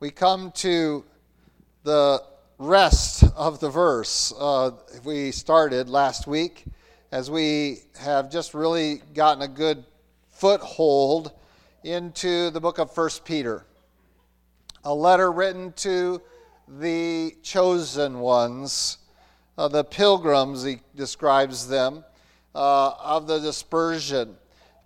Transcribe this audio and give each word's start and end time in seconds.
we 0.00 0.12
come 0.12 0.52
to 0.52 1.04
the 1.82 2.22
rest 2.58 3.24
of 3.36 3.58
the 3.58 3.68
verse 3.68 4.32
uh, 4.38 4.70
we 5.04 5.32
started 5.32 5.88
last 5.88 6.28
week 6.28 6.64
as 7.10 7.30
we 7.30 7.80
have 7.98 8.30
just 8.30 8.54
really 8.54 9.02
gotten 9.12 9.42
a 9.42 9.48
good 9.48 9.84
foothold 10.30 11.32
into 11.82 12.50
the 12.50 12.60
book 12.60 12.78
of 12.78 12.92
First 12.92 13.24
Peter. 13.24 13.64
A 14.84 14.94
letter 14.94 15.32
written 15.32 15.72
to 15.78 16.22
the 16.68 17.34
chosen 17.42 18.20
ones, 18.20 18.98
uh, 19.56 19.66
the 19.66 19.82
pilgrims, 19.82 20.62
he 20.62 20.78
describes 20.94 21.66
them, 21.66 22.04
uh, 22.54 22.92
of 23.00 23.26
the 23.26 23.40
dispersion, 23.40 24.36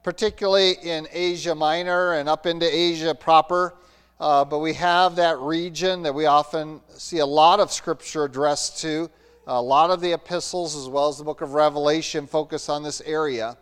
particularly 0.02 0.72
in 0.82 1.06
Asia 1.12 1.54
Minor 1.54 2.14
and 2.14 2.30
up 2.30 2.46
into 2.46 2.66
Asia 2.66 3.14
proper. 3.14 3.74
Uh, 4.22 4.44
but 4.44 4.60
we 4.60 4.72
have 4.72 5.16
that 5.16 5.36
region 5.40 6.00
that 6.00 6.14
we 6.14 6.26
often 6.26 6.80
see 6.96 7.18
a 7.18 7.26
lot 7.26 7.58
of 7.58 7.72
scripture 7.72 8.22
addressed 8.22 8.80
to. 8.80 9.10
A 9.48 9.60
lot 9.60 9.90
of 9.90 10.00
the 10.00 10.12
epistles, 10.12 10.76
as 10.76 10.88
well 10.88 11.08
as 11.08 11.18
the 11.18 11.24
book 11.24 11.40
of 11.40 11.54
Revelation, 11.54 12.28
focus 12.28 12.68
on 12.68 12.84
this 12.84 13.00
area. 13.00 13.56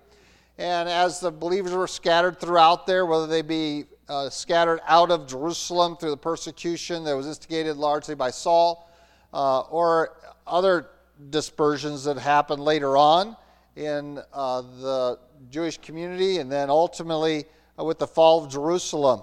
And 0.59 0.87
as 0.87 1.19
the 1.19 1.31
believers 1.31 1.73
were 1.73 1.87
scattered 1.87 2.39
throughout 2.39 2.87
there, 2.87 3.07
whether 3.07 3.27
they 3.27 3.41
be 3.41 3.87
uh, 4.07 4.29
scattered 4.29 4.81
out 4.87 5.11
of 5.11 5.27
Jerusalem 5.27 5.97
through 5.97 6.11
the 6.11 6.19
persecution 6.19 7.05
that 7.05 7.17
was 7.17 7.27
instigated 7.27 7.79
largely 7.79 8.15
by 8.15 8.31
Saul, 8.31 8.87
uh, 9.33 9.61
or 9.61 10.19
other 10.47 10.91
dispersions 11.31 12.05
that 12.05 12.19
happened 12.19 12.62
later 12.62 12.98
on 12.98 13.34
in 13.77 14.20
uh, 14.34 14.61
the 14.61 15.19
Jewish 15.48 15.79
community, 15.79 16.37
and 16.37 16.53
then 16.53 16.69
ultimately 16.69 17.47
uh, 17.79 17.84
with 17.84 17.98
the 17.98 18.06
fall 18.06 18.45
of 18.45 18.53
Jerusalem, 18.53 19.23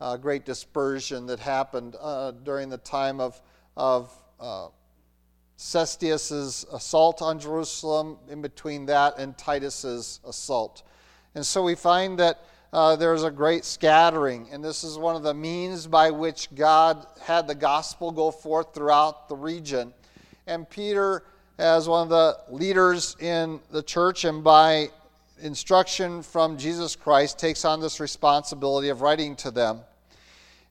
a 0.00 0.18
great 0.18 0.44
dispersion 0.44 1.26
that 1.26 1.40
happened 1.40 1.96
uh, 2.00 2.32
during 2.42 2.68
the 2.68 2.78
time 2.78 3.20
of, 3.20 3.40
of 3.76 4.12
uh, 4.40 4.68
Cestius's 5.56 6.66
assault 6.72 7.22
on 7.22 7.38
Jerusalem, 7.38 8.18
in 8.28 8.42
between 8.42 8.86
that 8.86 9.18
and 9.18 9.36
Titus's 9.38 10.20
assault. 10.26 10.82
And 11.34 11.46
so 11.46 11.62
we 11.62 11.74
find 11.74 12.18
that 12.18 12.40
uh, 12.72 12.96
there's 12.96 13.22
a 13.22 13.30
great 13.30 13.64
scattering, 13.64 14.48
and 14.50 14.62
this 14.62 14.82
is 14.82 14.98
one 14.98 15.14
of 15.14 15.22
the 15.22 15.32
means 15.34 15.86
by 15.86 16.10
which 16.10 16.52
God 16.54 17.06
had 17.22 17.46
the 17.46 17.54
gospel 17.54 18.10
go 18.10 18.32
forth 18.32 18.74
throughout 18.74 19.28
the 19.28 19.36
region. 19.36 19.94
And 20.48 20.68
Peter, 20.68 21.22
as 21.56 21.88
one 21.88 22.02
of 22.02 22.08
the 22.08 22.36
leaders 22.52 23.16
in 23.20 23.60
the 23.70 23.82
church, 23.82 24.24
and 24.24 24.42
by 24.42 24.90
instruction 25.44 26.22
from 26.22 26.56
Jesus 26.56 26.96
Christ, 26.96 27.38
takes 27.38 27.66
on 27.66 27.80
this 27.80 28.00
responsibility 28.00 28.88
of 28.88 29.02
writing 29.02 29.36
to 29.36 29.50
them. 29.50 29.80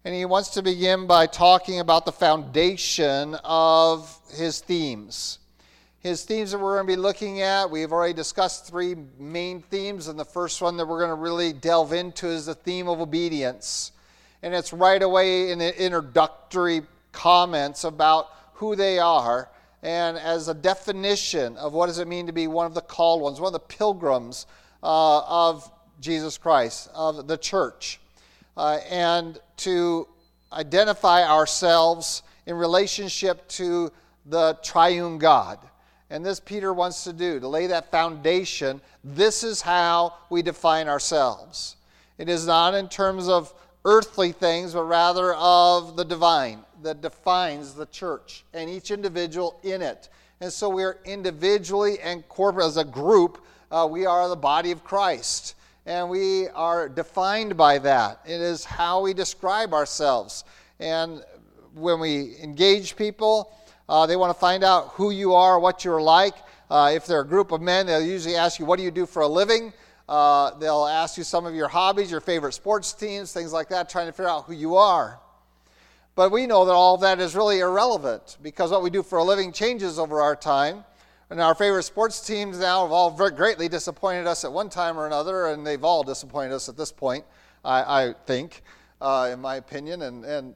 And 0.04 0.16
he 0.16 0.26
wants 0.26 0.50
to 0.50 0.64
begin 0.64 1.06
by 1.06 1.28
talking 1.28 1.80
about 1.80 2.06
the 2.06 2.12
foundation 2.12 3.36
of 3.44 4.20
his 4.34 4.60
themes. 4.60 5.38
His 6.00 6.26
themes 6.26 6.52
that 6.52 6.58
we're 6.58 6.76
going 6.76 6.88
to 6.88 6.94
be 6.94 7.02
looking 7.02 7.42
at, 7.42 7.70
we've 7.70 7.92
already 7.92 8.14
discussed 8.14 8.68
three 8.68 8.96
main 9.20 9.62
themes, 9.62 10.08
and 10.08 10.20
the 10.20 10.26
first 10.26 10.62
one 10.62 10.76
that 10.78 10.88
we're 10.88 11.00
going 11.00 11.16
to 11.16 11.22
really 11.22 11.54
delve 11.54 11.94
into 11.94 12.28
is 12.28 12.48
the 12.48 12.56
theme 12.56 12.90
of 12.90 13.00
obedience. 13.00 13.92
And 14.42 14.54
it's 14.54 14.74
right 14.74 15.02
away 15.02 15.52
in 15.52 15.60
the 15.60 15.82
introductory 15.82 16.82
comments 17.12 17.84
about 17.84 18.28
who 18.56 18.76
they 18.76 18.98
are 18.98 19.50
and 19.84 20.18
as 20.18 20.48
a 20.48 20.54
definition 20.54 21.58
of 21.58 21.74
what 21.74 21.88
does 21.88 22.00
it 22.00 22.08
mean 22.08 22.26
to 22.28 22.34
be 22.34 22.48
one 22.48 22.66
of 22.66 22.74
the 22.74 22.82
called 22.82 23.22
ones, 23.22 23.40
one 23.40 23.48
of 23.48 23.54
the 23.54 23.60
pilgrims 23.60 24.48
uh, 24.84 25.22
of 25.22 25.72
Jesus 26.00 26.38
Christ, 26.38 26.90
of 26.94 27.28
the 27.28 27.38
church 27.38 28.00
uh, 28.58 28.80
and 28.90 29.40
to 29.58 30.08
identify 30.52 31.24
ourselves 31.24 32.24
in 32.46 32.56
relationship 32.56 33.48
to 33.48 33.92
the 34.26 34.58
triune 34.64 35.18
God. 35.18 35.60
And 36.10 36.24
this 36.24 36.40
Peter 36.40 36.74
wants 36.74 37.04
to 37.06 37.14
do, 37.14 37.40
to 37.40 37.48
lay 37.48 37.68
that 37.68 37.90
foundation. 37.90 38.82
This 39.04 39.44
is 39.44 39.62
how 39.62 40.14
we 40.30 40.42
define 40.42 40.88
ourselves. 40.88 41.78
It 42.18 42.30
is 42.30 42.46
not 42.46 42.76
in 42.76 42.88
terms 42.88 43.28
of 43.28 43.54
earthly 43.86 44.32
things, 44.32 44.74
but 44.74 44.84
rather 44.84 45.34
of 45.34 45.96
the 45.96 46.06
divine 46.06 46.60
that 46.84 47.02
defines 47.02 47.74
the 47.74 47.88
church 47.88 48.44
and 48.54 48.70
each 48.70 48.92
individual 48.92 49.60
in 49.64 49.82
it. 49.82 50.10
And 50.40 50.52
so 50.52 50.70
we 50.70 50.84
are 50.84 51.00
individually 51.06 52.00
and 52.00 52.28
corporate 52.28 52.68
as 52.68 52.78
a 52.78 52.84
group, 52.84 53.44
uh, 53.74 53.88
we 53.88 54.06
are 54.06 54.30
the 54.30 54.36
body 54.36 54.70
of 54.70 54.84
Christ 54.84 55.56
and 55.88 56.08
we 56.08 56.48
are 56.50 56.88
defined 56.88 57.58
by 57.58 57.80
that. 57.80 58.20
It 58.24 58.40
is 58.40 58.64
how 58.64 59.02
we 59.02 59.16
describe 59.16 59.74
ourselves. 59.74 60.44
And 60.80 61.24
when 61.74 62.00
we 62.00 62.36
engage 62.42 62.96
people, 62.96 63.52
uh, 63.90 64.06
they 64.06 64.16
want 64.16 64.30
to 64.30 64.40
find 64.40 64.64
out 64.64 64.90
who 64.90 65.10
you 65.10 65.34
are, 65.34 65.60
what 65.60 65.84
you're 65.84 66.02
like. 66.02 66.36
Uh, 66.70 66.92
if 66.94 67.08
they're 67.08 67.22
a 67.22 67.28
group 67.28 67.52
of 67.52 67.62
men, 67.62 67.88
they'll 67.88 68.06
usually 68.06 68.36
ask 68.36 68.60
you, 68.60 68.66
What 68.66 68.78
do 68.78 68.84
you 68.84 68.92
do 68.92 69.08
for 69.08 69.24
a 69.24 69.28
living? 69.28 69.74
Uh, 70.08 70.52
they'll 70.60 70.86
ask 70.86 71.18
you 71.18 71.24
some 71.24 71.46
of 71.46 71.56
your 71.56 71.68
hobbies, 71.68 72.12
your 72.12 72.22
favorite 72.22 72.54
sports 72.54 72.94
teams, 72.94 73.34
things 73.34 73.52
like 73.52 73.70
that, 73.70 73.90
trying 73.90 74.06
to 74.06 74.12
figure 74.12 74.30
out 74.30 74.46
who 74.46 74.54
you 74.54 74.76
are. 74.76 75.20
But 76.16 76.32
we 76.32 76.46
know 76.46 76.66
that 76.66 76.74
all 76.74 76.94
of 76.94 77.02
that 77.02 77.20
is 77.20 77.36
really 77.36 77.60
irrelevant 77.60 78.38
because 78.44 78.70
what 78.70 78.84
we 78.84 78.92
do 78.92 79.02
for 79.02 79.18
a 79.18 79.24
living 79.24 79.52
changes 79.52 79.98
over 79.98 80.22
our 80.22 80.36
time. 80.36 80.86
And 81.30 81.42
our 81.42 81.56
favorite 81.56 81.84
sports 81.84 82.26
teams 82.26 82.60
now 82.60 82.84
have 82.84 82.92
all 82.92 83.10
greatly 83.12 83.68
disappointed 83.68 84.28
us 84.28 84.44
at 84.44 84.52
one 84.52 84.70
time 84.70 85.00
or 85.00 85.08
another, 85.08 85.48
and 85.48 85.66
they've 85.66 85.84
all 85.84 86.04
disappointed 86.04 86.54
us 86.54 86.70
at 86.70 86.78
this 86.78 86.92
point, 86.92 87.26
I, 87.64 88.04
I 88.04 88.14
think, 88.26 88.62
uh, 89.02 89.30
in 89.32 89.40
my 89.40 89.56
opinion. 89.56 90.04
And, 90.04 90.26
and 90.26 90.56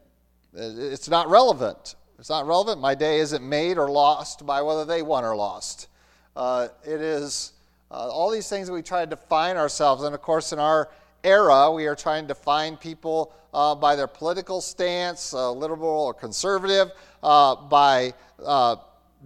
it's 0.54 1.08
not 1.08 1.28
relevant. 1.28 1.96
It's 2.18 2.30
not 2.30 2.46
relevant. 2.46 2.80
My 2.80 2.94
day 2.94 3.20
isn't 3.20 3.46
made 3.46 3.78
or 3.78 3.90
lost 3.90 4.44
by 4.44 4.62
whether 4.62 4.84
they 4.84 5.02
won 5.02 5.24
or 5.24 5.36
lost. 5.36 5.88
Uh, 6.36 6.68
it 6.84 7.00
is 7.00 7.52
uh, 7.90 8.08
all 8.08 8.30
these 8.30 8.48
things 8.48 8.68
that 8.68 8.74
we 8.74 8.82
try 8.82 9.04
to 9.04 9.10
define 9.10 9.56
ourselves. 9.56 10.02
And 10.02 10.14
of 10.14 10.22
course, 10.22 10.52
in 10.52 10.58
our 10.58 10.90
era, 11.24 11.70
we 11.70 11.86
are 11.86 11.96
trying 11.96 12.24
to 12.24 12.28
define 12.28 12.76
people 12.76 13.32
uh, 13.54 13.74
by 13.74 13.96
their 13.96 14.06
political 14.06 14.60
stance, 14.60 15.32
uh, 15.32 15.50
liberal 15.52 15.88
or 15.88 16.14
conservative, 16.14 16.90
uh, 17.22 17.56
by 17.56 18.12
uh, 18.44 18.76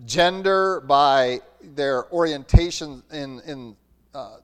gender, 0.06 0.80
by 0.80 1.40
their 1.62 2.10
orientation 2.12 3.02
in, 3.12 3.40
in 3.46 3.76
uh, 4.14 4.36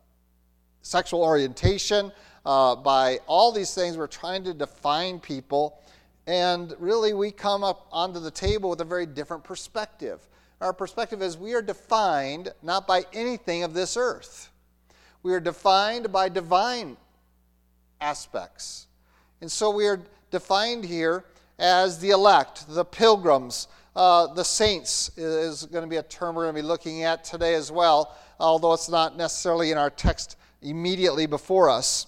sexual 0.82 1.22
orientation, 1.22 2.12
uh, 2.44 2.76
by 2.76 3.19
all 3.26 3.53
these 3.53 3.75
things. 3.75 3.97
We're 3.97 4.06
trying 4.06 4.44
to 4.44 4.54
define 4.54 5.20
people. 5.20 5.82
And 6.26 6.75
really, 6.78 7.14
we 7.14 7.31
come 7.31 7.64
up 7.64 7.87
onto 7.91 8.20
the 8.20 8.31
table 8.31 8.70
with 8.70 8.81
a 8.81 8.84
very 8.84 9.06
different 9.06 9.44
perspective. 9.44 10.26
Our 10.60 10.72
perspective 10.72 11.22
is 11.22 11.37
we 11.37 11.54
are 11.54 11.62
defined 11.62 12.53
not 12.62 12.87
by 12.87 13.04
anything 13.12 13.62
of 13.62 13.75
this 13.75 13.97
earth, 13.97 14.50
we 15.22 15.32
are 15.32 15.41
defined 15.41 16.12
by 16.12 16.28
divine 16.28 16.97
aspects. 18.00 18.87
And 19.41 19.50
so 19.50 19.70
we 19.70 19.87
are 19.87 20.00
defined 20.31 20.84
here 20.84 21.25
as 21.58 21.98
the 21.98 22.10
elect, 22.10 22.66
the 22.69 22.84
pilgrims, 22.84 23.69
uh, 23.98 24.32
the 24.32 24.44
saints 24.44 25.10
is 25.19 25.66
going 25.66 25.82
to 25.82 25.91
be 25.91 25.97
a 25.97 26.03
term 26.04 26.36
we're 26.36 26.44
going 26.44 26.54
to 26.54 26.62
be 26.62 26.66
looking 26.66 27.03
at 27.03 27.25
today 27.25 27.54
as 27.54 27.72
well, 27.72 28.16
although 28.38 28.72
it's 28.72 28.88
not 28.88 29.16
necessarily 29.16 29.72
in 29.72 29.76
our 29.76 29.91
text 29.91 30.36
immediately 30.62 31.26
before 31.26 31.69
us. 31.69 32.06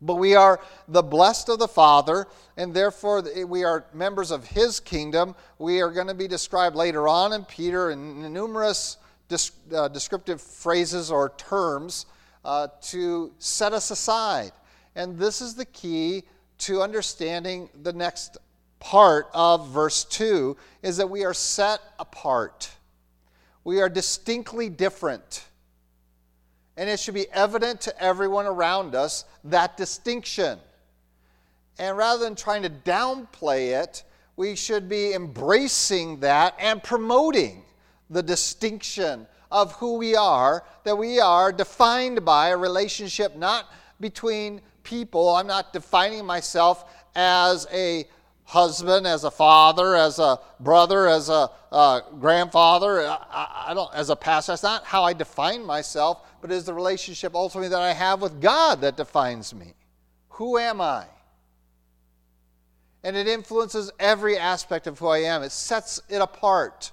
But 0.00 0.14
we 0.14 0.36
are 0.36 0.60
the 0.86 1.02
blessed 1.02 1.48
of 1.48 1.58
the 1.58 1.66
Father, 1.66 2.28
and 2.56 2.72
therefore 2.72 3.24
we 3.44 3.64
are 3.64 3.86
members 3.92 4.30
of 4.30 4.46
His 4.46 4.78
kingdom. 4.78 5.34
We 5.58 5.82
are 5.82 5.90
going 5.90 6.06
to 6.06 6.14
be 6.14 6.28
described 6.28 6.76
later 6.76 7.08
on 7.08 7.32
in 7.32 7.44
Peter 7.44 7.90
in 7.90 8.32
numerous 8.32 8.96
uh, 9.74 9.88
descriptive 9.88 10.40
phrases 10.40 11.10
or 11.10 11.30
terms 11.30 12.06
uh, 12.44 12.68
to 12.82 13.32
set 13.40 13.72
us 13.72 13.90
aside. 13.90 14.52
And 14.94 15.18
this 15.18 15.40
is 15.40 15.56
the 15.56 15.66
key 15.66 16.22
to 16.58 16.82
understanding 16.82 17.68
the 17.82 17.92
next 17.92 18.38
part 18.80 19.28
of 19.32 19.68
verse 19.68 20.04
2 20.04 20.56
is 20.82 20.96
that 20.96 21.08
we 21.08 21.24
are 21.24 21.34
set 21.34 21.80
apart. 21.98 22.70
We 23.62 23.80
are 23.80 23.88
distinctly 23.88 24.68
different. 24.68 25.44
And 26.76 26.88
it 26.88 26.98
should 26.98 27.14
be 27.14 27.30
evident 27.30 27.82
to 27.82 28.02
everyone 28.02 28.46
around 28.46 28.94
us 28.94 29.26
that 29.44 29.76
distinction. 29.76 30.58
And 31.78 31.96
rather 31.96 32.24
than 32.24 32.34
trying 32.34 32.62
to 32.62 32.70
downplay 32.70 33.80
it, 33.82 34.02
we 34.36 34.56
should 34.56 34.88
be 34.88 35.12
embracing 35.12 36.20
that 36.20 36.54
and 36.58 36.82
promoting 36.82 37.62
the 38.08 38.22
distinction 38.22 39.26
of 39.50 39.72
who 39.72 39.96
we 39.96 40.16
are, 40.16 40.64
that 40.84 40.96
we 40.96 41.20
are 41.20 41.52
defined 41.52 42.24
by 42.24 42.48
a 42.48 42.56
relationship 42.56 43.36
not 43.36 43.66
between 44.00 44.60
people. 44.82 45.36
I'm 45.36 45.46
not 45.46 45.72
defining 45.72 46.24
myself 46.24 46.90
as 47.14 47.66
a 47.72 48.06
husband, 48.50 49.06
as 49.06 49.22
a 49.22 49.30
father, 49.30 49.94
as 49.94 50.18
a 50.18 50.40
brother, 50.58 51.06
as 51.06 51.28
a 51.28 51.48
uh, 51.70 52.00
grandfather, 52.18 53.00
I, 53.06 53.66
I, 53.68 53.74
don't, 53.74 53.94
as 53.94 54.10
a 54.10 54.16
pastor. 54.16 54.52
That's 54.52 54.64
not 54.64 54.84
how 54.84 55.04
I 55.04 55.12
define 55.12 55.64
myself, 55.64 56.26
but 56.40 56.50
it 56.50 56.54
is 56.54 56.64
the 56.64 56.74
relationship 56.74 57.36
ultimately 57.36 57.68
that 57.68 57.80
I 57.80 57.92
have 57.92 58.20
with 58.20 58.40
God 58.40 58.80
that 58.80 58.96
defines 58.96 59.54
me. 59.54 59.74
Who 60.30 60.58
am 60.58 60.80
I? 60.80 61.04
And 63.04 63.16
it 63.16 63.28
influences 63.28 63.92
every 64.00 64.36
aspect 64.36 64.88
of 64.88 64.98
who 64.98 65.06
I 65.06 65.18
am, 65.18 65.44
it 65.44 65.52
sets 65.52 66.02
it 66.08 66.20
apart. 66.20 66.90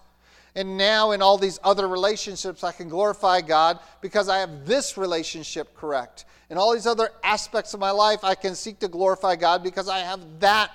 And 0.54 0.78
now, 0.78 1.12
in 1.12 1.24
all 1.24 1.40
these 1.40 1.60
other 1.64 1.88
relationships, 1.88 2.64
I 2.64 2.72
can 2.72 2.88
glorify 2.88 3.42
God 3.42 3.80
because 4.02 4.30
I 4.30 4.38
have 4.40 4.66
this 4.66 4.96
relationship 4.96 5.76
correct. 5.76 6.26
In 6.50 6.58
all 6.58 6.74
these 6.74 6.88
other 6.88 7.10
aspects 7.24 7.74
of 7.74 7.80
my 7.80 7.92
life, 7.92 8.24
I 8.24 8.36
can 8.36 8.54
seek 8.54 8.80
to 8.80 8.88
glorify 8.88 9.36
God 9.36 9.64
because 9.64 9.90
I 9.90 10.00
have 10.00 10.40
that 10.40 10.72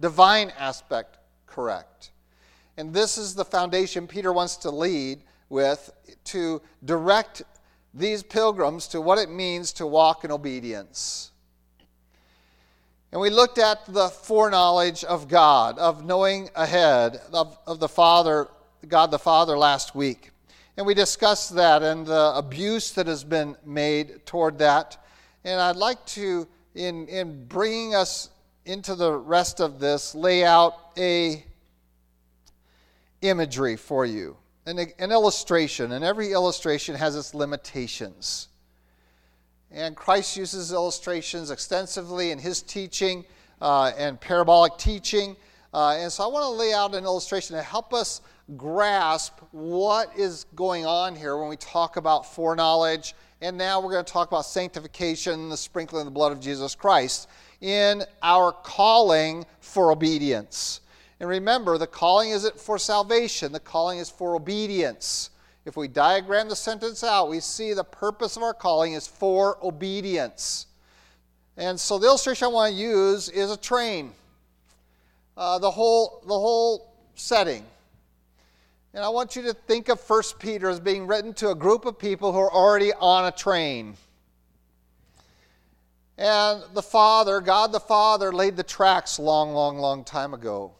divine 0.00 0.52
aspect 0.58 1.18
correct. 1.46 2.10
And 2.76 2.92
this 2.92 3.16
is 3.16 3.34
the 3.34 3.44
foundation 3.44 4.06
Peter 4.06 4.32
wants 4.32 4.56
to 4.58 4.70
lead 4.70 5.22
with 5.48 5.90
to 6.24 6.60
direct 6.84 7.42
these 7.94 8.22
pilgrims 8.22 8.88
to 8.88 9.00
what 9.00 9.18
it 9.18 9.30
means 9.30 9.72
to 9.74 9.86
walk 9.86 10.24
in 10.24 10.30
obedience. 10.30 11.30
And 13.12 13.20
we 13.20 13.30
looked 13.30 13.58
at 13.58 13.86
the 13.86 14.08
foreknowledge 14.08 15.04
of 15.04 15.28
God, 15.28 15.78
of 15.78 16.04
knowing 16.04 16.50
ahead 16.54 17.20
of, 17.32 17.56
of 17.66 17.80
the 17.80 17.88
Father 17.88 18.48
God 18.88 19.10
the 19.10 19.18
Father 19.18 19.58
last 19.58 19.94
week. 19.94 20.30
And 20.76 20.86
we 20.86 20.94
discussed 20.94 21.54
that 21.54 21.82
and 21.82 22.06
the 22.06 22.32
abuse 22.36 22.92
that 22.92 23.06
has 23.06 23.24
been 23.24 23.56
made 23.64 24.24
toward 24.26 24.58
that. 24.58 25.02
And 25.44 25.60
I'd 25.60 25.76
like 25.76 26.04
to, 26.06 26.46
in, 26.74 27.08
in 27.08 27.46
bringing 27.46 27.94
us 27.94 28.28
into 28.66 28.96
the 28.96 29.12
rest 29.12 29.60
of 29.60 29.78
this, 29.78 30.14
lay 30.14 30.44
out 30.44 30.74
a 30.98 31.44
imagery 33.22 33.76
for 33.76 34.04
you, 34.04 34.36
an, 34.66 34.78
an 34.98 35.12
illustration. 35.12 35.92
And 35.92 36.04
every 36.04 36.32
illustration 36.32 36.94
has 36.96 37.16
its 37.16 37.32
limitations. 37.32 38.48
And 39.70 39.96
Christ 39.96 40.36
uses 40.36 40.72
illustrations 40.72 41.50
extensively 41.50 42.32
in 42.32 42.38
his 42.38 42.60
teaching 42.60 43.24
uh, 43.60 43.92
and 43.96 44.20
parabolic 44.20 44.76
teaching. 44.78 45.36
Uh, 45.72 45.96
and 45.98 46.10
so 46.10 46.24
I 46.24 46.26
want 46.26 46.44
to 46.44 46.50
lay 46.50 46.72
out 46.72 46.94
an 46.94 47.04
illustration 47.04 47.56
to 47.56 47.62
help 47.62 47.94
us 47.94 48.20
grasp 48.56 49.40
what 49.52 50.10
is 50.16 50.46
going 50.54 50.86
on 50.86 51.14
here 51.14 51.36
when 51.36 51.48
we 51.48 51.56
talk 51.56 51.96
about 51.96 52.34
foreknowledge. 52.34 53.14
And 53.40 53.56
now 53.56 53.80
we're 53.80 53.92
going 53.92 54.04
to 54.04 54.12
talk 54.12 54.28
about 54.28 54.46
sanctification, 54.46 55.50
the 55.50 55.56
sprinkling 55.56 56.00
of 56.00 56.06
the 56.06 56.12
blood 56.12 56.32
of 56.32 56.40
Jesus 56.40 56.74
Christ 56.74 57.28
in 57.60 58.02
our 58.22 58.52
calling 58.52 59.46
for 59.60 59.92
obedience. 59.92 60.80
And 61.20 61.28
remember, 61.28 61.78
the 61.78 61.86
calling 61.86 62.30
isn't 62.30 62.60
for 62.60 62.78
salvation, 62.78 63.52
the 63.52 63.60
calling 63.60 63.98
is 63.98 64.10
for 64.10 64.34
obedience. 64.34 65.30
If 65.64 65.76
we 65.76 65.88
diagram 65.88 66.48
the 66.48 66.56
sentence 66.56 67.02
out, 67.02 67.28
we 67.28 67.40
see 67.40 67.72
the 67.72 67.82
purpose 67.82 68.36
of 68.36 68.42
our 68.42 68.54
calling 68.54 68.92
is 68.92 69.08
for 69.08 69.58
obedience. 69.64 70.66
And 71.56 71.80
so 71.80 71.98
the 71.98 72.06
illustration 72.06 72.44
I 72.44 72.48
want 72.48 72.74
to 72.74 72.80
use 72.80 73.28
is 73.28 73.50
a 73.50 73.56
train. 73.56 74.12
Uh, 75.36 75.58
the, 75.58 75.70
whole, 75.70 76.22
the 76.26 76.34
whole 76.34 76.94
setting. 77.14 77.64
And 78.94 79.04
I 79.04 79.08
want 79.08 79.36
you 79.36 79.42
to 79.42 79.54
think 79.54 79.88
of 79.88 80.00
1 80.00 80.22
Peter 80.38 80.68
as 80.68 80.80
being 80.80 81.06
written 81.06 81.34
to 81.34 81.50
a 81.50 81.54
group 81.54 81.84
of 81.84 81.98
people 81.98 82.32
who 82.32 82.38
are 82.38 82.52
already 82.52 82.92
on 82.94 83.26
a 83.26 83.32
train. 83.32 83.96
And 86.18 86.62
the 86.72 86.82
Father, 86.82 87.40
God 87.40 87.72
the 87.72 87.80
Father, 87.80 88.32
laid 88.32 88.56
the 88.56 88.62
tracks 88.62 89.18
long, 89.18 89.52
long, 89.52 89.78
long 89.78 90.04
time 90.04 90.32
ago. 90.32 90.72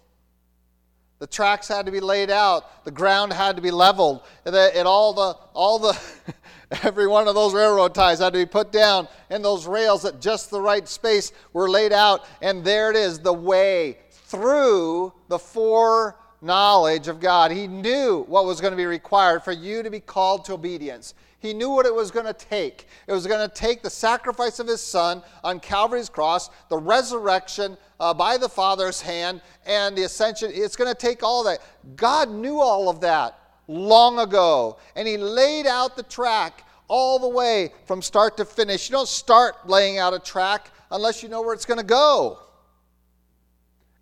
The 1.19 1.27
tracks 1.27 1.69
had 1.69 1.87
to 1.87 1.93
be 1.93 2.01
laid 2.01 2.31
out. 2.31 2.85
The 2.85 2.91
ground 2.91 3.33
had 3.33 3.57
to 3.57 3.63
be 3.63 3.71
leveled. 3.71 4.23
And, 4.45 4.87
all 4.87 5.15
the, 5.15 5.37
all 5.55 5.79
the, 5.79 5.99
every 6.83 7.07
one 7.07 7.27
of 7.27 7.35
those 7.35 7.55
railroad 7.55 7.95
ties 7.95 8.19
had 8.19 8.35
to 8.35 8.39
be 8.39 8.47
put 8.47 8.71
down. 8.71 9.09
And 9.31 9.45
those 9.45 9.67
rails 9.67 10.05
at 10.05 10.21
just 10.21 10.51
the 10.51 10.61
right 10.61 10.87
space 10.87 11.33
were 11.53 11.71
laid 11.71 11.93
out. 11.93 12.27
And 12.43 12.65
there 12.65 12.91
it 12.91 12.97
is, 12.97 13.19
the 13.19 13.33
way 13.33 13.99
through 14.11 15.13
the 15.29 15.39
four 15.39 16.17
knowledge 16.43 17.09
of 17.09 17.21
God. 17.21 17.51
He 17.51 17.67
knew 17.67 18.25
what 18.29 18.45
was 18.45 18.61
going 18.61 18.73
to 18.73 18.77
be 18.77 18.87
required 18.87 19.43
for 19.43 19.53
you 19.53 19.83
to 19.83 19.91
be 19.91 20.01
called 20.01 20.45
to 20.47 20.53
obedience. 20.53 21.15
He 21.39 21.53
knew 21.53 21.71
what 21.71 21.87
it 21.87 21.95
was 21.95 22.11
going 22.11 22.27
to 22.27 22.33
take. 22.33 22.89
It 23.07 23.13
was 23.13 23.27
going 23.27 23.47
to 23.47 23.55
take 23.55 23.83
the 23.83 23.91
sacrifice 23.91 24.59
of 24.59 24.67
his 24.67 24.81
son 24.81 25.23
on 25.45 25.61
Calvary's 25.61 26.09
cross, 26.09 26.51
the 26.69 26.79
resurrection 26.79 27.77
uh, 28.01 28.15
by 28.15 28.37
the 28.39 28.49
Father's 28.49 29.01
hand, 29.01 29.43
and 29.67 29.97
the 29.97 30.05
ascension. 30.05 30.51
It's 30.53 30.77
going 30.77 30.93
to 30.93 30.99
take 30.99 31.23
all 31.23 31.45
that. 31.45 31.61
God 31.95 32.31
knew 32.31 32.59
all 32.59 32.89
of 32.89 33.01
that 33.03 33.39
long 33.69 34.19
ago, 34.19 34.79
and 34.95 35.07
he 35.07 35.17
laid 35.17 35.67
out 35.67 35.97
the 35.97 36.03
track 36.05 36.65
all 36.89 37.19
the 37.19 37.29
way 37.29 37.73
from 37.85 38.01
start 38.01 38.37
to 38.39 38.45
finish. 38.45 38.89
You 38.89 38.95
don't 38.95 39.09
start 39.09 39.69
laying 39.69 39.99
out 39.99 40.15
a 40.15 40.19
track 40.19 40.71
unless 40.91 41.23
you 41.23 41.29
know 41.29 41.43
where 41.43 41.55
it's 41.55 41.67
going 41.67 41.81
to 41.81 41.87
go. 41.87 42.39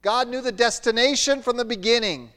God 0.03 0.29
knew 0.29 0.43
the 0.43 0.53
destination 0.53 1.41
from 1.41 1.57
the 1.57 1.65
beginning. 1.65 2.31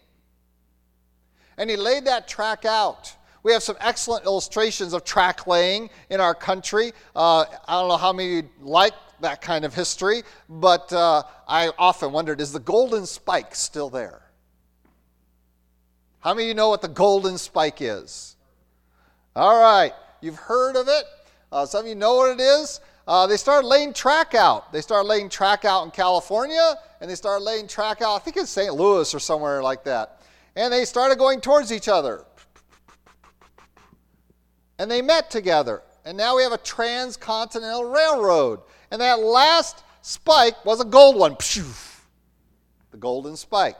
And 1.57 1.69
He 1.69 1.75
laid 1.75 2.05
that 2.05 2.27
track 2.27 2.65
out. 2.65 3.13
We 3.47 3.53
have 3.53 3.63
some 3.63 3.77
excellent 3.79 4.25
illustrations 4.25 4.91
of 4.91 5.05
track 5.05 5.47
laying 5.47 5.89
in 6.09 6.19
our 6.19 6.35
country. 6.35 6.91
Uh, 7.15 7.45
I 7.65 7.79
don't 7.79 7.87
know 7.87 7.95
how 7.95 8.11
many 8.11 8.39
of 8.39 8.43
you 8.43 8.49
like 8.59 8.91
that 9.21 9.39
kind 9.39 9.63
of 9.63 9.73
history, 9.73 10.23
but 10.49 10.91
uh, 10.91 11.23
I 11.47 11.71
often 11.79 12.11
wondered 12.11 12.41
is 12.41 12.51
the 12.51 12.59
golden 12.59 13.05
spike 13.05 13.55
still 13.55 13.89
there? 13.89 14.21
How 16.19 16.33
many 16.33 16.43
of 16.43 16.47
you 16.49 16.55
know 16.55 16.67
what 16.67 16.81
the 16.81 16.89
golden 16.89 17.37
spike 17.37 17.77
is? 17.79 18.35
All 19.33 19.57
right, 19.57 19.93
you've 20.19 20.35
heard 20.35 20.75
of 20.75 20.89
it. 20.89 21.05
Uh, 21.49 21.65
some 21.65 21.85
of 21.85 21.87
you 21.87 21.95
know 21.95 22.15
what 22.15 22.37
it 22.37 22.41
is. 22.41 22.81
Uh, 23.07 23.27
they 23.27 23.37
started 23.37 23.65
laying 23.65 23.93
track 23.93 24.35
out. 24.35 24.73
They 24.73 24.81
started 24.81 25.07
laying 25.07 25.29
track 25.29 25.63
out 25.63 25.85
in 25.85 25.91
California, 25.91 26.75
and 26.99 27.09
they 27.09 27.15
started 27.15 27.45
laying 27.45 27.69
track 27.69 28.01
out, 28.01 28.15
I 28.15 28.19
think 28.19 28.35
it's 28.35 28.49
St. 28.49 28.73
Louis 28.73 29.15
or 29.15 29.19
somewhere 29.19 29.63
like 29.63 29.85
that. 29.85 30.21
And 30.57 30.73
they 30.73 30.83
started 30.83 31.17
going 31.17 31.39
towards 31.39 31.71
each 31.71 31.87
other. 31.87 32.25
And 34.79 34.89
they 34.89 35.01
met 35.01 35.29
together. 35.31 35.81
And 36.05 36.17
now 36.17 36.37
we 36.37 36.43
have 36.43 36.53
a 36.53 36.57
transcontinental 36.57 37.85
railroad. 37.85 38.61
And 38.91 39.01
that 39.01 39.19
last 39.19 39.83
spike 40.01 40.63
was 40.65 40.79
a 40.79 40.85
gold 40.85 41.17
one. 41.17 41.35
The 42.91 42.97
golden 42.97 43.35
spike. 43.35 43.77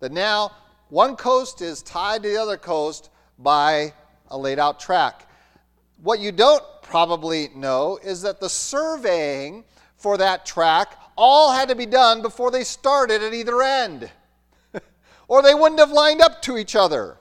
That 0.00 0.12
now 0.12 0.52
one 0.88 1.14
coast 1.14 1.60
is 1.60 1.82
tied 1.82 2.22
to 2.24 2.28
the 2.28 2.36
other 2.36 2.56
coast 2.56 3.10
by 3.38 3.92
a 4.28 4.36
laid 4.36 4.58
out 4.58 4.80
track. 4.80 5.28
What 6.02 6.20
you 6.20 6.32
don't 6.32 6.64
probably 6.82 7.50
know 7.54 7.98
is 8.02 8.22
that 8.22 8.40
the 8.40 8.48
surveying 8.48 9.64
for 9.96 10.16
that 10.16 10.46
track 10.46 10.98
all 11.16 11.52
had 11.52 11.68
to 11.68 11.74
be 11.74 11.86
done 11.86 12.22
before 12.22 12.50
they 12.50 12.64
started 12.64 13.22
at 13.22 13.34
either 13.34 13.62
end, 13.62 14.10
or 15.28 15.42
they 15.42 15.54
wouldn't 15.54 15.78
have 15.78 15.92
lined 15.92 16.20
up 16.20 16.40
to 16.42 16.56
each 16.56 16.74
other. 16.74 17.18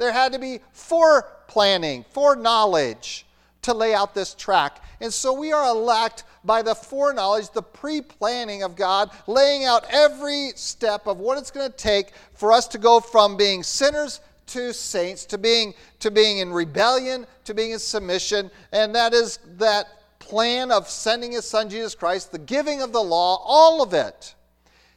There 0.00 0.12
had 0.12 0.32
to 0.32 0.38
be 0.38 0.60
fore 0.72 1.28
planning, 1.46 2.06
foreknowledge 2.10 3.26
to 3.60 3.74
lay 3.74 3.92
out 3.94 4.14
this 4.14 4.32
track. 4.32 4.82
And 5.02 5.12
so 5.12 5.34
we 5.34 5.52
are 5.52 5.68
elect 5.68 6.24
by 6.42 6.62
the 6.62 6.74
foreknowledge, 6.74 7.50
the 7.50 7.62
pre 7.62 8.00
planning 8.00 8.62
of 8.62 8.76
God, 8.76 9.10
laying 9.26 9.66
out 9.66 9.84
every 9.90 10.52
step 10.56 11.06
of 11.06 11.18
what 11.18 11.36
it's 11.36 11.50
going 11.50 11.70
to 11.70 11.76
take 11.76 12.12
for 12.32 12.50
us 12.50 12.66
to 12.68 12.78
go 12.78 12.98
from 13.00 13.36
being 13.36 13.62
sinners 13.62 14.20
to 14.46 14.72
saints, 14.72 15.26
to 15.26 15.36
being, 15.36 15.74
to 15.98 16.10
being 16.10 16.38
in 16.38 16.50
rebellion, 16.50 17.26
to 17.44 17.52
being 17.52 17.72
in 17.72 17.78
submission, 17.78 18.50
and 18.72 18.94
that 18.94 19.12
is 19.12 19.38
that 19.58 19.86
plan 20.18 20.72
of 20.72 20.88
sending 20.88 21.32
his 21.32 21.44
son 21.44 21.68
Jesus 21.68 21.94
Christ, 21.94 22.32
the 22.32 22.38
giving 22.38 22.80
of 22.80 22.92
the 22.92 23.02
law, 23.02 23.42
all 23.44 23.82
of 23.82 23.92
it. 23.92 24.34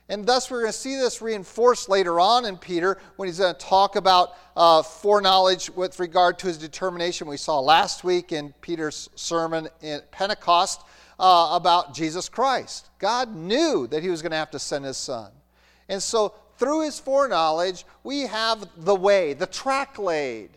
And 0.09 0.25
thus, 0.25 0.51
we're 0.51 0.59
going 0.59 0.71
to 0.71 0.77
see 0.77 0.97
this 0.97 1.21
reinforced 1.21 1.87
later 1.87 2.19
on 2.19 2.45
in 2.45 2.57
Peter 2.57 2.99
when 3.15 3.27
he's 3.27 3.39
going 3.39 3.53
to 3.53 3.59
talk 3.59 3.95
about 3.95 4.35
uh, 4.55 4.83
foreknowledge 4.83 5.69
with 5.69 5.97
regard 5.99 6.37
to 6.39 6.47
his 6.47 6.57
determination. 6.57 7.27
We 7.27 7.37
saw 7.37 7.59
last 7.59 8.03
week 8.03 8.33
in 8.33 8.53
Peter's 8.59 9.09
sermon 9.15 9.69
in 9.81 10.01
Pentecost 10.11 10.81
uh, 11.19 11.49
about 11.53 11.93
Jesus 11.93 12.27
Christ. 12.27 12.89
God 12.99 13.33
knew 13.33 13.87
that 13.87 14.03
he 14.03 14.09
was 14.09 14.21
going 14.21 14.31
to 14.31 14.37
have 14.37 14.51
to 14.51 14.59
send 14.59 14.83
his 14.83 14.97
son. 14.97 15.31
And 15.87 16.03
so, 16.03 16.33
through 16.57 16.83
his 16.83 16.99
foreknowledge, 16.99 17.85
we 18.03 18.21
have 18.21 18.67
the 18.77 18.95
way, 18.95 19.33
the 19.33 19.47
track 19.47 19.97
laid. 19.97 20.49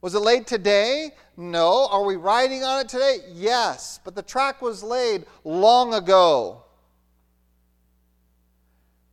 Was 0.00 0.16
it 0.16 0.20
laid 0.20 0.48
today? 0.48 1.10
No. 1.36 1.86
Are 1.88 2.04
we 2.04 2.16
riding 2.16 2.64
on 2.64 2.80
it 2.80 2.88
today? 2.88 3.18
Yes. 3.32 4.00
But 4.04 4.16
the 4.16 4.22
track 4.22 4.60
was 4.60 4.82
laid 4.82 5.24
long 5.44 5.94
ago. 5.94 6.61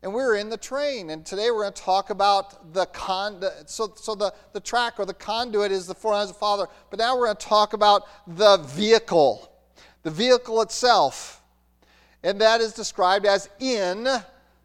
And 0.01 0.13
we're 0.13 0.35
in 0.35 0.49
the 0.49 0.57
train. 0.57 1.09
And 1.09 1.25
today 1.25 1.51
we're 1.51 1.63
going 1.63 1.73
to 1.73 1.81
talk 1.81 2.09
about 2.09 2.73
the 2.73 2.85
con. 2.87 3.43
So, 3.65 3.93
so 3.95 4.15
the, 4.15 4.33
the 4.53 4.59
track 4.59 4.93
or 4.97 5.05
the 5.05 5.13
conduit 5.13 5.71
is 5.71 5.87
the 5.87 5.95
foreknowledge 5.95 6.29
of 6.29 6.35
the 6.35 6.39
Father. 6.39 6.67
But 6.89 6.99
now 6.99 7.17
we're 7.17 7.25
going 7.25 7.37
to 7.37 7.45
talk 7.45 7.73
about 7.73 8.07
the 8.25 8.57
vehicle, 8.57 9.51
the 10.03 10.11
vehicle 10.11 10.61
itself. 10.61 11.41
And 12.23 12.39
that 12.39 12.61
is 12.61 12.73
described 12.73 13.25
as 13.25 13.49
in 13.59 14.07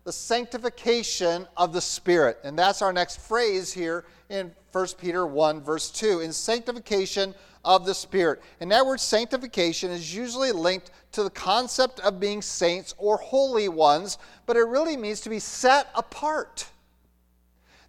the 0.05 0.13
sanctification 0.13 1.49
of 1.57 1.73
the 1.73 1.81
Spirit. 1.81 2.39
And 2.45 2.59
that's 2.59 2.83
our 2.83 2.93
next 2.93 3.21
phrase 3.21 3.73
here 3.73 4.05
in 4.29 4.53
1 4.73 4.87
Peter 4.99 5.27
1, 5.27 5.63
verse 5.63 5.91
2, 5.91 6.21
in 6.21 6.33
sanctification 6.33 7.35
of 7.65 7.87
the 7.87 7.95
Spirit. 7.95 8.43
And 8.61 8.71
that 8.71 8.85
word 8.85 9.01
sanctification 9.01 9.91
is 9.91 10.15
usually 10.15 10.53
linked 10.53 10.91
to 11.15 11.23
the 11.23 11.31
concept 11.31 12.01
of 12.01 12.21
being 12.21 12.43
saints 12.43 12.95
or 12.99 13.17
holy 13.17 13.69
ones, 13.69 14.19
but 14.47 14.57
it 14.57 14.67
really 14.67 14.97
means 14.97 15.21
to 15.23 15.31
be 15.31 15.39
set 15.39 15.89
apart. 15.95 16.67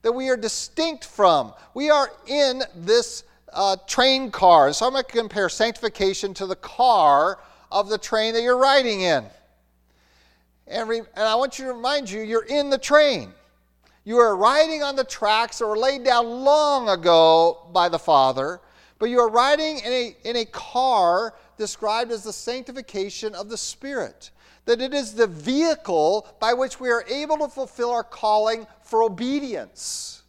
That 0.03 0.11
we 0.11 0.29
are 0.29 0.37
distinct 0.37 1.05
from. 1.05 1.53
We 1.73 1.89
are 1.89 2.11
in 2.27 2.63
this 2.75 3.23
uh, 3.51 3.77
train 3.87 4.31
car. 4.31 4.71
So 4.73 4.85
I'm 4.85 4.93
going 4.93 5.03
to 5.03 5.11
compare 5.11 5.49
sanctification 5.49 6.33
to 6.35 6.45
the 6.45 6.55
car 6.55 7.39
of 7.71 7.89
the 7.89 7.97
train 7.97 8.33
that 8.35 8.41
you're 8.41 8.57
riding 8.57 9.01
in. 9.01 9.25
And, 10.67 10.89
re- 10.89 10.99
and 10.99 11.25
I 11.25 11.35
want 11.35 11.57
you 11.57 11.65
to 11.65 11.73
remind 11.73 12.09
you, 12.09 12.21
you're 12.21 12.45
in 12.45 12.69
the 12.69 12.77
train. 12.77 13.33
You 14.03 14.17
are 14.17 14.35
riding 14.35 14.83
on 14.83 14.95
the 14.95 15.03
tracks 15.03 15.57
that 15.57 15.67
were 15.67 15.77
laid 15.77 16.03
down 16.03 16.27
long 16.27 16.89
ago 16.89 17.67
by 17.73 17.89
the 17.89 17.97
Father, 17.97 18.61
but 18.99 19.09
you 19.09 19.19
are 19.19 19.29
riding 19.29 19.79
in 19.79 19.91
a, 19.91 20.15
in 20.23 20.35
a 20.35 20.45
car 20.45 21.33
described 21.57 22.11
as 22.11 22.23
the 22.23 22.33
sanctification 22.33 23.35
of 23.35 23.49
the 23.49 23.57
Spirit. 23.57 24.31
That 24.65 24.81
it 24.81 24.93
is 24.93 25.13
the 25.13 25.27
vehicle 25.27 26.27
by 26.39 26.53
which 26.53 26.79
we 26.79 26.89
are 26.89 27.05
able 27.07 27.37
to 27.37 27.47
fulfill 27.47 27.91
our 27.91 28.03
calling 28.03 28.65
for 28.83 29.03
obedience. 29.03 30.23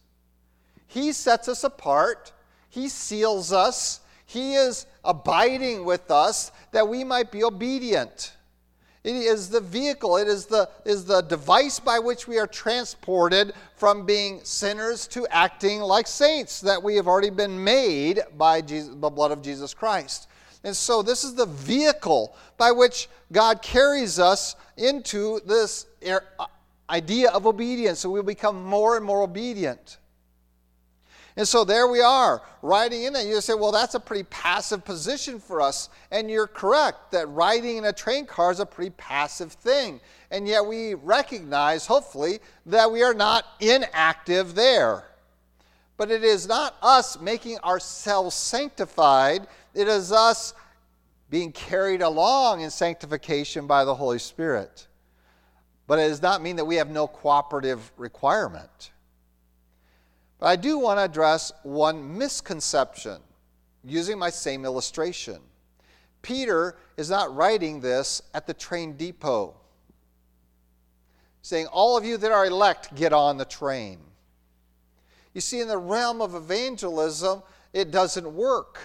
He 0.87 1.11
sets 1.11 1.47
us 1.47 1.63
apart, 1.63 2.31
He 2.69 2.89
seals 2.89 3.51
us, 3.51 4.01
He 4.25 4.55
is 4.55 4.85
abiding 5.03 5.85
with 5.85 6.09
us 6.11 6.51
that 6.71 6.87
we 6.87 7.03
might 7.03 7.31
be 7.31 7.43
obedient. 7.43 8.33
It 9.03 9.15
is 9.15 9.49
the 9.49 9.61
vehicle, 9.61 10.17
it 10.17 10.27
is 10.27 10.47
the, 10.47 10.69
is 10.83 11.05
the 11.05 11.21
device 11.21 11.79
by 11.79 11.97
which 11.97 12.27
we 12.27 12.39
are 12.39 12.47
transported 12.47 13.53
from 13.77 14.05
being 14.05 14.41
sinners 14.43 15.07
to 15.07 15.25
acting 15.27 15.79
like 15.79 16.07
saints 16.07 16.59
that 16.59 16.83
we 16.83 16.97
have 16.97 17.07
already 17.07 17.29
been 17.29 17.63
made 17.63 18.19
by 18.37 18.59
Jesus, 18.59 18.93
the 18.93 19.09
blood 19.09 19.31
of 19.31 19.41
Jesus 19.41 19.73
Christ. 19.73 20.27
And 20.63 20.75
so, 20.75 21.01
this 21.01 21.23
is 21.23 21.35
the 21.35 21.45
vehicle 21.45 22.35
by 22.57 22.71
which 22.71 23.07
God 23.31 23.61
carries 23.61 24.19
us 24.19 24.55
into 24.75 25.39
this 25.45 25.85
er, 26.07 26.23
uh, 26.39 26.47
idea 26.89 27.29
of 27.31 27.45
obedience. 27.45 27.99
So, 27.99 28.09
we 28.09 28.21
become 28.21 28.63
more 28.63 28.97
and 28.97 29.05
more 29.05 29.21
obedient. 29.21 29.97
And 31.37 31.47
so 31.47 31.63
there 31.63 31.87
we 31.87 32.01
are, 32.01 32.41
riding 32.63 33.03
in 33.03 33.15
it. 33.15 33.27
You 33.27 33.39
say, 33.41 33.53
well, 33.53 33.71
that's 33.71 33.93
a 33.93 33.99
pretty 33.99 34.23
passive 34.23 34.83
position 34.83 35.39
for 35.39 35.61
us. 35.61 35.89
And 36.09 36.31
you're 36.31 36.47
correct 36.47 37.11
that 37.11 37.27
riding 37.27 37.77
in 37.77 37.85
a 37.85 37.93
train 37.93 38.25
car 38.25 38.51
is 38.51 38.59
a 38.59 38.65
pretty 38.65 38.89
passive 38.97 39.51
thing. 39.51 40.01
And 40.31 40.47
yet 40.47 40.65
we 40.65 40.95
recognize, 40.95 41.85
hopefully, 41.85 42.39
that 42.65 42.91
we 42.91 43.03
are 43.03 43.13
not 43.13 43.45
inactive 43.59 44.55
there. 44.55 45.03
But 45.95 46.09
it 46.09 46.23
is 46.23 46.47
not 46.47 46.75
us 46.81 47.21
making 47.21 47.59
ourselves 47.59 48.35
sanctified, 48.35 49.45
it 49.77 49.87
is 49.87 50.11
us 50.11 50.55
being 51.29 51.51
carried 51.51 52.01
along 52.01 52.61
in 52.61 52.71
sanctification 52.71 53.67
by 53.67 53.85
the 53.85 53.93
Holy 53.93 54.17
Spirit. 54.17 54.87
But 55.85 55.99
it 55.99 56.07
does 56.07 56.21
not 56.21 56.41
mean 56.41 56.55
that 56.55 56.65
we 56.65 56.77
have 56.77 56.89
no 56.89 57.05
cooperative 57.05 57.91
requirement. 57.95 58.91
But 60.39 60.47
I 60.47 60.55
do 60.55 60.79
want 60.79 60.97
to 60.99 61.03
address 61.03 61.51
one 61.61 62.17
misconception 62.17 63.21
using 63.83 64.17
my 64.17 64.31
same 64.31 64.65
illustration. 64.65 65.39
Peter 66.23 66.75
is 66.97 67.09
not 67.09 67.33
writing 67.35 67.79
this 67.79 68.21
at 68.33 68.47
the 68.47 68.53
train 68.53 68.97
depot, 68.97 69.55
saying, 71.43 71.67
All 71.67 71.95
of 71.95 72.03
you 72.03 72.17
that 72.17 72.31
are 72.31 72.47
elect, 72.47 72.95
get 72.95 73.13
on 73.13 73.37
the 73.37 73.45
train. 73.45 73.99
You 75.33 75.41
see, 75.41 75.61
in 75.61 75.67
the 75.67 75.77
realm 75.77 76.19
of 76.19 76.33
evangelism, 76.33 77.43
it 77.73 77.91
doesn't 77.91 78.33
work 78.33 78.79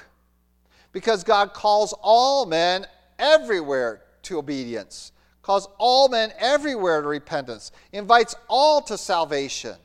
because 0.92 1.24
God 1.24 1.52
calls 1.52 1.94
all 2.00 2.46
men 2.46 2.86
everywhere 3.18 4.02
to 4.22 4.38
obedience, 4.38 5.12
calls 5.42 5.68
all 5.78 6.08
men 6.08 6.32
everywhere 6.38 7.02
to 7.02 7.08
repentance, 7.08 7.72
invites 7.92 8.34
all 8.48 8.80
to 8.82 8.96
salvation. 8.96 9.76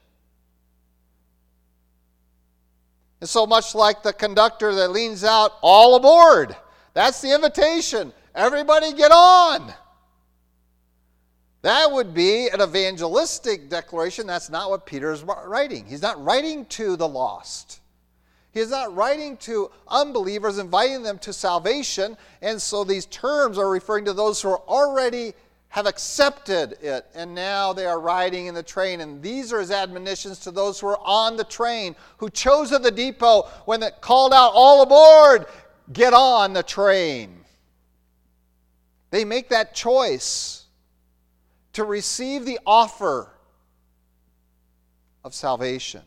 And 3.19 3.29
so 3.29 3.47
much 3.47 3.73
like 3.73 4.03
the 4.03 4.13
conductor 4.13 4.75
that 4.75 4.91
leans 4.91 5.23
out, 5.23 5.53
all 5.61 5.95
aboard. 5.95 6.55
That's 6.93 7.21
the 7.21 7.33
invitation. 7.33 8.13
Everybody 8.35 8.93
get 8.93 9.11
on. 9.11 9.73
That 11.63 11.91
would 11.91 12.13
be 12.13 12.47
an 12.49 12.61
evangelistic 12.61 13.69
declaration. 13.69 14.27
That's 14.27 14.49
not 14.49 14.69
what 14.69 14.85
Peter 14.85 15.11
is 15.11 15.23
writing. 15.23 15.85
He's 15.85 16.03
not 16.03 16.23
writing 16.23 16.65
to 16.65 16.95
the 16.95 17.07
lost. 17.07 17.81
He 18.57 18.63
is 18.63 18.71
not 18.71 18.95
writing 18.95 19.37
to 19.37 19.69
unbelievers, 19.87 20.57
inviting 20.57 21.03
them 21.03 21.19
to 21.19 21.31
salvation. 21.31 22.17
And 22.41 22.59
so 22.59 22.83
these 22.83 23.05
terms 23.05 23.59
are 23.59 23.69
referring 23.69 24.05
to 24.05 24.13
those 24.13 24.41
who 24.41 24.49
are 24.49 24.63
already 24.67 25.35
have 25.67 25.85
accepted 25.85 26.71
it, 26.81 27.05
and 27.13 27.35
now 27.35 27.71
they 27.71 27.85
are 27.85 27.99
riding 27.99 28.47
in 28.47 28.55
the 28.55 28.63
train. 28.63 29.01
And 29.01 29.21
these 29.21 29.53
are 29.53 29.59
his 29.59 29.69
admonitions 29.69 30.39
to 30.39 30.49
those 30.49 30.79
who 30.79 30.87
are 30.87 30.99
on 31.03 31.37
the 31.37 31.43
train, 31.43 31.95
who 32.17 32.31
chose 32.31 32.71
at 32.71 32.81
the 32.81 32.89
depot 32.89 33.43
when 33.65 33.83
it 33.83 34.01
called 34.01 34.33
out, 34.33 34.53
All 34.55 34.81
aboard! 34.81 35.45
Get 35.93 36.15
on 36.15 36.53
the 36.53 36.63
train. 36.63 37.41
They 39.11 39.23
make 39.23 39.49
that 39.49 39.75
choice 39.75 40.65
to 41.73 41.83
receive 41.83 42.43
the 42.43 42.57
offer 42.65 43.29
of 45.23 45.35
salvation. 45.35 46.01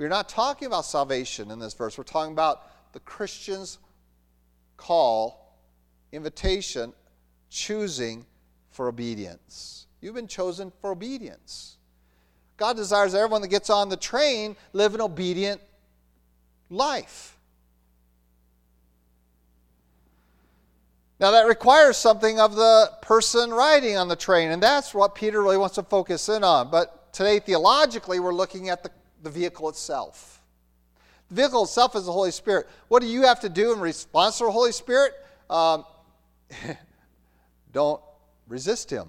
We're 0.00 0.08
not 0.08 0.30
talking 0.30 0.64
about 0.64 0.86
salvation 0.86 1.50
in 1.50 1.58
this 1.58 1.74
verse, 1.74 1.98
we're 1.98 2.04
talking 2.04 2.32
about 2.32 2.62
the 2.94 3.00
Christian's 3.00 3.78
call, 4.78 5.58
invitation, 6.10 6.94
choosing 7.50 8.24
for 8.70 8.88
obedience. 8.88 9.86
You've 10.00 10.14
been 10.14 10.26
chosen 10.26 10.72
for 10.80 10.92
obedience. 10.92 11.76
God 12.56 12.76
desires 12.76 13.14
everyone 13.14 13.42
that 13.42 13.48
gets 13.48 13.68
on 13.68 13.90
the 13.90 13.96
train 13.98 14.56
live 14.72 14.94
an 14.94 15.02
obedient 15.02 15.60
life. 16.70 17.36
Now, 21.18 21.32
that 21.32 21.46
requires 21.46 21.98
something 21.98 22.40
of 22.40 22.56
the 22.56 22.90
person 23.02 23.50
riding 23.50 23.98
on 23.98 24.08
the 24.08 24.16
train, 24.16 24.50
and 24.50 24.62
that's 24.62 24.94
what 24.94 25.14
Peter 25.14 25.42
really 25.42 25.58
wants 25.58 25.74
to 25.74 25.82
focus 25.82 26.30
in 26.30 26.42
on. 26.42 26.70
But 26.70 27.12
today, 27.12 27.38
theologically, 27.38 28.18
we're 28.18 28.32
looking 28.32 28.70
at 28.70 28.82
the, 28.82 28.90
the 29.22 29.30
vehicle 29.30 29.68
itself. 29.68 30.42
The 31.28 31.34
vehicle 31.36 31.64
itself 31.64 31.94
is 31.96 32.06
the 32.06 32.12
Holy 32.12 32.30
Spirit. 32.30 32.68
What 32.88 33.02
do 33.02 33.08
you 33.08 33.22
have 33.22 33.40
to 33.40 33.48
do 33.48 33.72
in 33.72 33.80
response 33.80 34.38
to 34.38 34.44
the 34.44 34.50
Holy 34.50 34.72
Spirit? 34.72 35.12
Um, 35.48 35.84
don't 37.72 38.00
resist 38.48 38.90
him. 38.90 39.08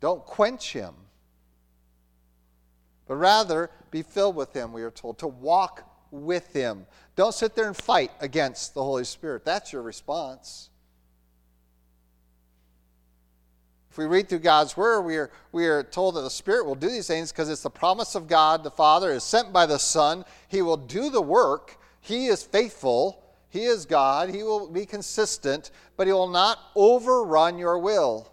Don't 0.00 0.24
quench 0.24 0.72
him, 0.72 0.94
but 3.06 3.16
rather 3.16 3.70
be 3.90 4.02
filled 4.02 4.36
with 4.36 4.52
him, 4.54 4.72
we 4.72 4.82
are 4.82 4.90
told, 4.90 5.18
to 5.18 5.26
walk 5.26 5.84
with 6.10 6.52
him. 6.52 6.86
Don't 7.16 7.34
sit 7.34 7.56
there 7.56 7.66
and 7.66 7.76
fight 7.76 8.12
against 8.20 8.74
the 8.74 8.82
Holy 8.82 9.04
Spirit. 9.04 9.44
That's 9.44 9.72
your 9.72 9.82
response. 9.82 10.70
If 13.87 13.87
we 13.98 14.06
read 14.06 14.28
through 14.28 14.38
God's 14.38 14.76
Word, 14.76 15.02
we 15.02 15.16
are, 15.16 15.28
we 15.50 15.66
are 15.66 15.82
told 15.82 16.14
that 16.14 16.20
the 16.20 16.30
Spirit 16.30 16.64
will 16.64 16.76
do 16.76 16.88
these 16.88 17.08
things 17.08 17.32
because 17.32 17.50
it's 17.50 17.64
the 17.64 17.68
promise 17.68 18.14
of 18.14 18.28
God. 18.28 18.62
The 18.62 18.70
Father 18.70 19.10
is 19.10 19.24
sent 19.24 19.52
by 19.52 19.66
the 19.66 19.78
Son. 19.78 20.24
He 20.46 20.62
will 20.62 20.76
do 20.76 21.10
the 21.10 21.20
work. 21.20 21.76
He 22.00 22.26
is 22.28 22.44
faithful. 22.44 23.20
He 23.48 23.64
is 23.64 23.86
God. 23.86 24.30
He 24.30 24.44
will 24.44 24.70
be 24.70 24.86
consistent, 24.86 25.72
but 25.96 26.06
He 26.06 26.12
will 26.12 26.28
not 26.28 26.60
overrun 26.76 27.58
your 27.58 27.76
will. 27.80 28.30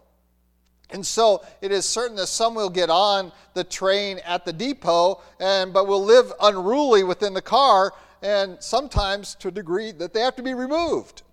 And 0.91 1.03
so 1.03 1.43
it 1.62 1.72
is 1.72 1.84
certain 1.84 2.15
that 2.17 2.27
some 2.27 2.53
will 2.53 2.69
get 2.69 2.91
on 2.91 3.31
the 3.55 3.63
train 3.63 4.19
at 4.19 4.45
the 4.45 4.53
depot, 4.53 5.19
and, 5.39 5.74
but 5.74 5.88
will 5.88 6.03
live 6.03 6.31
unruly 6.43 7.03
within 7.03 7.34
the 7.34 7.41
car, 7.41 7.91
and 8.22 8.57
sometimes 8.62 9.34
to 9.36 9.48
a 9.48 9.51
degree 9.51 9.91
that 9.93 10.13
they 10.13 10.22
have 10.22 10.36
to 10.36 10.43
be 10.43 10.53
removed. 10.53 11.24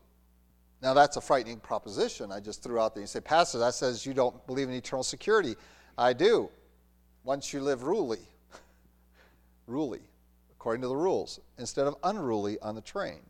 Now, 0.83 0.95
that's 0.95 1.17
a 1.17 1.21
frightening 1.21 1.61
proposition 1.61 2.33
I 2.33 2.41
just 2.41 2.63
threw 2.63 2.81
out 2.81 2.95
there. 2.95 3.03
You 3.03 3.07
say, 3.07 3.21
Pastor, 3.21 3.59
that 3.59 3.75
says 3.75 4.05
you 4.05 4.15
don't 4.15 4.45
believe 4.47 4.69
in 4.69 4.75
eternal 4.75 5.05
security. 5.05 5.55
I 5.97 6.13
do. 6.13 6.51
Once 7.25 7.53
you 7.53 7.61
live 7.61 7.85
ruly, 7.85 8.19
ruly, 9.69 10.01
according 10.51 10.83
to 10.83 10.89
the 10.89 10.97
rules, 10.97 11.39
instead 11.57 11.87
of 11.87 11.95
unruly 12.03 12.59
on 12.61 12.75
the 12.75 12.81
train 12.81 13.21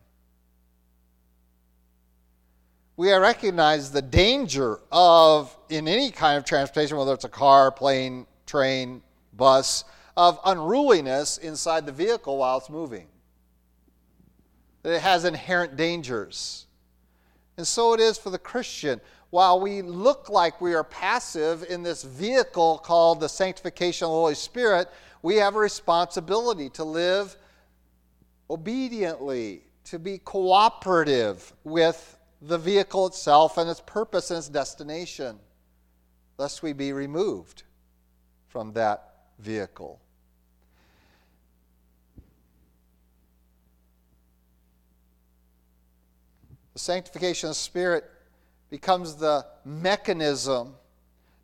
we 2.96 3.12
recognize 3.12 3.90
the 3.90 4.02
danger 4.02 4.80
of, 4.90 5.56
in 5.68 5.88
any 5.88 6.10
kind 6.10 6.36
of 6.36 6.44
transportation, 6.44 6.96
whether 6.96 7.14
it's 7.14 7.24
a 7.24 7.28
car, 7.28 7.72
plane, 7.72 8.26
train, 8.46 9.02
bus, 9.32 9.84
of 10.16 10.38
unruliness 10.44 11.38
inside 11.38 11.86
the 11.86 11.92
vehicle 11.92 12.38
while 12.38 12.58
it's 12.58 12.68
moving. 12.68 13.06
That 14.82 14.94
it 14.94 15.00
has 15.00 15.24
inherent 15.24 15.76
dangers. 15.76 16.66
And 17.56 17.66
so 17.66 17.92
it 17.94 18.00
is 18.00 18.18
for 18.18 18.30
the 18.30 18.38
Christian. 18.38 19.00
While 19.30 19.60
we 19.60 19.80
look 19.80 20.28
like 20.28 20.60
we 20.60 20.74
are 20.74 20.84
passive 20.84 21.64
in 21.64 21.82
this 21.82 22.02
vehicle 22.02 22.78
called 22.78 23.20
the 23.20 23.28
sanctification 23.28 24.04
of 24.04 24.10
the 24.10 24.16
Holy 24.16 24.34
Spirit, 24.34 24.90
we 25.22 25.36
have 25.36 25.54
a 25.54 25.58
responsibility 25.58 26.68
to 26.70 26.84
live 26.84 27.36
obediently, 28.50 29.62
to 29.84 29.98
be 29.98 30.18
cooperative 30.18 31.52
with 31.64 32.18
the 32.42 32.58
vehicle 32.58 33.06
itself 33.06 33.56
and 33.56 33.70
its 33.70 33.80
purpose 33.80 34.30
and 34.30 34.38
its 34.38 34.48
destination, 34.48 35.38
lest 36.36 36.62
we 36.62 36.74
be 36.74 36.92
removed 36.92 37.62
from 38.48 38.72
that 38.74 39.14
vehicle. 39.38 40.01
The 46.74 46.78
sanctification 46.78 47.48
of 47.48 47.50
the 47.50 47.60
Spirit 47.60 48.04
becomes 48.70 49.16
the 49.16 49.46
mechanism 49.64 50.74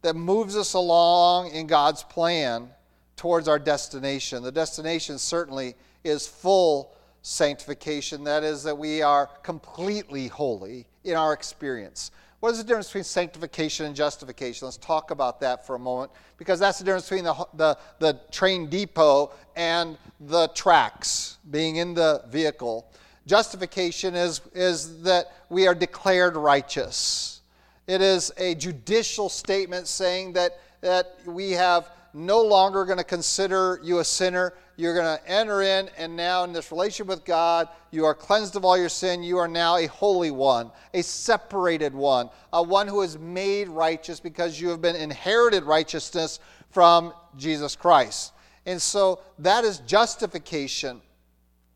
that 0.03 0.15
moves 0.15 0.57
us 0.57 0.75
along 0.75 1.51
in 1.51 1.67
God's 1.67 2.03
plan 2.03 2.71
towards 3.17 3.49
our 3.49 3.59
destination. 3.59 4.43
The 4.43 4.53
destination 4.53 5.19
certainly 5.19 5.75
is 6.05 6.27
full 6.27 6.95
sanctification, 7.23 8.25
that 8.25 8.45
is, 8.45 8.63
that 8.63 8.79
we 8.79 9.03
are 9.03 9.27
completely 9.43 10.29
holy 10.29 10.87
in 11.05 11.17
our 11.17 11.33
experience. 11.33 12.11
What 12.41 12.53
is 12.53 12.59
the 12.59 12.65
difference 12.65 12.87
between 12.87 13.05
sanctification 13.05 13.87
and 13.87 13.97
justification? 13.97 14.67
Let's 14.67 14.77
talk 14.77 15.11
about 15.11 15.41
that 15.41 15.67
for 15.67 15.75
a 15.75 15.79
moment 15.79 16.13
because 16.37 16.61
that's 16.61 16.79
the 16.79 16.85
difference 16.85 17.09
between 17.09 17.25
the, 17.25 17.47
the, 17.55 17.79
the 17.99 18.21
train 18.31 18.71
depot 18.71 19.33
and 19.57 19.99
the 20.21 20.47
tracks 20.55 21.39
being 21.51 21.77
in 21.77 21.95
the 21.95 22.23
vehicle. 22.29 22.87
Justification 23.29 24.15
is, 24.15 24.41
is 24.55 25.03
that 25.03 25.27
we 25.51 25.67
are 25.67 25.75
declared 25.75 26.35
righteous. 26.35 27.43
It 27.87 28.01
is 28.01 28.33
a 28.39 28.55
judicial 28.55 29.29
statement 29.29 29.87
saying 29.87 30.33
that, 30.33 30.59
that 30.81 31.19
we 31.27 31.51
have 31.51 31.91
no 32.15 32.41
longer 32.41 32.87
going 32.87 32.97
to 32.97 33.05
consider 33.05 33.81
you 33.83 33.99
a 33.99 34.05
sinner. 34.05 34.55
You're 34.77 34.95
going 34.95 35.19
to 35.19 35.31
enter 35.31 35.61
in, 35.61 35.91
and 35.99 36.17
now 36.17 36.45
in 36.45 36.55
this 36.55 36.73
relationship 36.73 37.07
with 37.07 37.27
God, 37.27 37.69
you 37.91 38.07
are 38.07 38.15
cleansed 38.15 38.57
of 38.57 38.65
all 38.65 38.79
your 38.79 38.89
sin. 38.89 39.23
You 39.23 39.37
are 39.37 39.47
now 39.47 39.77
a 39.77 39.85
holy 39.89 40.31
one, 40.31 40.71
a 40.95 41.03
separated 41.03 41.95
one, 41.95 42.31
a 42.55 42.63
one 42.63 42.89
who 42.89 43.03
is 43.03 43.19
made 43.19 43.69
righteous 43.69 44.21
because 44.21 44.59
you 44.59 44.71
have 44.71 44.81
been 44.81 44.97
inherited 44.97 45.65
righteousness 45.65 46.41
from 46.71 47.13
Jesus 47.37 47.77
Christ. 47.77 48.33
And 48.65 48.81
so 48.81 49.21
that 49.41 49.65
is 49.65 49.81
justification. 49.81 51.03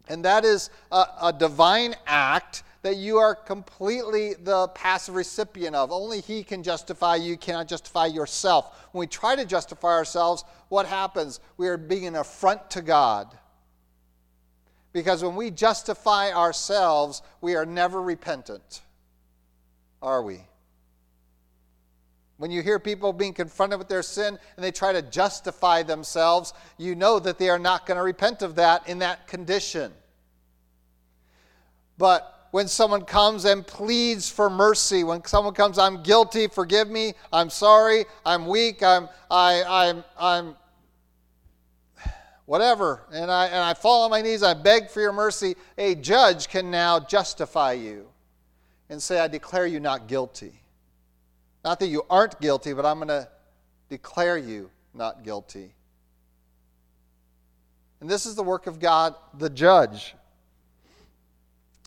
And 0.09 0.25
that 0.25 0.45
is 0.45 0.71
a, 0.91 1.07
a, 1.23 1.33
divine 1.33 1.95
act 2.07 2.65
that 2.83 2.97
you 2.97 3.19
are 3.19 3.35
completely 3.35 4.35
the 4.35 4.69
passive 4.69 5.15
recipient 5.15 5.77
of. 5.77 5.93
Only 5.93 6.21
He 6.21 6.43
can 6.43 6.63
justify 6.63 7.17
you, 7.17 7.37
cannot 7.37 7.69
justify 7.69 8.07
yourself. 8.07 8.89
When 8.93 9.01
we 9.01 9.07
try 9.07 9.37
to 9.37 9.45
justify 9.45 9.91
ourselves, 9.91 10.45
what 10.69 10.87
happens? 10.87 11.39
We 11.57 11.69
are 11.69 11.77
being 11.77 12.07
an 12.07 12.17
affront 12.17 12.69
to 12.71 12.83
God. 12.83 13.39
Because 14.93 15.23
when 15.23 15.37
we 15.37 15.51
justify 15.51 16.33
ourselves, 16.33 17.23
we 17.41 17.55
are 17.55 17.65
never 17.65 18.03
repentant, 18.03 18.83
are 20.03 20.23
we? 20.23 20.41
When 22.43 22.51
you 22.51 22.61
hear 22.61 22.81
people 22.81 23.13
being 23.13 23.35
confronted 23.35 23.79
with 23.79 23.87
their 23.87 24.03
sin 24.03 24.37
and 24.57 24.65
they 24.65 24.73
try 24.73 24.93
to 24.93 25.01
justify 25.01 25.85
themselves, 25.85 26.53
you 26.77 26.97
know 26.97 27.21
that 27.21 27.39
they 27.39 27.49
are 27.49 27.57
not 27.57 27.87
going 27.87 27.99
to 27.99 28.03
repent 28.03 28.43
of 28.43 28.57
that 28.57 28.89
in 28.89 28.99
that 28.99 29.29
condition. 29.29 29.93
But 31.99 32.49
when 32.51 32.67
someone 32.67 33.05
comes 33.05 33.45
and 33.45 33.65
pleads 33.65 34.29
for 34.29 34.51
mercy, 34.51 35.05
when 35.05 35.25
someone 35.25 35.55
comes, 35.55 35.79
I'm 35.79 36.03
guilty, 36.03 36.49
forgive 36.49 36.91
me, 36.91 37.15
I'm 37.33 37.49
sorry, 37.49 38.07
I'm 38.27 38.49
weak, 38.49 38.83
I'm, 38.83 39.09
I, 39.31 39.63
I'm, 39.63 40.05
I'm 40.19 40.57
whatever, 42.47 43.05
and 43.13 43.31
I, 43.31 43.47
and 43.47 43.59
I 43.59 43.73
fall 43.75 44.03
on 44.03 44.11
my 44.11 44.21
knees, 44.21 44.43
I 44.43 44.55
beg 44.55 44.91
for 44.91 45.01
your 45.01 45.13
mercy, 45.13 45.55
a 45.79 45.95
judge 45.95 46.49
can 46.49 46.73
now 46.73 46.99
justify 46.99 47.75
you 47.75 48.09
and 48.89 49.01
say, 49.01 49.21
I 49.21 49.29
declare 49.29 49.69
you 49.69 49.79
not 49.79 50.09
guilty. 50.09 50.62
Not 51.65 51.81
that 51.81 51.89
you 51.89 52.05
aren't 52.11 52.41
guilty, 52.41 52.73
but 52.73 52.85
I'm 52.85 52.97
going 52.99 53.09
to 53.09 53.29
declare 53.89 54.37
you 54.37 54.71
not 54.95 55.23
guilty. 55.23 55.75
And 58.01 58.11
this 58.11 58.27
is 58.27 58.35
the 58.35 58.43
work 58.43 58.67
of 58.67 58.81
God, 58.81 59.15
the 59.39 59.49
judge. 59.49 60.15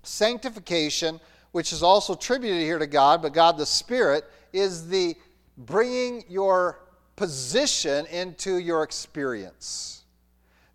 Sanctification, 0.03 1.19
which 1.51 1.73
is 1.73 1.83
also 1.83 2.13
attributed 2.13 2.61
here 2.61 2.79
to 2.79 2.87
God, 2.87 3.21
but 3.21 3.33
God 3.33 3.57
the 3.57 3.65
Spirit, 3.65 4.23
is 4.53 4.87
the 4.87 5.15
bringing 5.57 6.23
your 6.29 6.79
position 7.15 8.05
into 8.07 8.57
your 8.57 8.83
experience. 8.83 10.03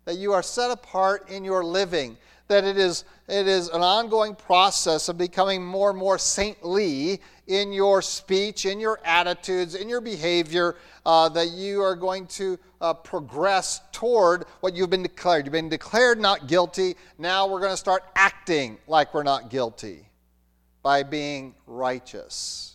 That 0.05 0.17
you 0.17 0.33
are 0.33 0.43
set 0.43 0.71
apart 0.71 1.29
in 1.29 1.43
your 1.43 1.63
living, 1.63 2.17
that 2.51 2.65
it 2.65 2.77
is, 2.77 3.05
it 3.29 3.47
is 3.47 3.69
an 3.69 3.81
ongoing 3.81 4.35
process 4.35 5.07
of 5.07 5.17
becoming 5.17 5.63
more 5.65 5.89
and 5.89 5.97
more 5.97 6.17
saintly 6.17 7.21
in 7.47 7.71
your 7.71 8.01
speech, 8.01 8.65
in 8.65 8.77
your 8.77 8.99
attitudes, 9.05 9.73
in 9.73 9.87
your 9.87 10.01
behavior, 10.01 10.75
uh, 11.05 11.29
that 11.29 11.51
you 11.51 11.81
are 11.81 11.95
going 11.95 12.27
to 12.27 12.59
uh, 12.81 12.93
progress 12.93 13.79
toward 13.93 14.43
what 14.59 14.75
you've 14.75 14.89
been 14.89 15.03
declared. 15.03 15.45
You've 15.45 15.53
been 15.53 15.69
declared 15.69 16.19
not 16.19 16.47
guilty. 16.47 16.95
Now 17.17 17.47
we're 17.47 17.61
going 17.61 17.71
to 17.71 17.77
start 17.77 18.03
acting 18.17 18.77
like 18.85 19.13
we're 19.13 19.23
not 19.23 19.49
guilty 19.49 20.09
by 20.83 21.03
being 21.03 21.55
righteous. 21.67 22.70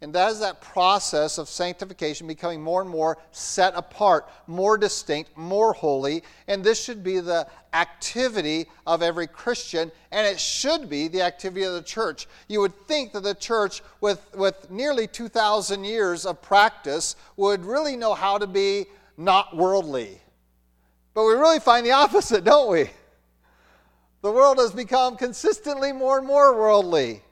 And 0.00 0.14
that 0.14 0.30
is 0.30 0.38
that 0.40 0.60
process 0.60 1.38
of 1.38 1.48
sanctification 1.48 2.28
becoming 2.28 2.62
more 2.62 2.80
and 2.80 2.88
more 2.88 3.18
set 3.32 3.74
apart, 3.74 4.28
more 4.46 4.78
distinct, 4.78 5.36
more 5.36 5.72
holy. 5.72 6.22
And 6.46 6.62
this 6.62 6.82
should 6.82 7.02
be 7.02 7.18
the 7.18 7.48
activity 7.72 8.66
of 8.86 9.02
every 9.02 9.26
Christian, 9.26 9.90
and 10.12 10.24
it 10.24 10.38
should 10.38 10.88
be 10.88 11.08
the 11.08 11.22
activity 11.22 11.64
of 11.64 11.72
the 11.72 11.82
church. 11.82 12.28
You 12.46 12.60
would 12.60 12.76
think 12.86 13.12
that 13.12 13.24
the 13.24 13.34
church, 13.34 13.82
with, 14.00 14.24
with 14.36 14.70
nearly 14.70 15.08
2,000 15.08 15.82
years 15.82 16.24
of 16.26 16.40
practice, 16.42 17.16
would 17.36 17.64
really 17.64 17.96
know 17.96 18.14
how 18.14 18.38
to 18.38 18.46
be 18.46 18.86
not 19.16 19.56
worldly. 19.56 20.20
But 21.12 21.24
we 21.24 21.32
really 21.32 21.58
find 21.58 21.84
the 21.84 21.92
opposite, 22.04 22.44
don't 22.44 22.70
we? 22.70 22.88
The 24.22 24.30
world 24.30 24.58
has 24.58 24.70
become 24.70 25.16
consistently 25.16 25.90
more 25.90 26.18
and 26.18 26.26
more 26.26 26.54
worldly 26.54 27.22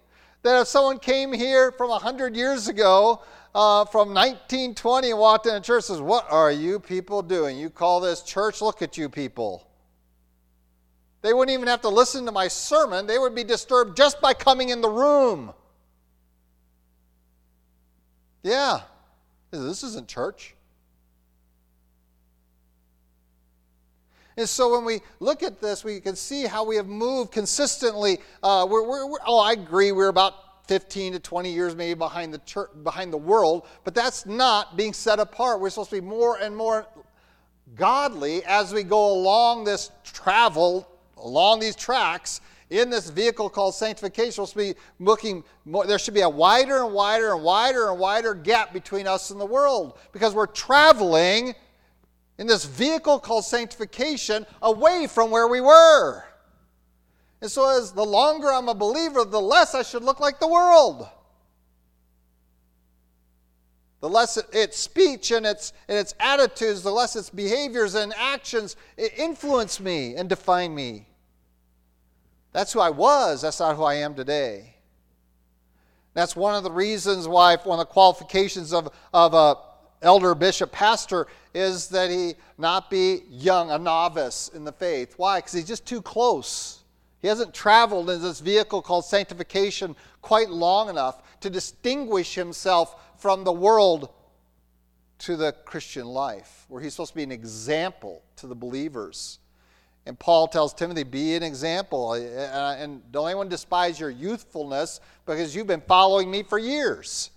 that 0.47 0.61
if 0.61 0.69
someone 0.69 0.99
came 0.99 1.33
here 1.33 1.73
from 1.73 1.91
100 1.91 2.37
years 2.37 2.69
ago, 2.69 3.23
uh, 3.55 3.85
from 3.87 4.15
1920, 4.15 5.11
and 5.11 5.19
walked 5.19 5.47
in 5.47 5.55
a 5.55 5.61
church 5.61 5.85
says, 5.85 6.01
What 6.01 6.27
are 6.31 6.53
you 6.53 6.79
people 6.79 7.23
doing? 7.23 7.57
You 7.57 7.71
call 7.71 8.01
this 8.01 8.23
church? 8.23 8.61
Look 8.61 8.83
at 8.83 8.97
you 8.97 9.09
people. 9.09 9.67
They 11.23 11.33
wouldn't 11.33 11.55
even 11.55 11.67
have 11.69 11.81
to 11.81 11.89
listen 11.89 12.27
to 12.27 12.33
my 12.33 12.49
sermon, 12.49 13.07
they 13.07 13.19
would 13.19 13.35
be 13.35 13.45
disturbed 13.45 13.97
just 13.97 14.21
by 14.21 14.35
coming 14.35 14.69
in 14.69 14.81
the 14.81 14.91
room. 14.91 15.53
Yeah, 18.43 18.81
this 19.51 19.83
isn't 19.83 20.07
church. 20.07 20.56
And 24.37 24.49
so 24.49 24.73
when 24.73 24.85
we 24.85 25.01
look 25.19 25.43
at 25.43 25.61
this, 25.61 25.83
we 25.83 26.01
can 26.01 26.15
see 26.15 26.45
how 26.45 26.65
we 26.65 26.77
have 26.77 26.87
moved 26.87 27.33
consistently. 27.33 28.19
Uh, 28.43 28.67
we're, 28.69 28.87
we're, 28.87 29.07
we're, 29.07 29.19
oh, 29.27 29.39
I 29.39 29.53
agree, 29.53 29.93
we're 29.93 30.09
about 30.09 30.69
15 30.69 31.15
to 31.15 31.19
20 31.19 31.53
years 31.53 31.75
maybe 31.75 31.97
behind 31.97 32.35
the, 32.35 32.69
behind 32.83 33.13
the 33.13 33.19
world, 33.19 33.67
but 33.85 33.95
that's 33.95 34.27
not 34.27 34.77
being 34.77 34.93
set 34.93 35.19
apart. 35.19 35.61
We're 35.61 35.71
supposed 35.71 35.91
to 35.91 35.97
be 35.97 36.07
more 36.07 36.39
and 36.39 36.55
more 36.55 36.87
godly 37.77 38.45
as 38.45 38.75
we 38.75 38.83
go 38.83 39.13
along 39.13 39.65
this 39.65 39.91
travel, 40.05 40.87
along 41.17 41.61
these 41.61 41.77
tracks, 41.77 42.41
in 42.69 42.91
this 42.91 43.11
vehicle 43.11 43.49
called 43.49 43.75
sanctification, 43.75 44.43
we're 44.43 44.47
supposed 44.47 44.53
to 44.55 44.59
be 44.59 44.75
looking 44.99 45.45
more, 45.65 45.87
there 45.87 45.99
should 45.99 46.15
be 46.15 46.23
a 46.23 46.29
wider 46.29 46.83
and 46.83 46.93
wider 46.93 47.33
and 47.33 47.43
wider 47.43 47.91
and 47.91 47.99
wider 47.99 48.35
gap 48.35 48.73
between 48.73 49.07
us 49.07 49.31
and 49.31 49.41
the 49.41 49.47
world 49.47 49.97
because 50.13 50.35
we're 50.35 50.47
traveling 50.47 51.55
in 52.39 52.47
this 52.47 52.65
vehicle 52.65 53.19
called 53.19 53.45
sanctification 53.45 54.47
away 54.63 55.07
from 55.07 55.31
where 55.31 55.49
we 55.49 55.61
were. 55.61 56.25
And 57.41 57.51
so, 57.51 57.69
as 57.79 57.93
the 57.93 58.05
longer 58.05 58.53
I'm 58.53 58.69
a 58.69 58.75
believer, 58.75 59.25
the 59.25 59.41
less 59.41 59.75
I 59.75 59.83
should 59.83 60.03
look 60.03 60.21
like 60.21 60.41
the 60.41 60.49
world. 60.49 61.09
The 64.01 64.09
less 64.09 64.37
its 64.53 64.79
speech 64.79 65.31
and 65.31 65.47
its, 65.47 65.73
and 65.89 65.99
its 65.99 66.15
attitudes, 66.21 66.83
the 66.83 66.93
less 66.93 67.17
its 67.17 67.31
behaviors 67.31 67.95
and 67.95 68.13
actions 68.17 68.77
influence 69.17 69.81
me 69.81 70.15
and 70.17 70.29
define 70.29 70.75
me. 70.75 71.07
That's 72.53 72.73
who 72.73 72.81
I 72.81 72.91
was, 72.91 73.43
that's 73.43 73.61
not 73.61 73.77
who 73.77 73.83
I 73.83 73.95
am 73.95 74.15
today. 74.15 74.77
That's 76.15 76.35
one 76.35 76.55
of 76.55 76.63
the 76.63 76.71
reasons 76.71 77.29
why, 77.29 77.57
one 77.57 77.79
of 77.79 77.87
the 77.87 77.93
qualifications 77.93 78.73
of, 78.73 78.89
of 79.13 79.35
a 79.35 79.57
elder, 80.07 80.35
bishop, 80.35 80.73
pastor 80.73 81.27
is 81.53 81.89
that 81.89 82.11
he 82.11 82.35
not 82.57 82.91
be 82.91 83.23
young, 83.29 83.71
a 83.71 83.79
novice 83.79 84.51
in 84.55 84.65
the 84.65 84.73
faith. 84.73 85.15
Why? 85.17 85.39
Because 85.39 85.53
he's 85.53 85.67
just 85.67 85.85
too 85.85 86.01
close. 86.01 86.85
He 87.21 87.29
hasn't 87.29 87.53
traveled 87.53 88.09
in 88.09 88.23
this 88.23 88.41
vehicle 88.41 88.83
called 88.83 89.05
sanctification 89.05 89.97
quite 90.23 90.49
long 90.49 90.89
enough 90.89 91.41
to 91.41 91.51
distinguish 91.51 92.35
himself 92.35 92.97
from 93.19 93.45
the 93.45 93.53
world 93.53 94.11
to 95.19 95.37
the 95.37 95.53
Christian 95.65 96.07
life, 96.07 96.67
where 96.69 96.83
he's 96.83 96.93
supposed 96.93 97.13
to 97.13 97.17
be 97.17 97.23
an 97.23 97.33
example 97.33 98.23
to 98.37 98.47
the 98.47 98.55
believers. 98.55 99.39
And 100.05 100.19
Paul 100.19 100.47
tells 100.47 100.73
Timothy, 100.73 101.03
be 101.03 101.35
an 101.35 101.43
example. 101.43 102.13
And 102.15 103.03
don't 103.11 103.27
anyone 103.27 103.49
despise 103.49 103.99
your 103.99 104.11
youthfulness 104.11 105.01
because 105.25 105.57
you've 105.57 105.67
been 105.67 105.81
following 105.81 106.31
me 106.31 106.45
for 106.45 106.59
years. 106.59 107.31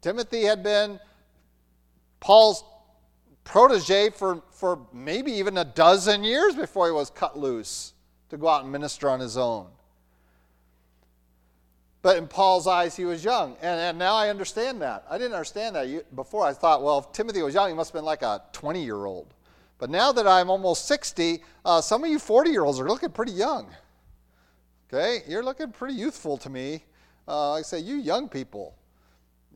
Timothy 0.00 0.42
had 0.42 0.62
been 0.62 1.00
Paul's 2.20 2.64
protege 3.44 4.10
for, 4.10 4.42
for 4.50 4.80
maybe 4.92 5.32
even 5.32 5.58
a 5.58 5.64
dozen 5.64 6.24
years 6.24 6.54
before 6.54 6.86
he 6.86 6.92
was 6.92 7.10
cut 7.10 7.38
loose 7.38 7.94
to 8.28 8.36
go 8.36 8.48
out 8.48 8.62
and 8.62 8.72
minister 8.72 9.08
on 9.08 9.20
his 9.20 9.36
own. 9.36 9.68
But 12.02 12.18
in 12.18 12.28
Paul's 12.28 12.68
eyes, 12.68 12.94
he 12.94 13.04
was 13.04 13.24
young. 13.24 13.56
And, 13.60 13.80
and 13.80 13.98
now 13.98 14.14
I 14.14 14.28
understand 14.28 14.80
that. 14.82 15.04
I 15.10 15.18
didn't 15.18 15.32
understand 15.32 15.74
that 15.74 16.14
before. 16.14 16.46
I 16.46 16.52
thought, 16.52 16.82
well, 16.82 16.98
if 16.98 17.12
Timothy 17.12 17.42
was 17.42 17.54
young, 17.54 17.68
he 17.68 17.74
must 17.74 17.90
have 17.90 17.98
been 17.98 18.04
like 18.04 18.22
a 18.22 18.42
20 18.52 18.84
year 18.84 19.06
old. 19.06 19.34
But 19.78 19.90
now 19.90 20.12
that 20.12 20.26
I'm 20.26 20.48
almost 20.48 20.86
60, 20.86 21.42
uh, 21.64 21.80
some 21.80 22.04
of 22.04 22.10
you 22.10 22.18
40 22.18 22.50
year 22.50 22.64
olds 22.64 22.78
are 22.78 22.88
looking 22.88 23.10
pretty 23.10 23.32
young. 23.32 23.68
Okay? 24.88 25.22
You're 25.28 25.42
looking 25.42 25.72
pretty 25.72 25.94
youthful 25.94 26.38
to 26.38 26.48
me. 26.48 26.84
Uh, 27.26 27.54
I 27.54 27.62
say, 27.62 27.80
you 27.80 27.96
young 27.96 28.28
people. 28.28 28.76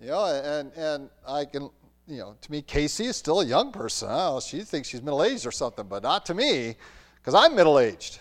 You 0.01 0.07
know, 0.07 0.25
and, 0.25 0.73
and 0.77 1.11
I 1.29 1.45
can, 1.45 1.69
you 2.07 2.19
know, 2.19 2.35
to 2.41 2.51
me, 2.51 2.63
Casey 2.63 3.05
is 3.05 3.17
still 3.17 3.41
a 3.41 3.45
young 3.45 3.71
person. 3.71 4.09
Oh, 4.11 4.41
she 4.41 4.63
thinks 4.63 4.89
she's 4.89 5.03
middle 5.03 5.23
aged 5.23 5.45
or 5.45 5.53
something, 5.53 5.87
but 5.87 6.03
not 6.03 6.25
to 6.27 6.35
me, 6.35 6.77
because 7.17 7.35
I'm 7.35 7.55
middle 7.55 7.79
aged. 7.79 8.19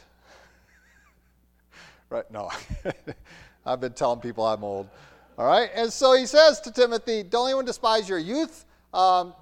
right? 2.10 2.30
No. 2.32 2.52
I've 3.66 3.80
been 3.80 3.94
telling 3.94 4.20
people 4.20 4.46
I'm 4.46 4.64
old. 4.64 4.90
All 5.38 5.46
right? 5.48 5.70
And 5.74 5.92
so 5.92 6.14
he 6.14 6.26
says 6.26 6.60
to 6.62 6.72
Timothy, 6.72 7.24
Don't 7.24 7.48
anyone 7.48 7.64
despise 7.64 8.10
your 8.10 8.20
youth, 8.20 8.66
um, 8.94 9.34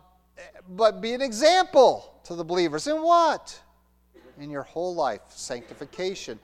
but 0.69 1.02
be 1.02 1.13
an 1.13 1.21
example 1.21 2.13
to 2.26 2.36
the 2.36 2.43
believers. 2.43 2.86
In 2.86 3.02
what? 3.02 3.60
In 4.39 4.52
your 4.52 4.62
whole 4.62 4.93
life, 4.93 5.21
sanctification. 5.30 6.39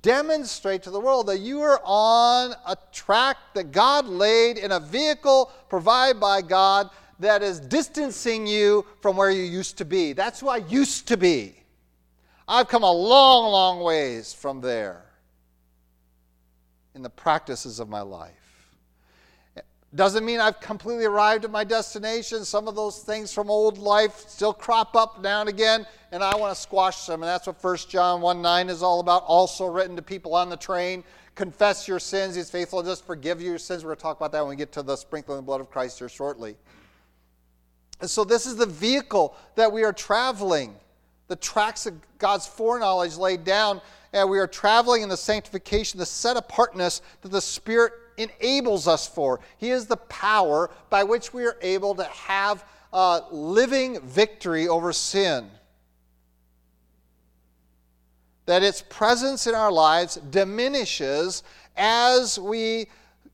Demonstrate 0.00 0.82
to 0.82 0.90
the 0.90 1.00
world 1.00 1.26
that 1.26 1.38
you 1.38 1.60
are 1.62 1.80
on 1.84 2.54
a 2.66 2.76
track 2.92 3.36
that 3.54 3.72
God 3.72 4.06
laid 4.06 4.58
in 4.58 4.72
a 4.72 4.80
vehicle 4.80 5.50
provided 5.68 6.20
by 6.20 6.42
God 6.42 6.90
that 7.18 7.42
is 7.42 7.58
distancing 7.58 8.46
you 8.46 8.84
from 9.00 9.16
where 9.16 9.30
you 9.30 9.42
used 9.42 9.78
to 9.78 9.84
be. 9.84 10.12
That's 10.12 10.40
who 10.40 10.48
I 10.48 10.58
used 10.58 11.08
to 11.08 11.16
be. 11.16 11.54
I've 12.46 12.68
come 12.68 12.82
a 12.82 12.92
long, 12.92 13.50
long 13.50 13.80
ways 13.80 14.32
from 14.32 14.60
there 14.60 15.04
in 16.94 17.02
the 17.02 17.10
practices 17.10 17.80
of 17.80 17.88
my 17.88 18.02
life. 18.02 18.41
Doesn't 19.94 20.24
mean 20.24 20.40
I've 20.40 20.58
completely 20.58 21.04
arrived 21.04 21.44
at 21.44 21.50
my 21.50 21.64
destination. 21.64 22.46
Some 22.46 22.66
of 22.66 22.74
those 22.74 23.00
things 23.00 23.32
from 23.32 23.50
old 23.50 23.76
life 23.76 24.24
still 24.26 24.54
crop 24.54 24.96
up 24.96 25.20
now 25.20 25.40
and 25.40 25.50
again, 25.50 25.86
and 26.12 26.24
I 26.24 26.34
want 26.36 26.54
to 26.54 26.60
squash 26.60 27.04
them. 27.04 27.22
And 27.22 27.28
that's 27.28 27.46
what 27.46 27.62
1 27.62 27.76
John 27.90 28.22
1 28.22 28.40
9 28.40 28.68
is 28.70 28.82
all 28.82 29.00
about. 29.00 29.24
Also 29.26 29.66
written 29.66 29.94
to 29.96 30.02
people 30.02 30.34
on 30.34 30.48
the 30.48 30.56
train. 30.56 31.04
Confess 31.34 31.86
your 31.86 31.98
sins. 31.98 32.34
He's 32.34 32.50
faithful 32.50 32.82
to 32.82 32.88
just 32.88 33.06
forgive 33.06 33.42
you 33.42 33.50
your 33.50 33.58
sins. 33.58 33.84
We're 33.84 33.88
going 33.88 33.98
to 33.98 34.02
talk 34.02 34.16
about 34.16 34.32
that 34.32 34.40
when 34.40 34.50
we 34.50 34.56
get 34.56 34.72
to 34.72 34.82
the 34.82 34.96
sprinkling 34.96 35.38
of 35.38 35.44
the 35.44 35.46
blood 35.46 35.60
of 35.60 35.70
Christ 35.70 35.98
here 35.98 36.08
shortly. 36.08 36.56
And 38.00 38.08
so, 38.08 38.24
this 38.24 38.46
is 38.46 38.56
the 38.56 38.66
vehicle 38.66 39.36
that 39.56 39.70
we 39.70 39.84
are 39.84 39.92
traveling, 39.92 40.74
the 41.28 41.36
tracks 41.36 41.84
of 41.84 41.94
God's 42.18 42.46
foreknowledge 42.46 43.16
laid 43.16 43.44
down 43.44 43.82
and 44.12 44.28
we 44.28 44.38
are 44.38 44.46
traveling 44.46 45.02
in 45.02 45.08
the 45.08 45.16
sanctification, 45.16 45.98
the 45.98 46.06
set 46.06 46.36
apartness 46.36 47.00
that 47.22 47.30
the 47.30 47.40
Spirit 47.40 47.92
enables 48.16 48.88
us 48.88 49.06
for. 49.06 49.40
He 49.58 49.70
is 49.70 49.86
the 49.86 49.96
power 49.96 50.70
by 50.90 51.04
which 51.04 51.32
we 51.32 51.44
are 51.44 51.56
able 51.62 51.94
to 51.96 52.04
have 52.04 52.64
uh, 52.92 53.20
living 53.30 54.00
victory 54.00 54.68
over 54.68 54.92
sin. 54.92 55.50
That 58.46 58.62
its 58.62 58.82
presence 58.82 59.46
in 59.46 59.54
our 59.54 59.72
lives 59.72 60.16
diminishes 60.16 61.42
as 61.76 62.38
we 62.38 62.86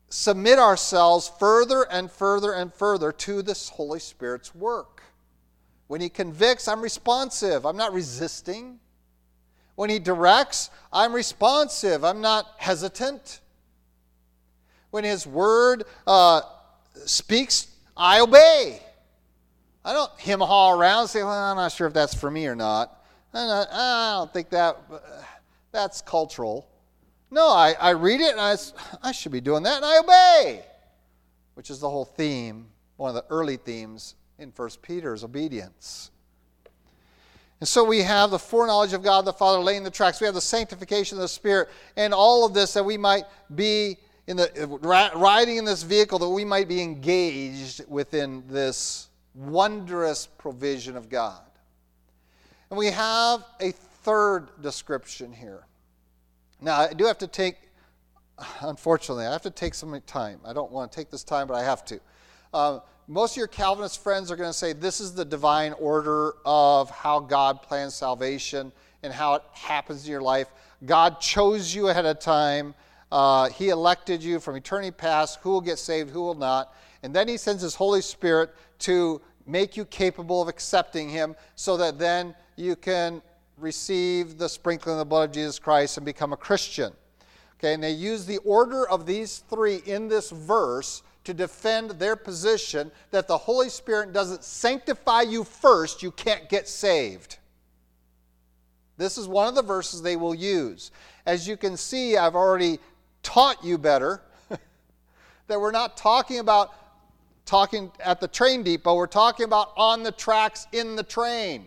submit 0.09 0.59
ourselves 0.59 1.31
further 1.39 1.83
and 1.91 2.11
further 2.11 2.53
and 2.53 2.73
further 2.73 3.11
to 3.11 3.41
this 3.41 3.69
Holy 3.69 3.99
Spirit's 3.99 4.53
work. 4.55 5.03
When 5.87 6.01
He 6.01 6.09
convicts, 6.09 6.67
I'm 6.67 6.81
responsive, 6.81 7.65
I'm 7.65 7.77
not 7.77 7.93
resisting. 7.93 8.79
When 9.75 9.89
He 9.89 9.99
directs, 9.99 10.69
I'm 10.93 11.13
responsive, 11.13 12.03
I'm 12.03 12.21
not 12.21 12.45
hesitant. 12.57 13.41
When 14.91 15.03
His 15.03 15.27
Word 15.27 15.83
uh, 16.07 16.41
speaks, 17.05 17.67
I 17.95 18.21
obey. 18.21 18.81
I 19.83 19.93
don't 19.93 20.11
him 20.19 20.39
haw 20.39 20.73
around 20.73 21.01
and 21.01 21.09
say, 21.09 21.23
well, 21.23 21.31
I'm 21.31 21.57
not 21.57 21.71
sure 21.71 21.87
if 21.87 21.93
that's 21.93 22.13
for 22.13 22.29
me 22.29 22.47
or 22.47 22.55
not. 22.55 23.03
Not, 23.33 23.67
I 23.71 24.15
don't 24.19 24.33
think 24.33 24.49
that 24.49 24.77
that's 25.71 26.01
cultural. 26.01 26.67
No, 27.31 27.47
I, 27.47 27.75
I 27.79 27.91
read 27.91 28.21
it 28.21 28.31
and 28.31 28.41
I, 28.41 28.55
I 29.01 29.11
should 29.11 29.31
be 29.31 29.41
doing 29.41 29.63
that 29.63 29.77
and 29.77 29.85
I 29.85 29.99
obey, 29.99 30.65
which 31.53 31.69
is 31.69 31.79
the 31.79 31.89
whole 31.89 32.05
theme, 32.05 32.67
one 32.97 33.09
of 33.09 33.15
the 33.15 33.25
early 33.29 33.57
themes 33.57 34.15
in 34.37 34.51
1 34.55 34.69
Peter's 34.81 35.23
obedience. 35.23 36.11
And 37.59 37.67
so 37.67 37.83
we 37.83 38.01
have 38.01 38.31
the 38.31 38.39
foreknowledge 38.39 38.93
of 38.93 39.03
God 39.03 39.25
the 39.25 39.33
Father 39.33 39.59
laying 39.59 39.83
the 39.83 39.91
tracks. 39.91 40.21
We 40.21 40.25
have 40.25 40.33
the 40.33 40.41
sanctification 40.41 41.17
of 41.17 41.21
the 41.21 41.27
Spirit, 41.27 41.69
and 41.97 42.13
all 42.13 42.45
of 42.45 42.53
this 42.53 42.73
that 42.73 42.85
we 42.85 42.97
might 42.97 43.25
be 43.53 43.97
in 44.29 44.37
the 44.37 45.09
riding 45.15 45.57
in 45.57 45.65
this 45.65 45.81
vehicle, 45.81 46.19
that 46.19 46.29
we 46.29 46.45
might 46.45 46.67
be 46.67 46.83
engaged 46.83 47.81
within 47.87 48.43
this 48.47 49.09
wondrous 49.33 50.27
provision 50.27 50.95
of 50.95 51.09
God. 51.09 51.41
And 52.69 52.77
we 52.77 52.91
have 52.91 53.43
a 53.59 53.71
third 53.71 54.49
description 54.61 55.33
here. 55.33 55.65
Now, 56.61 56.81
I 56.81 56.93
do 56.93 57.05
have 57.05 57.17
to 57.17 57.27
take, 57.27 57.55
unfortunately, 58.61 59.25
I 59.25 59.31
have 59.31 59.41
to 59.41 59.49
take 59.49 59.73
some 59.73 59.99
time. 60.05 60.39
I 60.45 60.53
don't 60.53 60.71
want 60.71 60.91
to 60.91 60.95
take 60.95 61.09
this 61.09 61.23
time, 61.23 61.47
but 61.47 61.55
I 61.55 61.63
have 61.63 61.83
to. 61.85 61.99
Uh, 62.53 62.79
most 63.07 63.31
of 63.33 63.37
your 63.37 63.47
Calvinist 63.47 64.03
friends 64.03 64.29
are 64.29 64.35
going 64.35 64.51
to 64.51 64.57
say 64.57 64.73
this 64.73 65.01
is 65.01 65.15
the 65.15 65.25
divine 65.25 65.73
order 65.79 66.35
of 66.45 66.91
how 66.91 67.19
God 67.19 67.63
plans 67.63 67.95
salvation 67.95 68.71
and 69.01 69.11
how 69.11 69.33
it 69.33 69.43
happens 69.53 70.05
in 70.05 70.11
your 70.11 70.21
life. 70.21 70.49
God 70.85 71.19
chose 71.19 71.73
you 71.73 71.87
ahead 71.87 72.05
of 72.05 72.19
time. 72.19 72.75
Uh, 73.11 73.49
he 73.49 73.69
elected 73.69 74.23
you 74.23 74.39
from 74.39 74.55
eternity 74.55 74.91
past, 74.91 75.39
who 75.41 75.49
will 75.49 75.61
get 75.61 75.79
saved, 75.79 76.11
who 76.11 76.21
will 76.21 76.35
not. 76.35 76.73
And 77.03 77.13
then 77.15 77.27
He 77.27 77.37
sends 77.37 77.61
His 77.61 77.75
Holy 77.75 78.01
Spirit 78.01 78.53
to 78.79 79.21
make 79.47 79.75
you 79.75 79.85
capable 79.85 80.41
of 80.41 80.47
accepting 80.47 81.09
Him 81.09 81.35
so 81.55 81.77
that 81.77 81.97
then 81.97 82.35
you 82.55 82.75
can 82.75 83.21
receive 83.57 84.37
the 84.37 84.47
sprinkling 84.47 84.93
of 84.93 84.99
the 84.99 85.05
blood 85.05 85.29
of 85.29 85.35
Jesus 85.35 85.59
Christ 85.59 85.97
and 85.97 86.05
become 86.05 86.33
a 86.33 86.37
Christian. 86.37 86.93
Okay, 87.57 87.73
and 87.73 87.83
they 87.83 87.91
use 87.91 88.25
the 88.25 88.37
order 88.39 88.87
of 88.87 89.05
these 89.05 89.39
three 89.49 89.81
in 89.85 90.07
this 90.07 90.29
verse 90.29 91.03
to 91.25 91.33
defend 91.33 91.91
their 91.91 92.15
position 92.15 92.91
that 93.11 93.27
the 93.27 93.37
Holy 93.37 93.69
Spirit 93.69 94.13
doesn't 94.13 94.43
sanctify 94.43 95.23
you 95.23 95.43
first, 95.43 96.01
you 96.01 96.11
can't 96.11 96.47
get 96.47 96.67
saved. 96.67 97.37
This 98.97 99.17
is 99.17 99.27
one 99.27 99.47
of 99.47 99.55
the 99.55 99.61
verses 99.61 100.01
they 100.01 100.15
will 100.15 100.35
use. 100.35 100.91
As 101.25 101.47
you 101.47 101.55
can 101.55 101.77
see, 101.77 102.17
I've 102.17 102.35
already 102.35 102.79
taught 103.23 103.63
you 103.63 103.77
better 103.77 104.21
that 105.47 105.59
we're 105.59 105.71
not 105.71 105.97
talking 105.97 106.39
about 106.39 106.73
talking 107.45 107.91
at 107.99 108.21
the 108.21 108.27
train 108.27 108.61
depot, 108.61 108.93
we're 108.95 109.07
talking 109.07 109.43
about 109.43 109.71
on 109.75 110.03
the 110.03 110.11
tracks 110.11 110.67
in 110.71 110.95
the 110.95 111.03
train. 111.03 111.65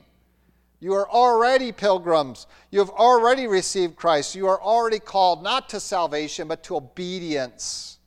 You 0.78 0.94
are 0.94 1.08
already 1.08 1.72
pilgrims. 1.72 2.46
You 2.70 2.78
have 2.78 2.90
already 2.90 3.46
received 3.46 3.96
Christ. 3.96 4.34
You 4.34 4.46
are 4.46 4.60
already 4.60 4.98
called 4.98 5.42
not 5.42 5.68
to 5.70 5.80
salvation, 5.80 6.48
but 6.48 6.62
to 6.64 6.76
obedience. 6.76 7.98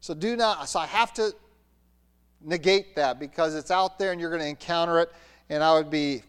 So 0.00 0.14
do 0.14 0.36
not, 0.36 0.68
so 0.68 0.80
I 0.80 0.86
have 0.86 1.12
to 1.14 1.34
negate 2.42 2.96
that 2.96 3.18
because 3.18 3.54
it's 3.54 3.70
out 3.70 3.98
there 3.98 4.12
and 4.12 4.20
you're 4.20 4.30
going 4.30 4.42
to 4.42 4.48
encounter 4.48 5.00
it. 5.00 5.12
And 5.48 5.62
I 5.62 5.74
would 5.74 5.90
be 5.90 6.22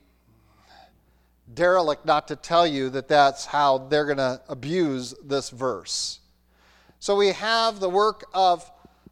derelict 1.54 2.06
not 2.06 2.28
to 2.28 2.36
tell 2.36 2.68
you 2.68 2.90
that 2.90 3.08
that's 3.08 3.46
how 3.46 3.78
they're 3.78 4.06
going 4.06 4.18
to 4.18 4.42
abuse 4.50 5.14
this 5.24 5.50
verse. 5.50 6.20
So 7.00 7.16
we 7.16 7.30
have 7.30 7.80
the 7.80 7.90
work 7.90 8.26
of, 8.34 8.70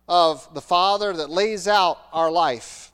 of 0.08 0.54
the 0.54 0.62
Father 0.62 1.13
that 1.13 1.30
lays 1.30 1.67
out 1.67 2.00
our 2.12 2.32
life. 2.32 2.91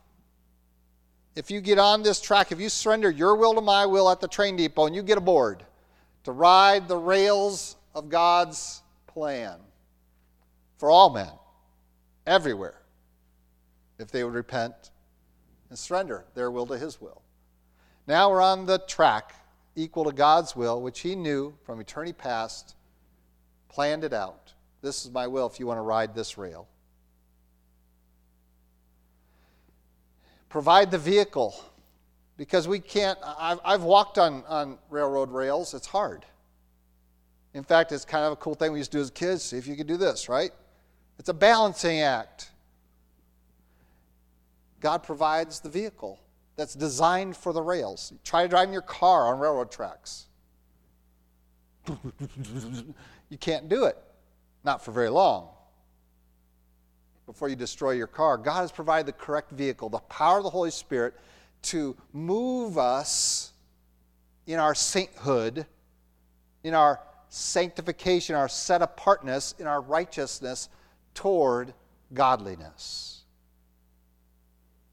If 1.34 1.50
you 1.50 1.60
get 1.60 1.78
on 1.78 2.02
this 2.02 2.20
track, 2.20 2.52
if 2.52 2.60
you 2.60 2.68
surrender 2.68 3.10
your 3.10 3.36
will 3.36 3.54
to 3.54 3.60
my 3.60 3.86
will 3.86 4.10
at 4.10 4.20
the 4.20 4.28
train 4.28 4.56
depot 4.56 4.86
and 4.86 4.94
you 4.94 5.02
get 5.02 5.18
aboard 5.18 5.64
to 6.24 6.32
ride 6.32 6.88
the 6.88 6.96
rails 6.96 7.76
of 7.94 8.08
God's 8.08 8.82
plan 9.06 9.58
for 10.76 10.90
all 10.90 11.10
men, 11.10 11.30
everywhere 12.26 12.82
if 13.98 14.10
they 14.10 14.24
would 14.24 14.34
repent 14.34 14.90
and 15.70 15.78
surrender 15.78 16.26
their 16.34 16.50
will 16.50 16.66
to 16.66 16.76
His 16.76 17.00
will. 17.00 17.21
Now 18.06 18.30
we're 18.30 18.42
on 18.42 18.66
the 18.66 18.78
track 18.78 19.34
equal 19.76 20.04
to 20.04 20.12
God's 20.12 20.56
will, 20.56 20.80
which 20.80 21.00
He 21.00 21.14
knew 21.14 21.54
from 21.64 21.80
eternity 21.80 22.12
past, 22.12 22.74
planned 23.68 24.04
it 24.04 24.12
out. 24.12 24.52
This 24.82 25.04
is 25.04 25.12
my 25.12 25.26
will 25.26 25.46
if 25.46 25.60
you 25.60 25.66
want 25.66 25.78
to 25.78 25.82
ride 25.82 26.14
this 26.14 26.36
rail. 26.36 26.68
Provide 30.48 30.90
the 30.90 30.98
vehicle 30.98 31.54
because 32.36 32.66
we 32.66 32.80
can't. 32.80 33.18
I've, 33.24 33.60
I've 33.64 33.82
walked 33.84 34.18
on, 34.18 34.42
on 34.48 34.78
railroad 34.90 35.30
rails, 35.30 35.72
it's 35.72 35.86
hard. 35.86 36.26
In 37.54 37.62
fact, 37.62 37.92
it's 37.92 38.04
kind 38.04 38.24
of 38.24 38.32
a 38.32 38.36
cool 38.36 38.54
thing 38.54 38.72
we 38.72 38.78
used 38.78 38.92
to 38.92 38.98
do 38.98 39.02
as 39.02 39.10
kids. 39.10 39.42
See 39.42 39.58
if 39.58 39.66
you 39.66 39.76
can 39.76 39.86
do 39.86 39.96
this, 39.96 40.28
right? 40.28 40.50
It's 41.18 41.28
a 41.28 41.34
balancing 41.34 42.00
act. 42.00 42.50
God 44.80 45.02
provides 45.02 45.60
the 45.60 45.68
vehicle 45.68 46.18
that's 46.62 46.74
designed 46.76 47.36
for 47.36 47.52
the 47.52 47.60
rails. 47.60 48.12
Try 48.22 48.44
to 48.44 48.48
driving 48.48 48.72
your 48.72 48.82
car 48.82 49.26
on 49.26 49.40
railroad 49.40 49.72
tracks. 49.72 50.26
you 51.88 53.36
can't 53.40 53.68
do 53.68 53.86
it, 53.86 53.98
not 54.62 54.84
for 54.84 54.92
very 54.92 55.08
long. 55.08 55.48
Before 57.26 57.48
you 57.48 57.56
destroy 57.56 57.90
your 57.92 58.06
car, 58.06 58.38
God 58.38 58.60
has 58.60 58.70
provided 58.70 59.06
the 59.06 59.12
correct 59.12 59.50
vehicle, 59.50 59.88
the 59.88 59.98
power 59.98 60.38
of 60.38 60.44
the 60.44 60.50
Holy 60.50 60.70
Spirit 60.70 61.14
to 61.62 61.96
move 62.12 62.78
us 62.78 63.50
in 64.46 64.60
our 64.60 64.76
sainthood, 64.76 65.66
in 66.62 66.74
our 66.74 67.00
sanctification, 67.28 68.36
our 68.36 68.48
set 68.48 68.82
apartness, 68.82 69.56
in 69.58 69.66
our 69.66 69.80
righteousness 69.80 70.68
toward 71.12 71.74
godliness. 72.14 73.22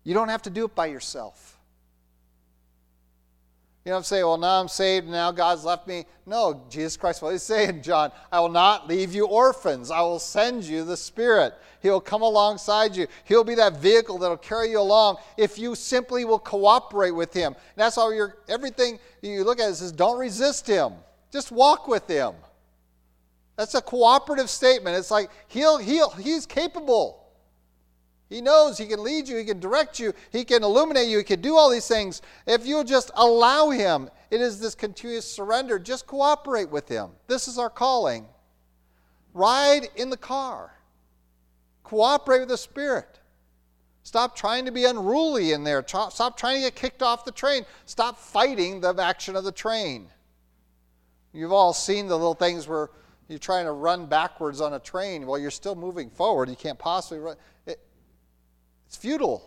You 0.04 0.16
don't 0.16 0.30
have 0.30 0.42
to 0.42 0.50
do 0.50 0.66
it 0.66 0.74
by 0.74 0.88
yourself. 0.88 1.58
You 3.86 3.92
know 3.92 3.98
I'm 3.98 4.04
saying? 4.04 4.26
Well, 4.26 4.38
now 4.38 4.60
I'm 4.60 4.68
saved, 4.68 5.06
and 5.06 5.14
now 5.14 5.32
God's 5.32 5.64
left 5.64 5.88
me. 5.88 6.06
No, 6.26 6.64
Jesus 6.70 6.98
Christ, 6.98 7.22
what 7.22 7.32
he's 7.32 7.44
saying, 7.44 7.82
John, 7.82 8.12
I 8.32 8.40
will 8.40 8.50
not 8.50 8.88
leave 8.88 9.14
you 9.14 9.26
orphans. 9.26 9.90
I 9.90 10.02
will 10.02 10.20
send 10.20 10.66
you 10.66 10.84
the 10.84 10.98
Spirit. 10.98 11.54
He 11.82 11.90
will 11.90 12.02
come 12.02 12.22
alongside 12.22 12.96
you. 12.96 13.08
He'll 13.24 13.46
be 13.46 13.56
that 13.56 13.78
vehicle 13.78 14.18
that'll 14.18 14.38
carry 14.38 14.72
you 14.72 14.80
along 14.80 15.18
if 15.38 15.58
you 15.58 15.76
simply 15.76 16.26
will 16.26 16.40
cooperate 16.40 17.12
with 17.12 17.34
him. 17.34 17.54
And 17.54 17.78
that's 17.78 17.98
all 17.98 18.14
your 18.14 18.36
everything 18.50 19.00
you 19.22 19.44
look 19.46 19.62
at 19.62 19.74
says, 19.76 19.94
don't 19.94 20.20
resist 20.20 20.68
him. 20.68 20.94
Just 21.32 21.52
walk 21.52 21.88
with 21.88 22.08
him. 22.08 22.34
That's 23.56 23.76
a 23.76 23.82
cooperative 23.82 24.50
statement. 24.50 24.98
It's 24.98 25.12
like 25.12 25.30
he'll, 25.48 25.78
he'll, 25.78 26.10
he's 26.12 26.46
capable. 26.46 27.29
He 28.30 28.42
knows 28.42 28.78
he 28.78 28.86
can 28.86 29.04
lead 29.04 29.28
you, 29.28 29.38
he 29.38 29.44
can 29.44 29.60
direct 29.60 30.00
you, 30.00 30.14
he 30.32 30.46
can 30.46 30.64
illuminate 30.64 31.08
you, 31.08 31.18
he 31.18 31.24
can 31.24 31.42
do 31.42 31.56
all 31.56 31.70
these 31.70 31.88
things. 31.88 32.22
If 32.46 32.68
you'll 32.68 32.84
just 32.84 33.10
allow 33.16 33.72
him, 33.72 34.10
it 34.30 34.40
is 34.40 34.60
this 34.60 34.76
continuous 34.76 35.30
surrender. 35.30 35.80
Just 35.80 36.06
cooperate 36.06 36.70
with 36.70 36.88
him. 36.88 37.10
This 37.28 37.48
is 37.48 37.58
our 37.58 37.72
calling. 37.72 38.28
Ride 39.34 39.88
in 39.96 40.12
the 40.12 40.18
car, 40.18 40.72
cooperate 41.84 42.42
with 42.42 42.50
the 42.50 42.58
Spirit. 42.58 43.20
Stop 44.04 44.36
trying 44.36 44.66
to 44.66 44.72
be 44.72 44.86
unruly 44.86 45.52
in 45.52 45.64
there. 45.64 45.84
Stop 45.88 46.38
trying 46.38 46.58
to 46.58 46.62
get 46.62 46.76
kicked 46.76 47.04
off 47.04 47.26
the 47.26 47.32
train. 47.32 47.66
Stop 47.86 48.20
fighting 48.20 48.80
the 48.82 48.96
action 49.00 49.36
of 49.36 49.44
the 49.44 49.52
train. 49.52 50.08
You've 51.32 51.52
all 51.52 51.74
seen 51.74 52.08
the 52.08 52.16
little 52.16 52.34
things 52.34 52.68
where 52.68 52.90
you're 53.28 53.38
trying 53.38 53.66
to 53.66 53.72
run 53.72 54.08
backwards 54.08 54.62
on 54.62 54.74
a 54.74 54.80
train 54.80 55.28
while 55.28 55.38
you're 55.38 55.52
still 55.52 55.76
moving 55.76 56.10
forward. 56.10 56.50
You 56.50 56.56
can't 56.56 56.80
possibly 56.80 57.20
run. 57.20 57.36
It, 58.90 58.94
it's 58.94 58.98
futile. 58.98 59.44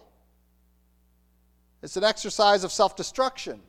It's 1.83 1.97
an 1.97 2.05
exercise 2.05 2.65
of 2.65 2.73
self 2.73 2.97
destruction. 2.97 3.61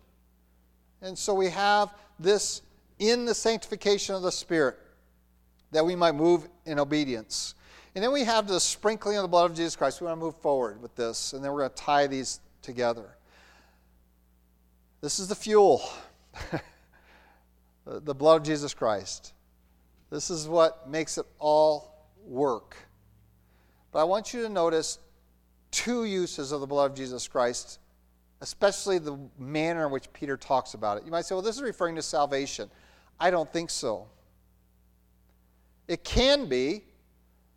And 1.01 1.17
so 1.17 1.33
we 1.33 1.49
have 1.49 1.93
this 2.19 2.61
in 2.99 3.25
the 3.25 3.33
sanctification 3.33 4.15
of 4.15 4.21
the 4.21 4.31
Spirit 4.31 4.77
that 5.71 5.85
we 5.85 5.95
might 5.95 6.13
move 6.13 6.47
in 6.65 6.79
obedience. 6.79 7.55
And 7.95 8.03
then 8.03 8.11
we 8.11 8.23
have 8.23 8.47
the 8.47 8.59
sprinkling 8.59 9.17
of 9.17 9.23
the 9.23 9.27
blood 9.27 9.51
of 9.51 9.57
Jesus 9.57 9.75
Christ. 9.75 9.99
We 9.99 10.05
want 10.07 10.19
to 10.19 10.25
move 10.25 10.37
forward 10.37 10.81
with 10.81 10.95
this, 10.95 11.33
and 11.33 11.43
then 11.43 11.51
we're 11.51 11.59
going 11.59 11.71
to 11.71 11.75
tie 11.75 12.07
these 12.07 12.39
together. 12.61 13.17
This 15.01 15.19
is 15.19 15.27
the 15.27 15.35
fuel 15.35 15.83
the 17.85 18.15
blood 18.15 18.41
of 18.41 18.43
Jesus 18.43 18.73
Christ. 18.73 19.33
This 20.09 20.29
is 20.29 20.47
what 20.47 20.89
makes 20.89 21.17
it 21.17 21.25
all 21.39 22.07
work. 22.25 22.77
But 23.91 23.99
I 23.99 24.03
want 24.05 24.33
you 24.33 24.43
to 24.43 24.49
notice 24.49 24.99
two 25.73 26.05
uses 26.05 26.51
of 26.51 26.61
the 26.61 26.67
blood 26.67 26.91
of 26.91 26.95
Jesus 26.95 27.27
Christ, 27.27 27.79
especially 28.41 28.99
the 28.99 29.17
manner 29.39 29.87
in 29.87 29.91
which 29.91 30.13
Peter 30.13 30.37
talks 30.37 30.75
about 30.75 30.97
it. 30.97 31.03
You 31.03 31.11
might 31.11 31.25
say, 31.25 31.33
well, 31.35 31.41
this 31.41 31.55
is 31.55 31.61
referring 31.63 31.95
to 31.95 32.01
salvation. 32.01 32.69
I 33.19 33.31
don't 33.31 33.51
think 33.51 33.69
so. 33.69 34.07
It 35.87 36.03
can 36.03 36.47
be, 36.47 36.83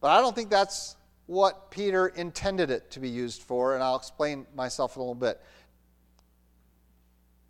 but 0.01 0.09
I 0.09 0.21
don't 0.21 0.35
think 0.35 0.49
that's 0.49 0.97
what 1.27 1.71
Peter 1.71 2.09
intended 2.09 2.71
it 2.71 2.91
to 2.93 3.01
be 3.01 3.09
used 3.09 3.43
for, 3.43 3.75
and 3.75 3.83
I'll 3.83 3.97
explain 3.97 4.47
myself 4.55 4.97
in 4.97 5.01
a 5.01 5.03
little 5.03 5.15
bit. 5.15 5.41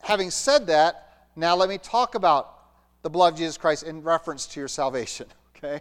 Having 0.01 0.33
said 0.33 0.67
that, 0.67 1.29
now 1.37 1.55
let 1.55 1.69
me 1.69 1.79
talk 1.79 2.17
about 2.17 2.55
the 3.03 3.11
blood 3.11 3.35
of 3.35 3.39
Jesus 3.39 3.57
Christ 3.57 3.85
in 3.85 4.03
reference 4.03 4.47
to 4.47 4.61
your 4.61 4.69
salvation, 4.69 5.27
okay? 5.57 5.81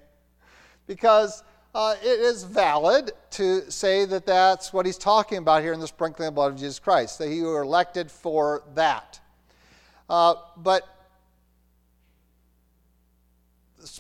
Because 0.86 1.44
uh, 1.76 1.94
it 2.02 2.22
is 2.22 2.44
valid 2.44 3.12
to 3.30 3.70
say 3.70 4.06
that 4.06 4.26
that's 4.26 4.72
what 4.72 4.86
he's 4.86 4.98
talking 4.98 5.40
about 5.40 5.62
here 5.62 5.74
in 5.74 5.80
the 5.82 5.88
sprinkling 5.88 6.30
of 6.30 6.36
blood 6.36 6.54
of 6.54 6.58
Jesus 6.58 6.80
Christ, 6.80 7.20
that 7.20 7.30
you 7.30 7.48
were 7.48 7.64
elected 7.64 8.10
for 8.10 8.64
that. 8.76 9.20
Uh, 10.10 10.36
but 10.56 10.88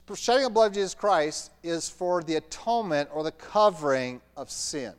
the 0.07 0.15
shedding 0.15 0.45
of 0.45 0.53
blood 0.53 0.67
of 0.67 0.73
Jesus 0.73 0.95
Christ 0.95 1.51
is 1.63 1.89
for 1.89 2.23
the 2.23 2.35
atonement 2.35 3.09
or 3.11 3.23
the 3.23 3.33
covering 3.33 4.21
of 4.37 4.49
sin. 4.49 4.93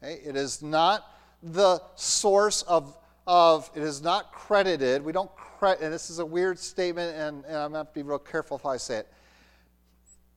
Okay? 0.00 0.20
It 0.24 0.36
is 0.36 0.62
not 0.62 1.04
the 1.42 1.82
source 1.96 2.62
of, 2.62 2.96
of, 3.26 3.68
it 3.74 3.82
is 3.82 4.02
not 4.02 4.32
credited, 4.32 5.04
we 5.04 5.10
don't 5.10 5.34
credit, 5.34 5.82
and 5.82 5.92
this 5.92 6.10
is 6.10 6.20
a 6.20 6.26
weird 6.26 6.60
statement, 6.60 7.16
and, 7.16 7.44
and 7.46 7.56
I'm 7.56 7.72
going 7.72 7.72
to 7.72 7.78
have 7.78 7.88
to 7.88 7.94
be 7.94 8.02
real 8.02 8.20
careful 8.20 8.56
if 8.56 8.64
I 8.64 8.76
say 8.76 8.98
it 8.98 9.08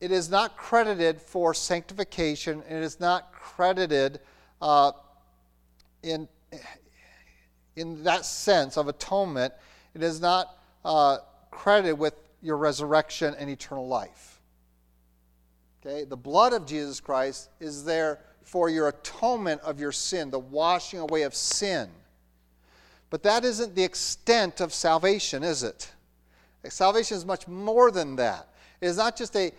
it 0.03 0.11
is 0.11 0.29
not 0.29 0.57
credited 0.57 1.21
for 1.21 1.53
sanctification, 1.53 2.61
it 2.67 2.83
is 2.83 2.99
not 2.99 3.31
credited 3.31 4.19
uh, 4.61 4.91
in, 6.03 6.27
in 7.77 8.03
that 8.03 8.25
sense 8.25 8.75
of 8.75 8.89
atonement. 8.89 9.53
It 9.93 10.03
is 10.03 10.19
not 10.19 10.57
uh, 10.83 11.19
credited 11.51 11.97
with 11.97 12.15
your 12.41 12.57
resurrection 12.57 13.33
and 13.39 13.49
eternal 13.49 13.87
life. 13.87 14.41
Okay? 15.79 16.03
The 16.03 16.17
blood 16.17 16.51
of 16.51 16.65
Jesus 16.65 16.99
Christ 16.99 17.49
is 17.61 17.85
there 17.85 18.19
for 18.43 18.69
your 18.69 18.89
atonement 18.89 19.61
of 19.61 19.79
your 19.79 19.93
sin, 19.93 20.31
the 20.31 20.37
washing 20.37 20.99
away 20.99 21.21
of 21.21 21.33
sin. 21.33 21.87
But 23.09 23.23
that 23.23 23.45
isn't 23.45 23.73
the 23.73 23.85
extent 23.85 24.59
of 24.59 24.73
salvation, 24.73 25.43
is 25.43 25.63
it? 25.63 25.93
Salvation 26.67 27.15
is 27.15 27.25
much 27.25 27.47
more 27.47 27.89
than 27.89 28.17
that. 28.17 28.49
It 28.83 28.87
is 28.87 28.97
not 28.97 29.15
just 29.15 29.33
a 29.37 29.53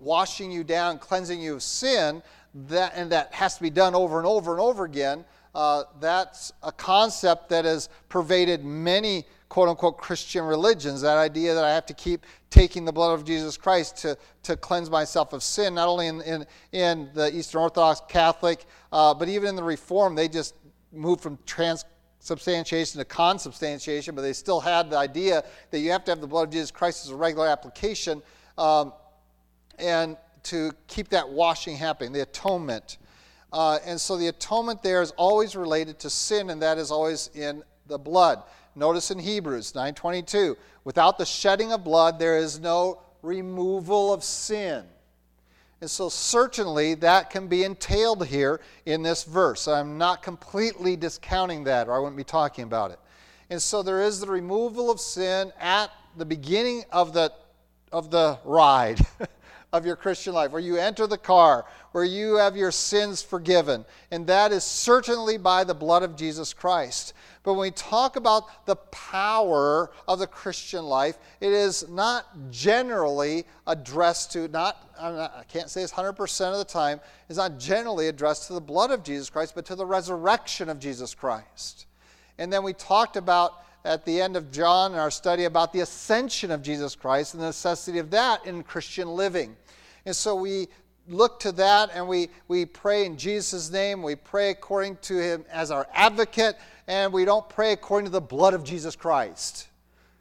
washing 0.00 0.50
you 0.50 0.64
down, 0.64 0.98
cleansing 0.98 1.40
you 1.40 1.54
of 1.54 1.62
sin, 1.62 2.20
that, 2.66 2.94
and 2.96 3.12
that 3.12 3.32
has 3.32 3.54
to 3.54 3.62
be 3.62 3.70
done 3.70 3.94
over 3.94 4.18
and 4.18 4.26
over 4.26 4.50
and 4.50 4.60
over 4.60 4.84
again. 4.84 5.24
Uh, 5.54 5.84
that's 6.00 6.52
a 6.64 6.72
concept 6.72 7.48
that 7.50 7.64
has 7.64 7.88
pervaded 8.08 8.64
many 8.64 9.24
quote 9.48 9.68
unquote 9.68 9.98
Christian 9.98 10.44
religions. 10.44 11.00
That 11.00 11.16
idea 11.16 11.54
that 11.54 11.62
I 11.62 11.72
have 11.72 11.86
to 11.86 11.94
keep 11.94 12.26
taking 12.50 12.84
the 12.84 12.90
blood 12.90 13.14
of 13.14 13.24
Jesus 13.24 13.56
Christ 13.56 13.98
to, 13.98 14.18
to 14.42 14.56
cleanse 14.56 14.90
myself 14.90 15.32
of 15.32 15.44
sin, 15.44 15.72
not 15.72 15.86
only 15.86 16.08
in, 16.08 16.20
in, 16.22 16.46
in 16.72 17.08
the 17.14 17.32
Eastern 17.32 17.60
Orthodox 17.60 18.02
Catholic, 18.08 18.66
uh, 18.90 19.14
but 19.14 19.28
even 19.28 19.50
in 19.50 19.54
the 19.54 19.62
Reform, 19.62 20.16
they 20.16 20.26
just 20.26 20.56
moved 20.90 21.20
from 21.20 21.38
transubstantiation 21.46 22.98
to 22.98 23.04
consubstantiation, 23.04 24.16
but 24.16 24.22
they 24.22 24.32
still 24.32 24.58
had 24.58 24.90
the 24.90 24.96
idea 24.96 25.44
that 25.70 25.78
you 25.78 25.92
have 25.92 26.04
to 26.06 26.10
have 26.10 26.20
the 26.20 26.26
blood 26.26 26.48
of 26.48 26.50
Jesus 26.50 26.72
Christ 26.72 27.04
as 27.04 27.12
a 27.12 27.16
regular 27.16 27.46
application 27.46 28.20
um, 28.60 28.92
and 29.78 30.16
to 30.44 30.72
keep 30.86 31.08
that 31.08 31.28
washing 31.28 31.76
happening, 31.76 32.12
the 32.12 32.22
atonement. 32.22 32.98
Uh, 33.52 33.78
and 33.84 33.98
so 34.00 34.16
the 34.16 34.28
atonement 34.28 34.82
there 34.82 35.02
is 35.02 35.10
always 35.12 35.56
related 35.56 35.98
to 36.00 36.10
sin, 36.10 36.50
and 36.50 36.60
that 36.62 36.78
is 36.78 36.90
always 36.90 37.30
in 37.34 37.62
the 37.86 37.98
blood. 37.98 38.42
Notice 38.76 39.10
in 39.10 39.18
Hebrews 39.18 39.72
9:22, 39.74 40.56
without 40.84 41.18
the 41.18 41.24
shedding 41.24 41.72
of 41.72 41.82
blood, 41.82 42.18
there 42.18 42.36
is 42.36 42.60
no 42.60 43.00
removal 43.22 44.12
of 44.12 44.22
sin. 44.22 44.84
And 45.80 45.90
so, 45.90 46.10
certainly, 46.10 46.94
that 46.96 47.30
can 47.30 47.48
be 47.48 47.64
entailed 47.64 48.26
here 48.26 48.60
in 48.84 49.02
this 49.02 49.24
verse. 49.24 49.66
I'm 49.66 49.96
not 49.96 50.22
completely 50.22 50.94
discounting 50.94 51.64
that, 51.64 51.88
or 51.88 51.94
I 51.94 51.98
wouldn't 51.98 52.18
be 52.18 52.24
talking 52.24 52.64
about 52.64 52.90
it. 52.90 52.98
And 53.48 53.60
so, 53.60 53.82
there 53.82 54.02
is 54.02 54.20
the 54.20 54.26
removal 54.26 54.90
of 54.90 55.00
sin 55.00 55.52
at 55.58 55.90
the 56.18 56.26
beginning 56.26 56.84
of 56.92 57.14
the 57.14 57.32
of 57.92 58.10
the 58.10 58.38
ride, 58.44 59.00
of 59.72 59.86
your 59.86 59.96
Christian 59.96 60.34
life, 60.34 60.50
where 60.50 60.60
you 60.60 60.76
enter 60.76 61.06
the 61.06 61.18
car, 61.18 61.64
where 61.92 62.04
you 62.04 62.36
have 62.36 62.56
your 62.56 62.70
sins 62.72 63.22
forgiven. 63.22 63.84
And 64.10 64.26
that 64.26 64.52
is 64.52 64.64
certainly 64.64 65.38
by 65.38 65.64
the 65.64 65.74
blood 65.74 66.02
of 66.02 66.16
Jesus 66.16 66.52
Christ. 66.52 67.14
But 67.42 67.54
when 67.54 67.62
we 67.62 67.70
talk 67.70 68.16
about 68.16 68.66
the 68.66 68.76
power 68.76 69.90
of 70.06 70.18
the 70.18 70.26
Christian 70.26 70.84
life, 70.84 71.16
it 71.40 71.52
is 71.52 71.88
not 71.88 72.26
generally 72.50 73.44
addressed 73.66 74.32
to, 74.32 74.48
not, 74.48 74.90
not 75.00 75.34
I 75.38 75.44
can't 75.44 75.70
say 75.70 75.82
it's 75.82 75.92
100% 75.92 76.52
of 76.52 76.58
the 76.58 76.64
time, 76.64 77.00
it's 77.28 77.38
not 77.38 77.58
generally 77.58 78.08
addressed 78.08 78.48
to 78.48 78.52
the 78.52 78.60
blood 78.60 78.90
of 78.90 79.02
Jesus 79.02 79.30
Christ, 79.30 79.54
but 79.54 79.64
to 79.66 79.74
the 79.74 79.86
resurrection 79.86 80.68
of 80.68 80.78
Jesus 80.78 81.14
Christ. 81.14 81.86
And 82.38 82.52
then 82.52 82.62
we 82.62 82.72
talked 82.72 83.16
about 83.16 83.52
at 83.84 84.04
the 84.04 84.20
end 84.20 84.36
of 84.36 84.50
John 84.50 84.92
in 84.92 84.98
our 84.98 85.10
study 85.10 85.44
about 85.44 85.72
the 85.72 85.80
ascension 85.80 86.50
of 86.50 86.62
Jesus 86.62 86.94
Christ 86.94 87.34
and 87.34 87.42
the 87.42 87.46
necessity 87.46 87.98
of 87.98 88.10
that 88.10 88.44
in 88.46 88.62
Christian 88.62 89.08
living. 89.08 89.56
And 90.04 90.14
so 90.14 90.34
we 90.34 90.68
look 91.08 91.40
to 91.40 91.52
that 91.52 91.90
and 91.94 92.06
we, 92.06 92.28
we 92.48 92.66
pray 92.66 93.04
in 93.04 93.16
Jesus' 93.16 93.70
name. 93.70 94.02
We 94.02 94.14
pray 94.16 94.50
according 94.50 94.96
to 95.02 95.18
Him 95.18 95.44
as 95.50 95.70
our 95.70 95.86
advocate, 95.92 96.56
and 96.86 97.12
we 97.12 97.24
don't 97.24 97.48
pray 97.48 97.72
according 97.72 98.06
to 98.06 98.12
the 98.12 98.20
blood 98.20 98.54
of 98.54 98.64
Jesus 98.64 98.96
Christ. 98.96 99.68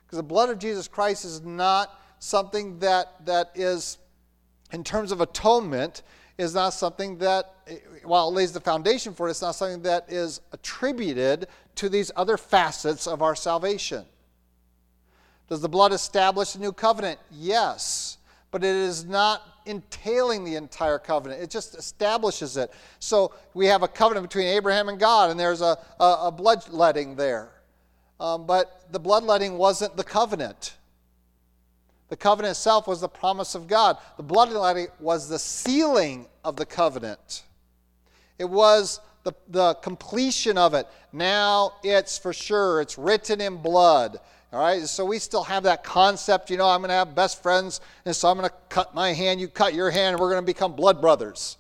Because 0.05 0.17
the 0.17 0.23
blood 0.23 0.49
of 0.49 0.59
Jesus 0.59 0.87
Christ 0.87 1.25
is 1.25 1.41
not 1.41 1.99
something 2.19 2.79
that, 2.79 3.25
that 3.25 3.51
is, 3.55 3.97
in 4.71 4.83
terms 4.83 5.11
of 5.11 5.21
atonement, 5.21 6.01
is 6.39 6.55
not 6.55 6.73
something 6.73 7.19
that, 7.19 7.53
while 8.03 8.29
it 8.29 8.31
lays 8.31 8.51
the 8.51 8.59
foundation 8.59 9.13
for 9.13 9.27
it, 9.27 9.31
it's 9.31 9.41
not 9.43 9.51
something 9.51 9.83
that 9.83 10.11
is 10.11 10.41
attributed 10.51 11.47
to 11.75 11.89
these 11.89 12.11
other 12.15 12.37
facets 12.37 13.05
of 13.05 13.21
our 13.21 13.35
salvation. 13.35 14.05
Does 15.47 15.61
the 15.61 15.69
blood 15.69 15.93
establish 15.93 16.55
a 16.55 16.59
new 16.59 16.71
covenant? 16.71 17.19
Yes 17.31 18.17
but 18.51 18.63
it 18.63 18.75
is 18.75 19.05
not 19.05 19.43
entailing 19.65 20.43
the 20.43 20.55
entire 20.55 20.97
covenant. 20.97 21.41
It 21.41 21.49
just 21.49 21.75
establishes 21.77 22.57
it. 22.57 22.71
So 22.99 23.33
we 23.53 23.67
have 23.67 23.83
a 23.83 23.87
covenant 23.87 24.27
between 24.27 24.47
Abraham 24.47 24.89
and 24.89 24.99
God, 24.99 25.29
and 25.29 25.39
there's 25.39 25.61
a, 25.61 25.77
a, 25.99 26.17
a 26.23 26.31
bloodletting 26.31 27.15
there. 27.15 27.49
Um, 28.19 28.45
but 28.45 28.91
the 28.91 28.99
bloodletting 28.99 29.57
wasn't 29.57 29.95
the 29.95 30.03
covenant. 30.03 30.75
The 32.09 32.17
covenant 32.17 32.51
itself 32.51 32.87
was 32.87 33.01
the 33.01 33.07
promise 33.07 33.55
of 33.55 33.67
God. 33.67 33.97
The 34.17 34.23
bloodletting 34.23 34.87
was 34.99 35.29
the 35.29 35.39
sealing 35.39 36.27
of 36.43 36.55
the 36.55 36.65
covenant. 36.65 37.43
It 38.39 38.49
was 38.49 38.99
the, 39.23 39.33
the 39.47 39.75
completion 39.75 40.57
of 40.57 40.73
it. 40.73 40.87
Now 41.13 41.73
it's 41.83 42.17
for 42.17 42.33
sure, 42.33 42.81
it's 42.81 42.97
written 42.97 43.41
in 43.41 43.57
blood. 43.57 44.19
All 44.51 44.59
right, 44.59 44.81
so 44.87 45.05
we 45.05 45.19
still 45.19 45.43
have 45.43 45.63
that 45.63 45.83
concept, 45.83 46.49
you 46.49 46.57
know, 46.57 46.67
I'm 46.67 46.79
going 46.79 46.89
to 46.89 46.95
have 46.95 47.13
best 47.13 47.43
friends, 47.43 47.81
and 48.05 48.15
so 48.15 48.29
I'm 48.29 48.37
going 48.37 48.49
to 48.49 48.55
cut 48.69 48.95
my 48.95 49.13
hand, 49.13 49.39
you 49.39 49.47
cut 49.47 49.75
your 49.75 49.91
hand, 49.91 50.15
and 50.15 50.19
we're 50.19 50.31
going 50.31 50.41
to 50.41 50.45
become 50.45 50.73
blood 50.73 50.99
brothers, 50.99 51.57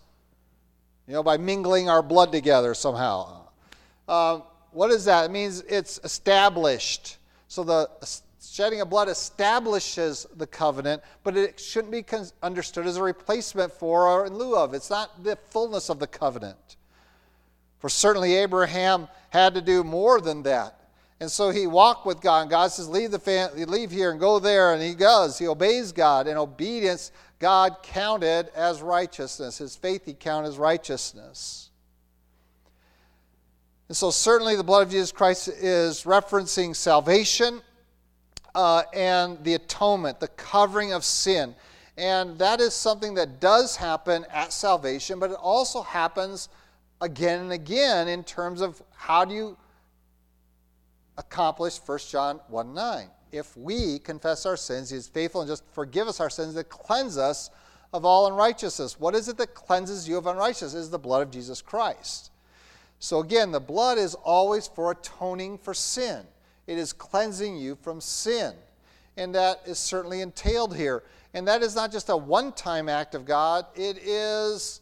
you 1.05 1.13
know, 1.13 1.21
by 1.21 1.37
mingling 1.37 1.87
our 1.87 2.01
blood 2.01 2.31
together 2.31 2.73
somehow. 2.73 3.43
Uh, 4.07 4.39
what 4.71 4.89
is 4.89 5.05
that? 5.05 5.25
It 5.25 5.31
means 5.31 5.61
it's 5.69 5.99
established. 6.03 7.17
So 7.47 7.63
the 7.63 7.89
shedding 8.51 8.81
of 8.81 8.89
blood 8.89 9.09
establishes 9.09 10.25
the 10.35 10.47
covenant, 10.47 11.03
but 11.23 11.37
it 11.37 11.59
shouldn't 11.59 11.91
be 11.91 12.03
understood 12.41 12.87
as 12.87 12.97
a 12.97 13.03
replacement 13.03 13.71
for 13.71 14.07
or 14.07 14.25
in 14.25 14.35
lieu 14.35 14.55
of. 14.55 14.73
It's 14.73 14.89
not 14.89 15.23
the 15.23 15.35
fullness 15.49 15.89
of 15.89 15.99
the 15.99 16.07
covenant. 16.07 16.77
For 17.79 17.89
certainly 17.89 18.35
Abraham 18.35 19.07
had 19.29 19.53
to 19.53 19.61
do 19.61 19.83
more 19.83 20.19
than 20.19 20.43
that. 20.43 20.75
And 21.21 21.29
so 21.29 21.49
he 21.49 21.67
walked 21.67 22.05
with 22.05 22.21
God. 22.21 22.41
And 22.41 22.49
God 22.49 22.71
says, 22.71 22.87
leave, 22.87 23.11
the 23.11 23.19
fam- 23.19 23.51
leave 23.55 23.91
here 23.91 24.11
and 24.11 24.19
go 24.19 24.39
there. 24.39 24.73
And 24.73 24.81
he 24.81 24.95
does. 24.95 25.37
He 25.37 25.47
obeys 25.47 25.91
God. 25.91 26.27
And 26.27 26.37
obedience, 26.37 27.11
God 27.39 27.77
counted 27.83 28.49
as 28.55 28.81
righteousness. 28.81 29.57
His 29.57 29.75
faith, 29.75 30.05
he 30.05 30.13
counted 30.13 30.49
as 30.49 30.57
righteousness. 30.57 31.69
And 33.89 33.97
so, 33.97 34.11
certainly, 34.11 34.55
the 34.55 34.63
blood 34.63 34.83
of 34.83 34.91
Jesus 34.91 35.11
Christ 35.11 35.47
is 35.47 36.03
referencing 36.03 36.75
salvation 36.75 37.61
uh, 38.59 38.83
and 38.91 39.41
the 39.45 39.53
atonement, 39.53 40.19
the 40.19 40.27
covering 40.27 40.91
of 40.91 41.05
sin. 41.05 41.55
And 41.97 42.37
that 42.39 42.59
is 42.59 42.73
something 42.73 43.13
that 43.13 43.39
does 43.39 43.77
happen 43.77 44.25
at 44.29 44.51
salvation, 44.51 45.17
but 45.17 45.31
it 45.31 45.37
also 45.41 45.81
happens 45.81 46.49
again 46.99 47.39
and 47.39 47.53
again 47.53 48.09
in 48.09 48.21
terms 48.25 48.59
of 48.59 48.81
how 48.93 49.23
do 49.23 49.33
you 49.33 49.57
accomplish 51.17 51.77
1 51.77 51.99
John 52.11 52.41
1 52.49 52.73
9. 52.73 53.07
If 53.31 53.55
we 53.55 53.97
confess 53.99 54.45
our 54.45 54.57
sins, 54.57 54.89
he 54.89 54.97
is 54.97 55.07
faithful 55.07 55.39
and 55.39 55.49
just 55.49 55.63
forgive 55.71 56.09
us 56.09 56.19
our 56.19 56.29
sins 56.29 56.53
that 56.55 56.67
cleanse 56.67 57.17
us 57.17 57.49
of 57.93 58.03
all 58.03 58.27
unrighteousness. 58.27 58.99
What 58.99 59.15
is 59.15 59.29
it 59.29 59.37
that 59.37 59.53
cleanses 59.53 60.05
you 60.05 60.17
of 60.17 60.27
unrighteousness? 60.27 60.73
It 60.73 60.79
is 60.79 60.89
the 60.89 60.99
blood 60.99 61.21
of 61.21 61.31
Jesus 61.31 61.61
Christ. 61.61 62.29
So 62.99 63.21
again, 63.21 63.53
the 63.53 63.61
blood 63.61 63.97
is 63.97 64.15
always 64.15 64.67
for 64.67 64.91
atoning 64.91 65.59
for 65.59 65.73
sin. 65.73 66.25
It 66.69 66.77
is 66.77 66.93
cleansing 66.93 67.57
you 67.57 67.75
from 67.81 67.99
sin. 67.99 68.53
And 69.17 69.33
that 69.33 69.61
is 69.65 69.79
certainly 69.79 70.21
entailed 70.21 70.75
here. 70.75 71.01
And 71.33 71.47
that 71.47 71.63
is 71.63 71.75
not 71.75 71.91
just 71.91 72.09
a 72.09 72.15
one 72.15 72.51
time 72.51 72.87
act 72.87 73.15
of 73.15 73.25
God, 73.25 73.65
it 73.75 73.97
is 73.97 74.81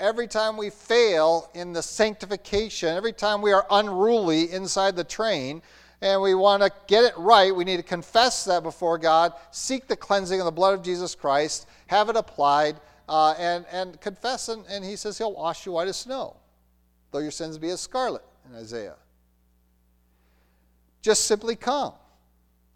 every 0.00 0.26
time 0.26 0.56
we 0.56 0.68
fail 0.68 1.48
in 1.54 1.72
the 1.72 1.80
sanctification, 1.80 2.88
every 2.88 3.12
time 3.12 3.40
we 3.40 3.52
are 3.52 3.64
unruly 3.70 4.50
inside 4.50 4.96
the 4.96 5.04
train, 5.04 5.62
and 6.02 6.20
we 6.20 6.34
want 6.34 6.64
to 6.64 6.72
get 6.88 7.04
it 7.04 7.16
right, 7.16 7.54
we 7.54 7.64
need 7.64 7.76
to 7.76 7.84
confess 7.84 8.44
that 8.44 8.64
before 8.64 8.98
God, 8.98 9.32
seek 9.52 9.86
the 9.86 9.96
cleansing 9.96 10.40
of 10.40 10.44
the 10.44 10.52
blood 10.52 10.74
of 10.74 10.82
Jesus 10.82 11.14
Christ, 11.14 11.68
have 11.86 12.08
it 12.08 12.16
applied, 12.16 12.80
uh, 13.08 13.34
and, 13.38 13.64
and 13.70 14.00
confess. 14.00 14.48
And, 14.48 14.64
and 14.68 14.84
he 14.84 14.96
says 14.96 15.18
he'll 15.18 15.34
wash 15.34 15.66
you 15.66 15.72
white 15.72 15.88
as 15.88 15.96
snow, 15.98 16.36
though 17.12 17.20
your 17.20 17.30
sins 17.30 17.58
be 17.58 17.70
as 17.70 17.80
scarlet 17.80 18.24
in 18.50 18.56
Isaiah. 18.56 18.96
Just 21.02 21.26
simply 21.26 21.56
come 21.56 21.92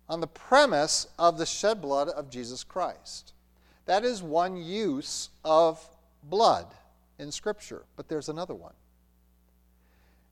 on 0.09 0.21
the 0.21 0.27
premise 0.27 1.07
of 1.19 1.39
the 1.39 1.47
shed 1.47 1.81
blood 1.81 2.09
of 2.09 2.31
Jesus 2.31 2.65
Christ. 2.65 3.33
That 3.87 4.05
is 4.05 4.23
one 4.23 4.57
use 4.57 5.31
of 5.45 5.85
blood 6.25 6.67
in 7.19 7.33
Scripture, 7.33 7.83
but 7.97 8.09
there's 8.09 8.29
another 8.29 8.55
one. 8.55 8.75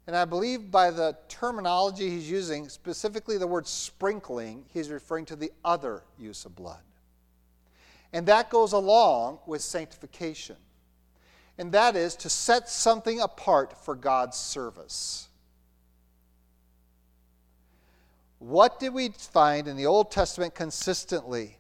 And 0.07 0.16
I 0.16 0.24
believe 0.24 0.70
by 0.70 0.90
the 0.90 1.16
terminology 1.29 2.11
he's 2.11 2.31
using, 2.31 2.68
specifically 2.68 3.38
the 3.38 3.46
word 3.46 3.66
sprinkling, 3.66 4.64
he's 4.72 4.90
referring 4.90 5.24
to 5.26 5.37
the 5.37 5.53
other 5.64 6.03
use 6.18 6.44
of 6.44 6.57
blood. 6.57 6.81
And 8.12 8.26
that 8.26 8.50
goes 8.50 8.72
along 8.72 9.38
with 9.46 9.62
sanctification. 9.62 10.57
And 11.59 11.72
that 11.72 11.94
is 11.94 12.16
to 12.16 12.31
set 12.31 12.68
something 12.68 13.20
apart 13.20 13.76
for 13.85 13.94
God's 13.94 14.37
service. 14.37 15.29
What 18.40 18.81
did 18.81 18.94
we 18.94 19.11
find 19.11 19.68
in 19.68 19.76
the 19.76 19.85
Old 19.85 20.11
Testament 20.11 20.55
consistently? 20.55 21.59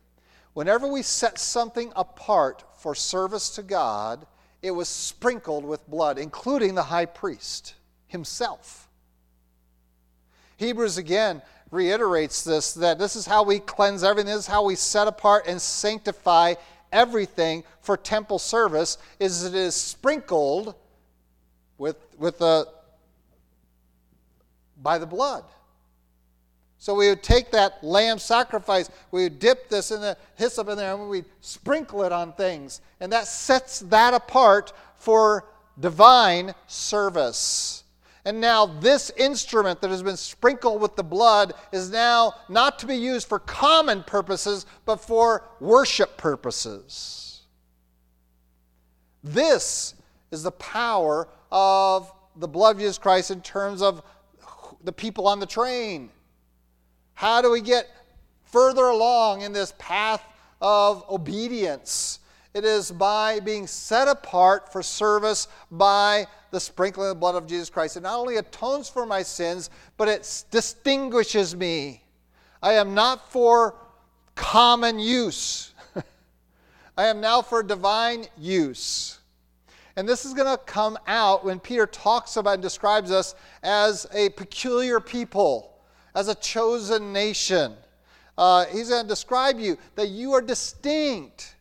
Whenever 0.54 0.88
we 0.88 1.02
set 1.02 1.38
something 1.38 1.92
apart 1.94 2.64
for 2.78 2.94
service 2.94 3.50
to 3.50 3.62
God, 3.62 4.26
it 4.62 4.70
was 4.70 4.88
sprinkled 4.88 5.64
with 5.64 5.86
blood, 5.88 6.18
including 6.18 6.74
the 6.74 6.84
high 6.84 7.04
priest 7.04 7.74
himself. 8.06 8.88
Hebrews 10.56 10.96
again 10.96 11.42
reiterates 11.70 12.42
this 12.44 12.72
that 12.74 12.98
this 12.98 13.14
is 13.14 13.26
how 13.26 13.42
we 13.42 13.58
cleanse 13.58 14.02
everything, 14.02 14.32
this 14.32 14.44
is 14.44 14.46
how 14.46 14.64
we 14.64 14.74
set 14.74 15.06
apart 15.06 15.44
and 15.46 15.60
sanctify 15.60 16.54
everything 16.92 17.62
for 17.82 17.98
temple 17.98 18.38
service 18.38 18.96
is 19.18 19.44
it 19.44 19.54
is 19.54 19.74
sprinkled 19.74 20.74
with, 21.76 21.96
with 22.18 22.38
the 22.38 22.66
by 24.82 24.96
the 24.96 25.06
blood. 25.06 25.44
So 26.80 26.94
we 26.94 27.10
would 27.10 27.22
take 27.22 27.50
that 27.50 27.84
lamb 27.84 28.18
sacrifice, 28.18 28.88
we 29.10 29.24
would 29.24 29.38
dip 29.38 29.68
this 29.68 29.90
in 29.90 30.00
the 30.00 30.16
hyssop 30.36 30.66
in 30.70 30.78
there, 30.78 30.94
and 30.94 31.10
we'd 31.10 31.26
sprinkle 31.42 32.02
it 32.04 32.10
on 32.10 32.32
things. 32.32 32.80
And 33.00 33.12
that 33.12 33.26
sets 33.26 33.80
that 33.80 34.14
apart 34.14 34.72
for 34.96 35.44
divine 35.78 36.54
service. 36.66 37.84
And 38.24 38.40
now, 38.40 38.64
this 38.64 39.10
instrument 39.18 39.82
that 39.82 39.90
has 39.90 40.02
been 40.02 40.16
sprinkled 40.16 40.80
with 40.80 40.96
the 40.96 41.04
blood 41.04 41.52
is 41.70 41.90
now 41.90 42.32
not 42.48 42.78
to 42.78 42.86
be 42.86 42.96
used 42.96 43.28
for 43.28 43.38
common 43.38 44.02
purposes, 44.02 44.64
but 44.86 45.02
for 45.02 45.44
worship 45.60 46.16
purposes. 46.16 47.42
This 49.22 49.94
is 50.30 50.44
the 50.44 50.50
power 50.52 51.28
of 51.52 52.10
the 52.36 52.48
blood 52.48 52.76
of 52.76 52.80
Jesus 52.80 52.96
Christ 52.96 53.30
in 53.30 53.42
terms 53.42 53.82
of 53.82 54.02
the 54.82 54.92
people 54.92 55.28
on 55.28 55.40
the 55.40 55.46
train 55.46 56.08
how 57.20 57.42
do 57.42 57.50
we 57.50 57.60
get 57.60 57.86
further 58.44 58.86
along 58.86 59.42
in 59.42 59.52
this 59.52 59.74
path 59.76 60.24
of 60.62 61.04
obedience? 61.10 62.20
It 62.54 62.64
is 62.64 62.90
by 62.90 63.40
being 63.40 63.66
set 63.66 64.08
apart 64.08 64.72
for 64.72 64.82
service 64.82 65.46
by 65.70 66.26
the 66.50 66.58
sprinkling 66.58 67.08
of 67.08 67.16
the 67.16 67.20
blood 67.20 67.34
of 67.34 67.46
Jesus 67.46 67.68
Christ. 67.68 67.98
It 67.98 68.04
not 68.04 68.18
only 68.18 68.38
atones 68.38 68.88
for 68.88 69.04
my 69.04 69.22
sins, 69.22 69.68
but 69.98 70.08
it 70.08 70.44
distinguishes 70.50 71.54
me. 71.54 72.02
I 72.62 72.72
am 72.72 72.94
not 72.94 73.30
for 73.30 73.74
common 74.34 74.98
use. 74.98 75.74
I 76.96 77.04
am 77.04 77.20
now 77.20 77.42
for 77.42 77.62
divine 77.62 78.28
use. 78.38 79.18
And 79.94 80.08
this 80.08 80.24
is 80.24 80.32
going 80.32 80.50
to 80.50 80.64
come 80.64 80.98
out 81.06 81.44
when 81.44 81.60
Peter 81.60 81.84
talks 81.84 82.38
about 82.38 82.54
and 82.54 82.62
describes 82.62 83.10
us 83.10 83.34
as 83.62 84.06
a 84.14 84.30
peculiar 84.30 85.00
people, 85.00 85.70
as 86.14 86.28
a 86.28 86.34
chosen 86.34 87.12
nation. 87.12 87.74
Uh, 88.36 88.64
he's 88.66 88.88
going 88.88 89.02
to 89.02 89.08
describe 89.08 89.58
you 89.58 89.76
that 89.96 90.08
you 90.08 90.32
are 90.32 90.40
distinct. 90.40 91.56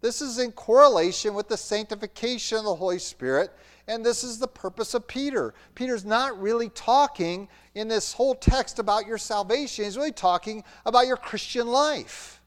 This 0.00 0.20
is 0.20 0.38
in 0.38 0.52
correlation 0.52 1.34
with 1.34 1.48
the 1.48 1.56
sanctification 1.56 2.58
of 2.58 2.64
the 2.64 2.74
Holy 2.74 2.98
Spirit, 2.98 3.50
and 3.88 4.04
this 4.04 4.22
is 4.22 4.38
the 4.38 4.46
purpose 4.46 4.94
of 4.94 5.08
Peter. 5.08 5.54
Peter's 5.74 6.04
not 6.04 6.40
really 6.40 6.68
talking 6.68 7.48
in 7.74 7.88
this 7.88 8.12
whole 8.12 8.34
text 8.34 8.78
about 8.78 9.06
your 9.06 9.18
salvation, 9.18 9.84
he's 9.84 9.96
really 9.96 10.12
talking 10.12 10.62
about 10.84 11.06
your 11.06 11.16
Christian 11.16 11.66
life. 11.66 12.40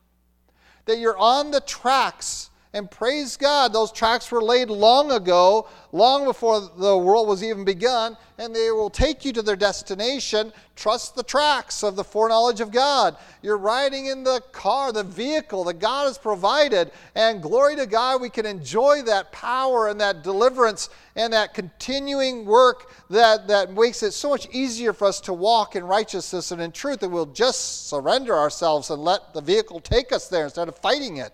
That 0.86 1.00
you're 1.00 1.18
on 1.18 1.52
the 1.52 1.62
tracks 1.62 2.51
and 2.74 2.90
praise 2.90 3.36
God, 3.36 3.74
those 3.74 3.92
tracks 3.92 4.32
were 4.32 4.42
laid 4.42 4.70
long 4.70 5.12
ago, 5.12 5.68
long 5.92 6.24
before 6.24 6.62
the 6.62 6.98
world 6.98 7.28
was 7.28 7.44
even 7.44 7.66
begun, 7.66 8.16
and 8.38 8.56
they 8.56 8.72
will 8.72 8.90
take 8.90 9.26
you 9.26 9.34
to 9.34 9.42
their 9.42 9.58
destination. 9.58 10.54
Trust 10.78 11.14
the 11.14 11.24
tracks 11.24 11.84
of 11.84 11.98
the 11.98 12.04
foreknowledge 12.06 12.62
of 12.62 12.72
God. 12.72 13.18
You're 13.42 13.58
riding 13.58 14.06
in 14.06 14.24
the 14.24 14.42
car, 14.54 14.94
the 14.94 15.04
vehicle 15.04 15.66
that 15.66 15.80
God 15.80 16.06
has 16.06 16.18
provided, 16.18 16.92
and 17.14 17.42
glory 17.42 17.76
to 17.76 17.86
God, 17.86 18.22
we 18.22 18.30
can 18.30 18.46
enjoy 18.46 19.02
that 19.02 19.34
power 19.34 19.90
and 19.90 20.00
that 20.00 20.24
deliverance 20.24 20.90
and 21.18 21.34
that 21.34 21.54
continuing 21.54 22.46
work 22.46 22.94
that, 23.10 23.50
that 23.50 23.74
makes 23.74 24.02
it 24.02 24.14
so 24.14 24.30
much 24.30 24.48
easier 24.54 24.94
for 24.94 25.10
us 25.10 25.20
to 25.22 25.34
walk 25.34 25.76
in 25.76 25.84
righteousness 25.84 26.52
and 26.52 26.62
in 26.62 26.72
truth 26.72 27.02
that 27.02 27.10
we'll 27.10 27.26
just 27.26 27.90
surrender 27.90 28.34
ourselves 28.34 28.90
and 28.92 29.04
let 29.04 29.34
the 29.34 29.42
vehicle 29.42 29.82
take 29.82 30.14
us 30.14 30.30
there 30.30 30.46
instead 30.46 30.70
of 30.70 30.78
fighting 30.78 31.18
it. 31.18 31.34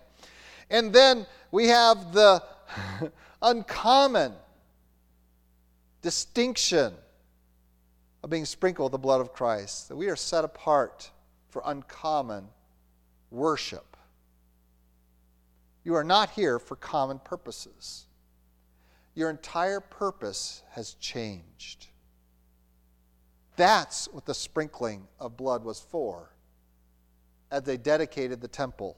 And 0.70 0.92
then 0.92 1.26
we 1.50 1.68
have 1.68 2.12
the 2.12 2.42
uncommon 3.42 4.32
distinction 6.02 6.94
of 8.22 8.30
being 8.30 8.44
sprinkled 8.44 8.92
with 8.92 9.00
the 9.00 9.02
blood 9.02 9.20
of 9.20 9.32
Christ, 9.32 9.88
that 9.88 9.96
we 9.96 10.08
are 10.08 10.16
set 10.16 10.44
apart 10.44 11.10
for 11.48 11.62
uncommon 11.64 12.48
worship. 13.30 13.96
You 15.84 15.94
are 15.94 16.04
not 16.04 16.30
here 16.30 16.58
for 16.58 16.76
common 16.76 17.18
purposes. 17.18 18.06
Your 19.14 19.30
entire 19.30 19.80
purpose 19.80 20.62
has 20.72 20.94
changed. 20.94 21.86
That's 23.56 24.06
what 24.12 24.26
the 24.26 24.34
sprinkling 24.34 25.08
of 25.18 25.36
blood 25.36 25.64
was 25.64 25.80
for 25.80 26.30
as 27.50 27.62
they 27.62 27.76
dedicated 27.76 28.40
the 28.40 28.48
temple 28.48 28.96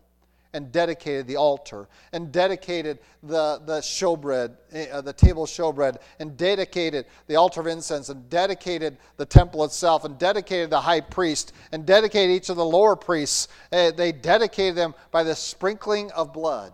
and 0.53 0.73
dedicated 0.73 1.27
the 1.27 1.37
altar 1.37 1.89
and 2.13 2.33
dedicated 2.33 2.99
the, 3.23 3.61
the 3.67 3.79
showbread, 3.79 4.57
uh, 4.93 5.01
the 5.01 5.13
table 5.13 5.47
showbread, 5.47 5.97
and 6.19 6.37
dedicated 6.37 7.07
the 7.27 7.37
altar 7.37 7.61
of 7.61 7.67
incense 7.67 8.09
and 8.09 8.29
dedicated 8.29 8.97
the 9.17 9.27
temple 9.27 9.65
itself 9.65 10.05
and 10.05 10.19
dedicated 10.19 10.71
the 10.71 10.81
high 10.81 11.01
priest 11.01 11.53
and 11.73 11.87
dedicated 11.87 12.35
each 12.35 12.49
of 12.49 12.57
the 12.57 12.65
lower 12.65 12.97
priests. 12.97 13.49
Uh, 13.73 13.91
they 13.91 14.13
dedicated 14.13 14.77
them 14.77 14.95
by 15.11 15.23
the 15.23 15.35
sprinkling 15.35 16.11
of 16.13 16.33
blood. 16.33 16.73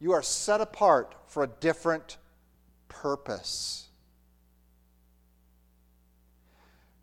You 0.00 0.12
are 0.12 0.22
set 0.22 0.60
apart 0.60 1.14
for 1.28 1.44
a 1.44 1.46
different 1.46 2.18
purpose. 2.88 3.88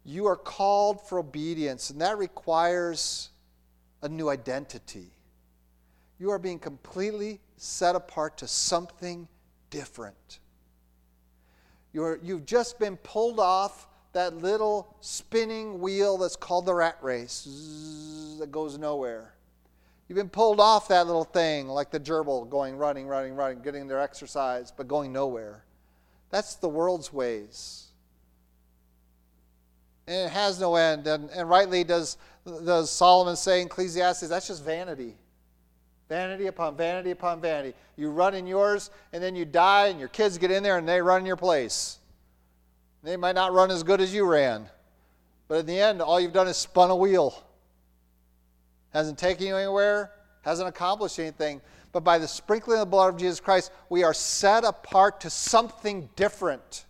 You 0.04 0.26
are 0.26 0.36
called 0.36 1.08
for 1.08 1.20
obedience, 1.20 1.91
and 1.91 2.02
that 2.02 2.18
requires 2.18 3.28
a 4.02 4.10
new 4.10 4.30
identity. 4.30 5.12
You 6.20 6.32
are 6.32 6.39
being 6.39 6.60
completely 6.60 7.39
set 7.58 7.95
apart 7.95 8.38
to 8.38 8.47
something 8.47 9.28
different. 9.70 10.39
You're, 11.93 12.20
you've 12.22 12.45
just 12.45 12.80
been 12.80 12.97
pulled 12.97 13.39
off 13.39 13.88
that 14.14 14.38
little 14.38 14.95
spinning 15.02 15.80
wheel 15.80 16.18
that's 16.18 16.36
called 16.36 16.66
the 16.66 16.74
rat 16.74 16.97
race 17.02 17.47
that 18.39 18.52
goes 18.52 18.78
nowhere. 18.78 19.34
You've 20.08 20.18
been 20.18 20.30
pulled 20.30 20.60
off 20.60 20.88
that 20.88 21.06
little 21.06 21.24
thing 21.24 21.68
like 21.68 21.91
the 21.91 22.00
gerbil 22.00 22.50
going 22.50 22.76
running, 22.76 23.08
running, 23.08 23.36
running, 23.36 23.62
getting 23.62 23.88
their 23.88 24.00
exercise, 24.00 24.72
but 24.76 24.88
going 24.88 25.14
nowhere. 25.14 25.64
That's 26.32 26.56
the 26.56 26.70
world's 26.70 27.14
ways 27.14 27.89
and 30.10 30.26
it 30.26 30.32
has 30.32 30.60
no 30.60 30.76
end. 30.76 31.06
And, 31.06 31.30
and 31.30 31.47
rightly 31.47 31.84
does, 31.84 32.18
does 32.46 32.92
Solomon 32.92 33.36
say 33.36 33.62
in 33.62 33.68
Ecclesiastes, 33.68 34.28
that's 34.28 34.48
just 34.48 34.64
vanity. 34.64 35.16
Vanity 36.08 36.48
upon 36.48 36.76
vanity 36.76 37.12
upon 37.12 37.40
vanity. 37.40 37.76
You 37.96 38.10
run 38.10 38.34
in 38.34 38.48
yours, 38.48 38.90
and 39.14 39.22
then 39.22 39.36
you 39.36 39.46
die, 39.46 39.88
and 39.88 40.00
your 40.00 40.10
kids 40.10 40.38
get 40.38 40.50
in 40.50 40.64
there 40.64 40.78
and 40.78 40.88
they 40.88 41.02
run 41.02 41.22
in 41.22 41.26
your 41.26 41.36
place. 41.36 42.00
They 43.04 43.16
might 43.16 43.36
not 43.36 43.54
run 43.54 43.72
as 43.72 43.84
good 43.84 44.02
as 44.02 44.14
you 44.14 44.26
ran, 44.26 44.68
but 45.48 45.60
in 45.60 45.66
the 45.66 45.80
end, 45.80 46.02
all 46.02 46.20
you've 46.20 46.34
done 46.34 46.48
is 46.48 46.58
spun 46.58 46.90
a 46.90 46.96
wheel. 46.96 47.44
Hasn't 48.92 49.18
taken 49.20 49.46
you 49.46 49.56
anywhere, 49.56 50.12
hasn't 50.42 50.68
accomplished 50.68 51.20
anything. 51.20 51.62
But 51.92 52.04
by 52.04 52.18
the 52.18 52.28
sprinkling 52.28 52.78
of 52.80 52.82
the 52.82 52.92
blood 52.92 53.14
of 53.14 53.20
Jesus 53.20 53.40
Christ, 53.40 53.72
we 53.90 54.04
are 54.04 54.14
set 54.14 54.64
apart 54.64 55.22
to 55.22 55.30
something 55.30 56.10
different 56.16 56.86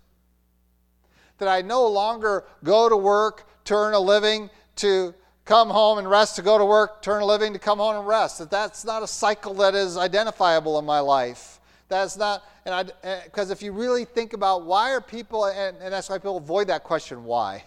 that 1.37 1.47
I 1.47 1.61
no 1.61 1.87
longer 1.87 2.45
go 2.63 2.89
to 2.89 2.97
work, 2.97 3.47
turn 3.63 3.93
a 3.93 3.99
living, 3.99 4.49
to 4.77 5.13
come 5.49 5.71
home 5.71 5.97
and 5.97 6.07
rest, 6.07 6.35
to 6.35 6.43
go 6.43 6.59
to 6.59 6.63
work, 6.63 7.01
turn 7.01 7.23
a 7.23 7.25
living, 7.25 7.53
to 7.53 7.59
come 7.59 7.79
home 7.79 7.95
and 7.95 8.07
rest. 8.07 8.37
That 8.37 8.51
that's 8.51 8.85
not 8.85 9.01
a 9.01 9.07
cycle 9.07 9.55
that 9.55 9.73
is 9.73 9.97
identifiable 9.97 10.77
in 10.77 10.85
my 10.85 10.99
life. 10.99 11.59
That's 11.87 12.15
not, 12.15 12.43
and 12.65 12.75
I, 12.75 12.85
eh, 13.03 13.21
because 13.23 13.49
if 13.49 13.63
you 13.63 13.71
really 13.71 14.05
think 14.05 14.33
about 14.33 14.63
why 14.63 14.91
are 14.91 15.01
people, 15.01 15.45
and, 15.45 15.75
and 15.81 15.91
that's 15.91 16.07
why 16.07 16.19
people 16.19 16.37
avoid 16.37 16.67
that 16.67 16.83
question, 16.83 17.23
why? 17.23 17.63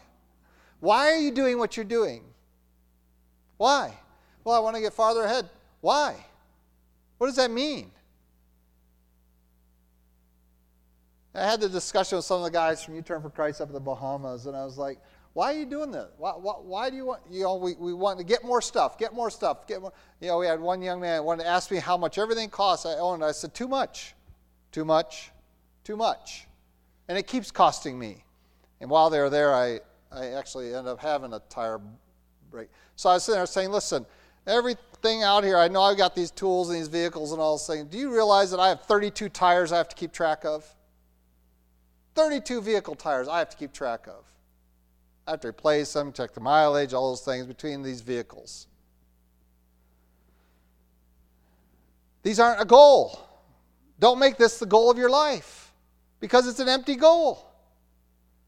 Why 0.78 1.10
are 1.10 1.18
you 1.18 1.32
doing 1.32 1.58
what 1.58 1.76
you're 1.76 1.84
doing? 1.84 2.22
Why? 3.56 3.92
Well, 4.44 4.54
I 4.54 4.60
want 4.60 4.76
to 4.76 4.82
get 4.82 4.92
farther 4.92 5.24
ahead. 5.24 5.50
Why? 5.80 6.14
What 7.18 7.26
does 7.26 7.36
that 7.36 7.50
mean? 7.50 7.90
I 11.34 11.50
had 11.50 11.60
the 11.60 11.68
discussion 11.68 12.14
with 12.14 12.24
some 12.24 12.38
of 12.38 12.44
the 12.44 12.50
guys 12.50 12.84
from 12.84 12.94
U 12.94 13.02
Turn 13.02 13.22
for 13.22 13.30
Christ 13.30 13.60
up 13.60 13.68
in 13.68 13.74
the 13.74 13.80
Bahamas, 13.80 14.46
and 14.46 14.56
I 14.56 14.64
was 14.64 14.78
like, 14.78 14.98
why 15.34 15.54
are 15.54 15.58
you 15.58 15.64
doing 15.64 15.90
this? 15.90 16.08
Why, 16.18 16.32
why, 16.32 16.54
why, 16.60 16.90
do 16.90 16.96
you 16.96 17.06
want, 17.06 17.22
you 17.30 17.42
know, 17.42 17.56
we, 17.56 17.74
we 17.78 17.94
want 17.94 18.18
to 18.18 18.24
get 18.24 18.44
more 18.44 18.60
stuff, 18.60 18.98
get 18.98 19.14
more 19.14 19.30
stuff, 19.30 19.66
get 19.66 19.80
more. 19.80 19.92
You 20.20 20.28
know, 20.28 20.38
we 20.38 20.46
had 20.46 20.60
one 20.60 20.82
young 20.82 21.00
man 21.00 21.24
wanted 21.24 21.44
to 21.44 21.48
ask 21.48 21.70
me 21.70 21.78
how 21.78 21.96
much 21.96 22.18
everything 22.18 22.50
costs 22.50 22.84
I 22.84 22.94
own. 22.96 23.22
I 23.22 23.32
said, 23.32 23.54
too 23.54 23.66
much, 23.66 24.14
too 24.72 24.84
much, 24.84 25.30
too 25.84 25.96
much. 25.96 26.46
And 27.08 27.16
it 27.16 27.26
keeps 27.26 27.50
costing 27.50 27.98
me. 27.98 28.24
And 28.80 28.90
while 28.90 29.08
they 29.08 29.20
were 29.20 29.30
there, 29.30 29.54
I, 29.54 29.80
I 30.10 30.26
actually 30.32 30.74
ended 30.74 30.88
up 30.88 31.00
having 31.00 31.32
a 31.32 31.40
tire 31.48 31.80
break. 32.50 32.68
So 32.96 33.08
I 33.08 33.14
was 33.14 33.24
sitting 33.24 33.38
there 33.38 33.46
saying, 33.46 33.70
listen, 33.70 34.04
everything 34.46 35.22
out 35.22 35.44
here, 35.44 35.56
I 35.56 35.68
know 35.68 35.80
I've 35.80 35.96
got 35.96 36.14
these 36.14 36.30
tools 36.30 36.68
and 36.68 36.78
these 36.78 36.88
vehicles 36.88 37.32
and 37.32 37.40
all 37.40 37.56
this 37.56 37.66
thing. 37.66 37.86
Do 37.86 37.96
you 37.96 38.12
realize 38.12 38.50
that 38.50 38.60
I 38.60 38.68
have 38.68 38.82
32 38.82 39.30
tires 39.30 39.72
I 39.72 39.78
have 39.78 39.88
to 39.88 39.96
keep 39.96 40.12
track 40.12 40.44
of? 40.44 40.66
32 42.14 42.60
vehicle 42.60 42.94
tires 42.94 43.28
I 43.28 43.38
have 43.38 43.48
to 43.48 43.56
keep 43.56 43.72
track 43.72 44.06
of. 44.06 44.31
Have 45.26 45.40
to 45.40 45.48
replace 45.48 45.92
them, 45.92 46.12
check 46.12 46.34
the 46.34 46.40
mileage, 46.40 46.92
all 46.92 47.10
those 47.10 47.20
things 47.20 47.46
between 47.46 47.82
these 47.82 48.00
vehicles. 48.00 48.66
These 52.22 52.40
aren't 52.40 52.60
a 52.60 52.64
goal. 52.64 53.18
Don't 53.98 54.18
make 54.18 54.36
this 54.36 54.58
the 54.58 54.66
goal 54.66 54.90
of 54.90 54.98
your 54.98 55.10
life 55.10 55.72
because 56.20 56.48
it's 56.48 56.60
an 56.60 56.68
empty 56.68 56.96
goal. 56.96 57.48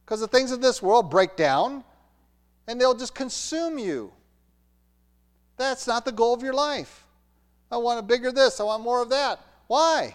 Because 0.04 0.20
the 0.20 0.28
things 0.28 0.50
of 0.52 0.60
this 0.60 0.82
world 0.82 1.10
break 1.10 1.36
down 1.36 1.84
and 2.66 2.80
they'll 2.80 2.94
just 2.94 3.14
consume 3.14 3.78
you. 3.78 4.12
That's 5.56 5.86
not 5.86 6.04
the 6.04 6.12
goal 6.12 6.34
of 6.34 6.42
your 6.42 6.54
life. 6.54 7.06
I 7.70 7.76
want 7.76 7.98
a 7.98 8.02
bigger 8.02 8.32
this, 8.32 8.60
I 8.60 8.64
want 8.64 8.82
more 8.82 9.00
of 9.02 9.10
that. 9.10 9.40
Why? 9.66 10.14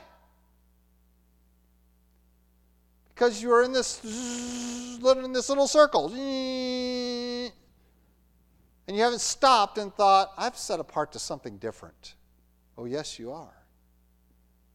Because 3.20 3.44
you 3.44 3.52
are 3.52 3.64
in 3.64 3.74
this 3.74 4.02
living 5.02 5.26
in 5.26 5.34
this 5.34 5.50
little 5.50 5.68
circle. 5.68 6.08
And 6.08 7.52
you 8.88 9.04
haven't 9.04 9.20
stopped 9.20 9.78
and 9.78 9.94
thought, 9.94 10.32
I've 10.38 10.56
set 10.58 10.80
apart 10.80 11.12
to 11.12 11.20
something 11.20 11.58
different. 11.58 12.16
Oh, 12.78 12.86
yes, 12.86 13.20
you 13.20 13.34
are. 13.34 13.66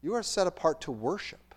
You 0.03 0.13
are 0.13 0.23
set 0.23 0.47
apart 0.47 0.83
to 0.83 0.93
worship. 0.93 1.55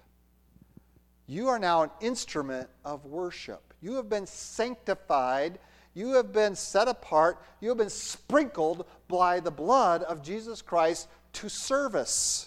You 1.26 1.50
are 1.50 1.60
now 1.60 1.84
an 1.84 1.90
instrument 2.00 2.70
of 2.86 3.04
worship. 3.06 3.74
You 3.82 3.96
have 3.96 4.08
been 4.08 4.26
sanctified. 4.26 5.60
You 5.94 6.14
have 6.14 6.32
been 6.32 6.56
set 6.56 6.88
apart. 6.88 7.44
You 7.60 7.68
have 7.68 7.78
been 7.78 7.90
sprinkled 7.90 8.86
by 9.10 9.42
the 9.42 9.52
blood 9.52 10.04
of 10.04 10.24
Jesus 10.24 10.62
Christ 10.62 11.10
to 11.34 11.50
service. 11.50 12.47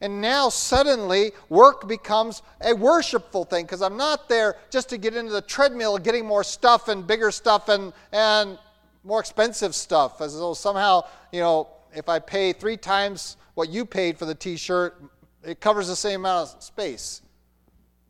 And 0.00 0.20
now 0.20 0.48
suddenly 0.48 1.32
work 1.48 1.88
becomes 1.88 2.42
a 2.60 2.72
worshipful 2.74 3.44
thing 3.44 3.64
because 3.64 3.82
I'm 3.82 3.96
not 3.96 4.28
there 4.28 4.56
just 4.70 4.88
to 4.90 4.98
get 4.98 5.16
into 5.16 5.32
the 5.32 5.42
treadmill 5.42 5.96
of 5.96 6.04
getting 6.04 6.24
more 6.24 6.44
stuff 6.44 6.88
and 6.88 7.04
bigger 7.06 7.32
stuff 7.32 7.68
and, 7.68 7.92
and 8.12 8.58
more 9.02 9.18
expensive 9.18 9.74
stuff 9.74 10.20
as 10.20 10.38
though 10.38 10.54
somehow, 10.54 11.02
you 11.32 11.40
know, 11.40 11.68
if 11.94 12.08
I 12.08 12.18
pay 12.20 12.52
three 12.52 12.76
times 12.76 13.36
what 13.54 13.70
you 13.70 13.84
paid 13.84 14.18
for 14.18 14.24
the 14.24 14.34
t 14.34 14.56
shirt, 14.56 15.02
it 15.42 15.60
covers 15.60 15.88
the 15.88 15.96
same 15.96 16.20
amount 16.20 16.54
of 16.54 16.62
space. 16.62 17.22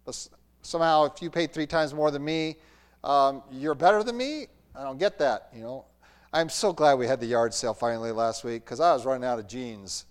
But 0.05 0.28
somehow, 0.62 1.05
if 1.05 1.22
you 1.22 1.30
paid 1.30 1.53
three 1.53 1.66
times 1.66 1.95
more 1.95 2.11
than 2.11 2.24
me, 2.24 2.57
um, 3.05 3.43
you're 3.51 3.74
better 3.74 4.03
than 4.03 4.16
me? 4.16 4.49
I 4.74 4.82
don't 4.82 4.99
get 4.99 5.18
that, 5.20 5.49
you 5.55 5.62
know. 5.62 5.84
I'm 6.32 6.51
so 6.51 6.72
glad 6.72 6.95
we 6.99 7.07
had 7.07 7.20
the 7.20 7.26
yard 7.26 7.55
sale 7.55 7.72
finally 7.72 8.12
last 8.12 8.45
week 8.45 8.64
because 8.64 8.80
I 8.80 8.93
was 8.93 9.07
running 9.07 9.24
out 9.24 9.39
of 9.39 9.49
jeans. 9.49 10.05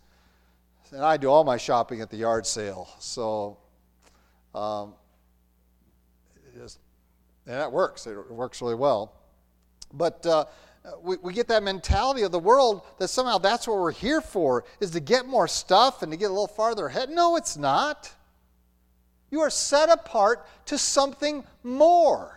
And 0.91 1.03
I 1.03 1.17
do 1.17 1.29
all 1.29 1.43
my 1.43 1.57
shopping 1.57 2.01
at 2.01 2.09
the 2.09 2.17
yard 2.17 2.45
sale. 2.45 2.89
So, 2.99 3.57
um, 4.55 4.93
just, 6.55 6.79
and 7.45 7.55
that 7.55 7.71
works. 7.71 8.07
It 8.07 8.31
works 8.31 8.61
really 8.61 8.75
well. 8.75 9.13
But 9.93 10.25
uh, 10.25 10.45
we, 11.01 11.17
we 11.17 11.33
get 11.33 11.47
that 11.49 11.63
mentality 11.63 12.23
of 12.23 12.31
the 12.31 12.39
world 12.39 12.81
that 12.99 13.09
somehow 13.09 13.37
that's 13.37 13.67
what 13.67 13.77
we're 13.77 13.91
here 13.91 14.21
for, 14.21 14.65
is 14.79 14.91
to 14.91 14.99
get 14.99 15.25
more 15.25 15.47
stuff 15.47 16.01
and 16.01 16.11
to 16.11 16.17
get 16.17 16.25
a 16.25 16.33
little 16.33 16.47
farther 16.47 16.87
ahead. 16.87 17.09
No, 17.09 17.35
it's 17.35 17.57
not. 17.57 18.11
You 19.29 19.41
are 19.41 19.49
set 19.49 19.89
apart 19.89 20.47
to 20.67 20.77
something 20.77 21.43
more. 21.63 22.36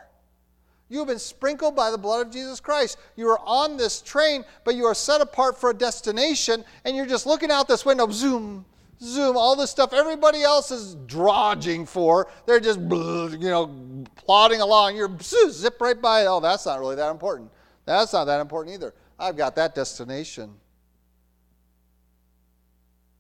You 0.91 0.99
have 0.99 1.07
been 1.07 1.20
sprinkled 1.20 1.76
by 1.76 1.93
the 1.93 1.97
blood 1.97 2.26
of 2.26 2.32
Jesus 2.32 2.59
Christ. 2.59 2.99
You 3.14 3.28
are 3.28 3.38
on 3.47 3.76
this 3.76 4.03
train, 4.03 4.45
but 4.64 4.74
you 4.74 4.84
are 4.86 4.95
set 4.95 5.20
apart 5.20 5.59
for 5.59 5.70
a 5.70 5.74
destination, 5.74 6.64
and 6.84 6.97
you're 6.97 7.07
just 7.07 7.26
looking 7.26 7.51
out 7.51 7.68
this 7.68 7.86
window, 7.86 8.11
zoom, 8.11 8.66
zoom, 9.01 9.36
all 9.36 9.55
this 9.55 9.70
stuff 9.70 9.93
everybody 9.93 10.43
else 10.43 10.72
is 10.72 10.97
dodging 11.07 11.86
for. 11.86 12.28
They're 12.45 12.59
just, 12.59 12.80
you 12.80 13.38
know, 13.38 14.05
plodding 14.16 14.61
along. 14.61 14.97
You're 14.97 15.16
zip 15.20 15.80
right 15.80 16.01
by. 16.01 16.26
Oh, 16.26 16.41
that's 16.41 16.66
not 16.66 16.80
really 16.80 16.97
that 16.97 17.11
important. 17.12 17.53
That's 17.86 18.12
not 18.12 18.24
that 18.24 18.41
important 18.41 18.74
either. 18.74 18.93
I've 19.16 19.36
got 19.36 19.55
that 19.57 19.76
destination. 19.76 20.51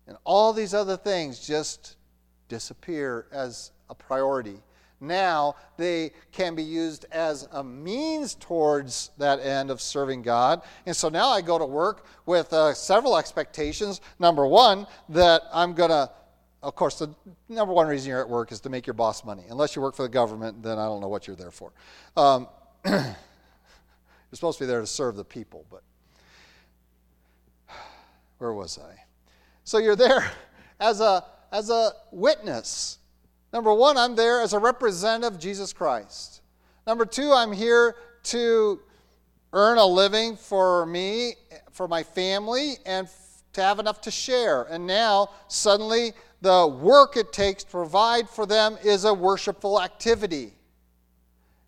And 0.08 0.16
all 0.24 0.52
these 0.52 0.74
other 0.74 0.96
things 0.96 1.38
just 1.38 1.96
disappear 2.48 3.26
as 3.30 3.70
a 3.88 3.94
priority 3.94 4.60
now 5.00 5.56
they 5.76 6.12
can 6.32 6.54
be 6.54 6.62
used 6.62 7.06
as 7.10 7.48
a 7.52 7.64
means 7.64 8.34
towards 8.34 9.10
that 9.18 9.40
end 9.40 9.70
of 9.70 9.80
serving 9.80 10.22
God. 10.22 10.62
And 10.86 10.94
so 10.94 11.08
now 11.08 11.30
I 11.30 11.40
go 11.40 11.58
to 11.58 11.64
work 11.64 12.04
with 12.26 12.52
uh, 12.52 12.74
several 12.74 13.16
expectations. 13.16 14.00
Number 14.18 14.46
one, 14.46 14.86
that 15.08 15.42
I'm 15.52 15.72
going 15.74 15.90
to, 15.90 16.10
of 16.62 16.74
course, 16.74 16.98
the 16.98 17.14
number 17.48 17.72
one 17.72 17.86
reason 17.86 18.10
you're 18.10 18.20
at 18.20 18.28
work 18.28 18.52
is 18.52 18.60
to 18.60 18.68
make 18.68 18.86
your 18.86 18.94
boss 18.94 19.24
money. 19.24 19.44
Unless 19.48 19.74
you 19.74 19.82
work 19.82 19.96
for 19.96 20.02
the 20.02 20.08
government, 20.08 20.62
then 20.62 20.78
I 20.78 20.84
don't 20.84 21.00
know 21.00 21.08
what 21.08 21.26
you're 21.26 21.36
there 21.36 21.50
for. 21.50 21.72
Um, 22.16 22.48
you're 22.84 23.16
supposed 24.32 24.58
to 24.58 24.64
be 24.64 24.68
there 24.68 24.80
to 24.80 24.86
serve 24.86 25.16
the 25.16 25.24
people, 25.24 25.64
but 25.70 25.82
where 28.38 28.52
was 28.52 28.78
I? 28.78 29.04
So 29.64 29.78
you're 29.78 29.96
there 29.96 30.30
as 30.80 31.00
a 31.00 31.24
as 31.52 31.68
a 31.68 31.92
witness 32.12 32.98
Number 33.52 33.74
one, 33.74 33.96
I'm 33.96 34.14
there 34.14 34.40
as 34.40 34.52
a 34.52 34.58
representative 34.58 35.34
of 35.34 35.40
Jesus 35.40 35.72
Christ. 35.72 36.42
Number 36.86 37.04
two, 37.04 37.32
I'm 37.32 37.52
here 37.52 37.96
to 38.24 38.80
earn 39.52 39.78
a 39.78 39.84
living 39.84 40.36
for 40.36 40.86
me, 40.86 41.34
for 41.72 41.88
my 41.88 42.02
family, 42.02 42.74
and 42.86 43.08
to 43.52 43.62
have 43.62 43.80
enough 43.80 44.00
to 44.02 44.10
share. 44.10 44.62
And 44.62 44.86
now, 44.86 45.30
suddenly, 45.48 46.12
the 46.40 46.66
work 46.66 47.16
it 47.16 47.32
takes 47.32 47.64
to 47.64 47.70
provide 47.70 48.28
for 48.28 48.46
them 48.46 48.78
is 48.84 49.04
a 49.04 49.12
worshipful 49.12 49.82
activity. 49.82 50.52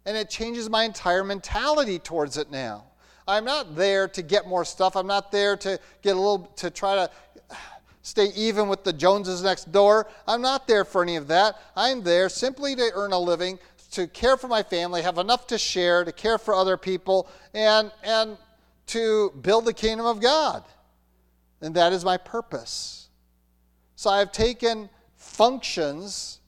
And 0.06 0.16
it 0.16 0.30
changes 0.30 0.70
my 0.70 0.84
entire 0.84 1.24
mentality 1.24 1.98
towards 1.98 2.36
it 2.36 2.50
now. 2.50 2.84
I'm 3.26 3.44
not 3.44 3.76
there 3.76 4.08
to 4.08 4.22
get 4.22 4.48
more 4.48 4.64
stuff. 4.64 4.96
I'm 4.96 5.06
not 5.06 5.30
there 5.30 5.56
to 5.58 5.78
get 6.02 6.16
a 6.16 6.18
little, 6.18 6.46
to 6.56 6.70
try 6.70 6.96
to 6.96 7.10
stay 8.02 8.26
even 8.34 8.68
with 8.68 8.84
the 8.84 8.92
Joneses 8.92 9.42
next 9.42 9.72
door. 9.72 10.08
I'm 10.26 10.42
not 10.42 10.66
there 10.66 10.84
for 10.84 11.02
any 11.02 11.16
of 11.16 11.28
that. 11.28 11.56
I'm 11.76 12.02
there 12.02 12.28
simply 12.28 12.76
to 12.76 12.90
earn 12.94 13.12
a 13.12 13.18
living, 13.18 13.58
to 13.92 14.06
care 14.08 14.36
for 14.36 14.48
my 14.48 14.62
family, 14.62 15.02
have 15.02 15.18
enough 15.18 15.46
to 15.48 15.58
share, 15.58 16.04
to 16.04 16.12
care 16.12 16.38
for 16.38 16.54
other 16.54 16.76
people, 16.76 17.28
and, 17.54 17.90
and 18.02 18.36
to 18.88 19.30
build 19.42 19.64
the 19.64 19.72
kingdom 19.72 20.06
of 20.06 20.20
God. 20.20 20.64
And 21.60 21.74
that 21.76 21.92
is 21.92 22.04
my 22.04 22.16
purpose. 22.16 23.08
So 23.94 24.10
I've 24.10 24.32
taken 24.32 24.90
functions 25.16 26.40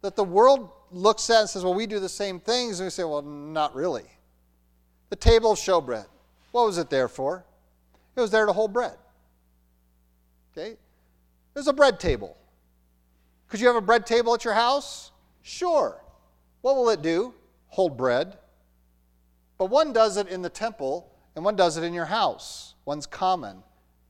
that 0.00 0.16
the 0.16 0.24
world 0.24 0.70
looks 0.90 1.28
at 1.30 1.40
and 1.40 1.50
says, 1.50 1.62
well, 1.62 1.74
we 1.74 1.86
do 1.86 2.00
the 2.00 2.08
same 2.08 2.40
things. 2.40 2.80
And 2.80 2.86
we 2.86 2.90
say, 2.90 3.04
well, 3.04 3.22
not 3.22 3.74
really. 3.74 4.04
The 5.10 5.16
table 5.16 5.52
of 5.52 5.58
showbread, 5.58 6.06
what 6.52 6.64
was 6.64 6.78
it 6.78 6.88
there 6.88 7.08
for? 7.08 7.44
It 8.16 8.20
was 8.20 8.30
there 8.30 8.46
to 8.46 8.52
hold 8.52 8.72
bread. 8.72 8.96
Okay? 10.56 10.76
There's 11.54 11.68
a 11.68 11.72
bread 11.72 12.00
table. 12.00 12.36
Could 13.48 13.60
you 13.60 13.66
have 13.66 13.76
a 13.76 13.82
bread 13.82 14.06
table 14.06 14.34
at 14.34 14.44
your 14.44 14.54
house? 14.54 15.10
Sure. 15.42 16.00
What 16.62 16.76
will 16.76 16.88
it 16.90 17.02
do? 17.02 17.34
Hold 17.68 17.96
bread. 17.96 18.38
But 19.58 19.66
one 19.66 19.92
does 19.92 20.16
it 20.16 20.28
in 20.28 20.42
the 20.42 20.48
temple, 20.48 21.12
and 21.36 21.44
one 21.44 21.56
does 21.56 21.76
it 21.76 21.84
in 21.84 21.92
your 21.92 22.06
house. 22.06 22.74
One's 22.84 23.06
common, 23.06 23.62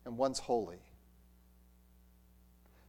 and 0.04 0.16
one's 0.16 0.38
holy. 0.38 0.78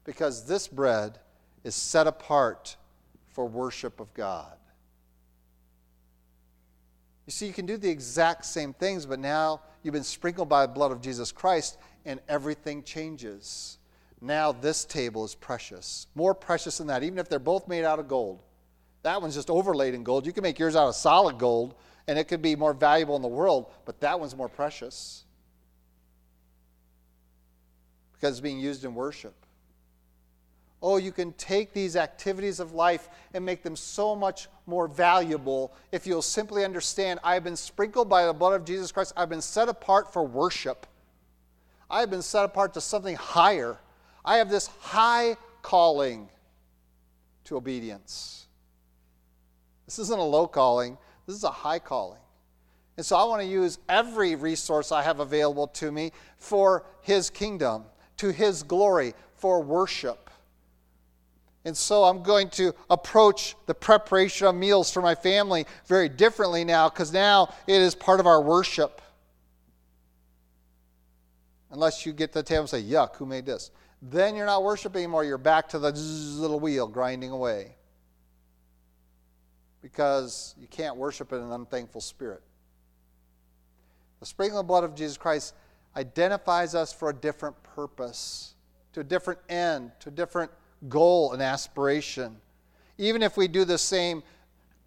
Because 0.04 0.46
this 0.46 0.68
bread 0.68 1.18
is 1.64 1.76
set 1.76 2.08
apart 2.08 2.76
for 3.30 3.46
worship 3.46 4.00
of 4.00 4.14
God. 4.14 4.58
You 7.26 7.32
see, 7.32 7.48
you 7.48 7.54
can 7.54 7.66
do 7.66 7.78
the 7.78 7.90
exact 7.90 8.46
same 8.46 8.74
things, 8.74 9.06
but 9.06 9.18
now 9.18 9.62
you've 9.82 9.94
been 9.94 10.04
sprinkled 10.04 10.50
by 10.50 10.66
the 10.66 10.74
blood 10.74 10.92
of 10.92 11.02
Jesus 11.02 11.32
Christ, 11.32 11.78
and 12.06 12.20
everything 12.28 12.84
changes 12.84 13.78
now 14.24 14.52
this 14.52 14.86
table 14.86 15.26
is 15.26 15.36
precious. 15.36 16.08
More 16.16 16.34
precious 16.34 16.78
than 16.78 16.88
that, 16.88 17.04
even 17.04 17.20
if 17.20 17.30
they're 17.30 17.40
both 17.40 17.68
made 17.68 17.84
out 17.84 18.00
of 18.00 18.08
gold. 18.08 18.42
That 19.04 19.22
one's 19.22 19.36
just 19.36 19.50
overlaid 19.50 19.94
in 19.94 20.04
gold. 20.04 20.26
You 20.26 20.32
can 20.32 20.44
make 20.44 20.58
yours 20.58 20.76
out 20.76 20.88
of 20.88 20.96
solid 20.96 21.38
gold, 21.38 21.76
and 22.08 22.18
it 22.18 22.30
could 22.30 22.42
be 22.42 22.56
more 22.56 22.74
valuable 22.74 23.16
in 23.18 23.22
the 23.22 23.28
world, 23.28 23.70
but 23.86 24.00
that 24.00 24.20
one's 24.20 24.36
more 24.36 24.50
precious 24.50 25.26
because 28.14 28.36
it's 28.36 28.42
being 28.42 28.60
used 28.60 28.86
in 28.86 28.96
worship. 28.96 29.34
Oh, 30.82 30.96
you 30.98 31.12
can 31.12 31.34
take 31.34 31.74
these 31.74 31.98
activities 31.98 32.62
of 32.62 32.74
life 32.74 33.10
and 33.34 33.46
make 33.46 33.64
them 33.64 33.76
so 33.76 34.16
much 34.16 34.48
more 34.66 34.88
valuable 34.88 35.74
if 35.92 36.08
you'll 36.08 36.22
simply 36.22 36.64
understand 36.64 37.20
I've 37.24 37.44
been 37.44 37.56
sprinkled 37.58 38.08
by 38.08 38.26
the 38.26 38.34
blood 38.34 38.54
of 38.54 38.66
Jesus 38.66 38.92
Christ. 38.92 39.12
I've 39.18 39.30
been 39.30 39.42
set 39.42 39.68
apart 39.68 40.12
for 40.12 40.26
worship. 40.26 40.88
I've 41.90 42.10
been 42.10 42.22
set 42.22 42.46
apart 42.46 42.74
to 42.76 42.82
something 42.82 43.16
higher 43.16 43.78
I 44.26 44.38
have 44.38 44.50
this 44.50 44.68
high 44.80 45.38
calling 45.62 46.30
to 47.46 47.58
obedience. 47.58 48.46
This 49.86 50.00
isn't 50.00 50.20
a 50.20 50.24
low 50.24 50.48
calling, 50.48 50.98
this 51.28 51.36
is 51.36 51.44
a 51.44 51.52
high 51.52 51.80
calling. 51.80 52.20
And 52.96 53.06
so 53.06 53.16
I 53.16 53.24
want 53.24 53.42
to 53.42 53.48
use 53.48 53.80
every 53.90 54.36
resource 54.36 54.92
I 54.92 55.02
have 55.02 55.20
available 55.20 55.68
to 55.68 55.92
me 55.92 56.12
for 56.38 56.86
His 57.02 57.30
kingdom, 57.30 57.86
to 58.18 58.32
His 58.32 58.64
glory, 58.64 59.14
for 59.36 59.62
worship. 59.62 60.30
And 61.66 61.76
so 61.76 62.04
I'm 62.04 62.24
going 62.24 62.50
to 62.52 62.74
approach 62.90 63.56
the 63.66 63.74
preparation 63.74 64.48
of 64.48 64.56
meals 64.56 64.92
for 64.92 65.02
my 65.02 65.16
family 65.16 65.66
very 65.88 66.10
differently 66.10 66.66
now 66.66 66.90
because 66.90 67.12
now 67.14 67.54
it 67.68 67.82
is 67.82 67.96
part 67.96 68.20
of 68.20 68.28
our 68.28 68.42
worship. 68.42 69.02
Unless 71.72 72.06
you 72.06 72.14
get 72.14 72.34
to 72.34 72.40
the 72.40 72.44
table 72.44 72.62
and 72.62 72.70
say, 72.70 72.84
Yuck, 72.84 73.16
who 73.16 73.26
made 73.26 73.46
this? 73.46 73.72
Then 74.06 74.36
you're 74.36 74.46
not 74.46 74.64
worshiping 74.64 75.04
anymore. 75.04 75.24
You're 75.24 75.38
back 75.38 75.70
to 75.70 75.80
the 75.80 75.92
little 75.92 76.60
wheel 76.60 76.88
grinding 76.88 77.32
away. 77.32 77.76
Because 79.82 80.54
you 80.60 80.68
can't 80.68 80.98
worship 80.98 81.32
in 81.32 81.40
an 81.40 81.52
unthankful 81.52 82.02
spirit. 82.02 82.42
The 84.20 84.26
sprinkling 84.26 84.68
blood 84.68 84.84
of 84.84 84.94
Jesus 84.94 85.18
Christ 85.18 85.54
identifies 85.96 86.76
us 86.76 86.92
for 86.92 87.10
a 87.10 87.14
different 87.14 87.62
purpose, 87.64 88.56
to 88.92 89.00
a 89.00 89.04
different 89.04 89.40
end, 89.48 89.92
to 90.02 90.10
a 90.10 90.12
different 90.12 90.52
goal 90.90 91.32
and 91.32 91.42
aspiration. 91.42 92.36
Even 92.98 93.22
if 93.22 93.38
we 93.38 93.48
do 93.48 93.64
the 93.64 93.78
same 93.78 94.22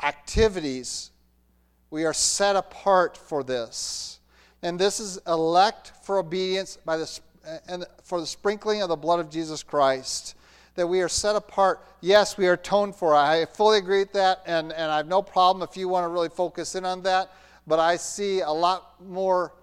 activities, 0.02 1.10
we 1.90 2.04
are 2.04 2.12
set 2.12 2.54
apart 2.54 3.16
for 3.16 3.42
this. 3.42 4.20
And 4.62 4.78
this 4.78 5.00
is 5.00 5.18
elect 5.26 5.92
for 6.02 6.18
obedience 6.18 6.76
by 6.84 6.98
the 6.98 7.06
and 7.68 7.84
for 8.02 8.20
the 8.20 8.26
sprinkling 8.26 8.82
of 8.82 8.88
the 8.88 8.96
blood 8.96 9.20
of 9.20 9.30
Jesus 9.30 9.62
Christ, 9.62 10.34
that 10.74 10.86
we 10.86 11.00
are 11.00 11.08
set 11.08 11.36
apart. 11.36 11.80
Yes, 12.00 12.36
we 12.36 12.46
are 12.46 12.54
atoned 12.54 12.94
for. 12.94 13.14
I 13.14 13.46
fully 13.46 13.78
agree 13.78 14.00
with 14.00 14.12
that, 14.12 14.42
and, 14.46 14.72
and 14.72 14.90
I 14.90 14.98
have 14.98 15.08
no 15.08 15.22
problem 15.22 15.66
if 15.68 15.76
you 15.76 15.88
want 15.88 16.04
to 16.04 16.08
really 16.08 16.28
focus 16.28 16.74
in 16.74 16.84
on 16.84 17.02
that. 17.02 17.32
But 17.66 17.78
I 17.78 17.96
see 17.96 18.40
a 18.40 18.50
lot 18.50 18.94
more 19.02 19.54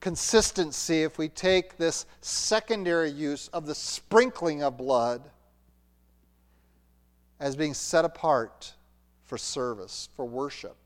consistency 0.00 1.02
if 1.02 1.18
we 1.18 1.28
take 1.28 1.76
this 1.76 2.06
secondary 2.20 3.10
use 3.10 3.48
of 3.48 3.66
the 3.66 3.74
sprinkling 3.74 4.62
of 4.62 4.76
blood 4.76 5.22
as 7.40 7.56
being 7.56 7.74
set 7.74 8.04
apart 8.04 8.74
for 9.24 9.38
service, 9.38 10.08
for 10.14 10.24
worship. 10.24 10.76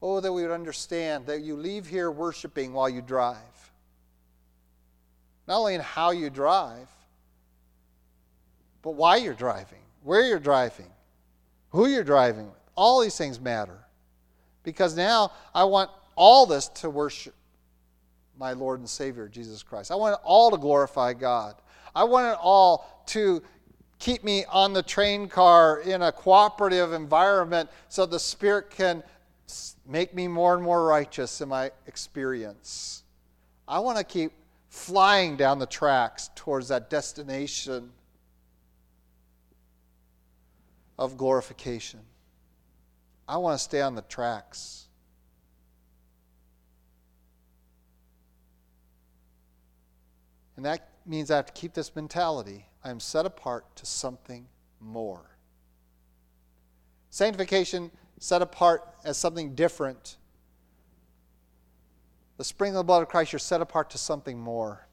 Oh, 0.00 0.20
that 0.20 0.32
we 0.32 0.42
would 0.42 0.50
understand 0.50 1.26
that 1.26 1.42
you 1.42 1.56
leave 1.56 1.86
here 1.86 2.10
worshiping 2.10 2.72
while 2.72 2.88
you 2.88 3.00
drive 3.00 3.61
not 5.46 5.58
only 5.58 5.74
in 5.74 5.80
how 5.80 6.10
you 6.10 6.30
drive, 6.30 6.88
but 8.82 8.92
why 8.92 9.16
you're 9.16 9.34
driving, 9.34 9.78
where 10.02 10.22
you're 10.22 10.38
driving, 10.38 10.90
who 11.70 11.86
you're 11.86 12.04
driving 12.04 12.46
with. 12.46 12.60
All 12.74 13.00
these 13.00 13.16
things 13.16 13.40
matter. 13.40 13.78
Because 14.62 14.96
now 14.96 15.32
I 15.54 15.64
want 15.64 15.90
all 16.16 16.46
this 16.46 16.68
to 16.68 16.90
worship 16.90 17.34
my 18.38 18.52
Lord 18.52 18.80
and 18.80 18.88
Savior, 18.88 19.28
Jesus 19.28 19.62
Christ. 19.62 19.90
I 19.90 19.94
want 19.94 20.14
it 20.14 20.20
all 20.24 20.50
to 20.50 20.56
glorify 20.56 21.12
God. 21.12 21.54
I 21.94 22.04
want 22.04 22.32
it 22.32 22.38
all 22.40 23.04
to 23.06 23.42
keep 23.98 24.24
me 24.24 24.44
on 24.46 24.72
the 24.72 24.82
train 24.82 25.28
car 25.28 25.80
in 25.80 26.02
a 26.02 26.10
cooperative 26.10 26.92
environment 26.92 27.70
so 27.88 28.06
the 28.06 28.18
Spirit 28.18 28.70
can 28.70 29.02
make 29.86 30.14
me 30.14 30.26
more 30.26 30.54
and 30.54 30.62
more 30.62 30.84
righteous 30.84 31.40
in 31.40 31.48
my 31.48 31.70
experience. 31.86 33.02
I 33.68 33.78
want 33.78 33.98
to 33.98 34.04
keep 34.04 34.32
flying 34.72 35.36
down 35.36 35.58
the 35.58 35.66
tracks 35.66 36.30
towards 36.34 36.68
that 36.68 36.88
destination 36.88 37.92
of 40.98 41.18
glorification. 41.18 42.00
I 43.28 43.36
want 43.36 43.58
to 43.58 43.62
stay 43.62 43.82
on 43.82 43.94
the 43.94 44.02
tracks. 44.02 44.88
And 50.56 50.64
that 50.64 50.88
means 51.04 51.30
I 51.30 51.36
have 51.36 51.46
to 51.46 51.52
keep 51.52 51.74
this 51.74 51.94
mentality. 51.94 52.64
I 52.82 52.88
am 52.88 52.98
set 52.98 53.26
apart 53.26 53.76
to 53.76 53.84
something 53.84 54.48
more. 54.80 55.36
Sanctification 57.10 57.90
set 58.18 58.40
apart 58.40 58.88
as 59.04 59.18
something 59.18 59.54
different. 59.54 60.16
The 62.42 62.46
spring 62.46 62.72
of 62.72 62.78
the 62.78 62.82
blood 62.82 63.02
of 63.02 63.08
Christ, 63.08 63.32
you're 63.32 63.38
set 63.38 63.60
apart 63.60 63.90
to 63.90 63.98
something 63.98 64.36
more. 64.36 64.84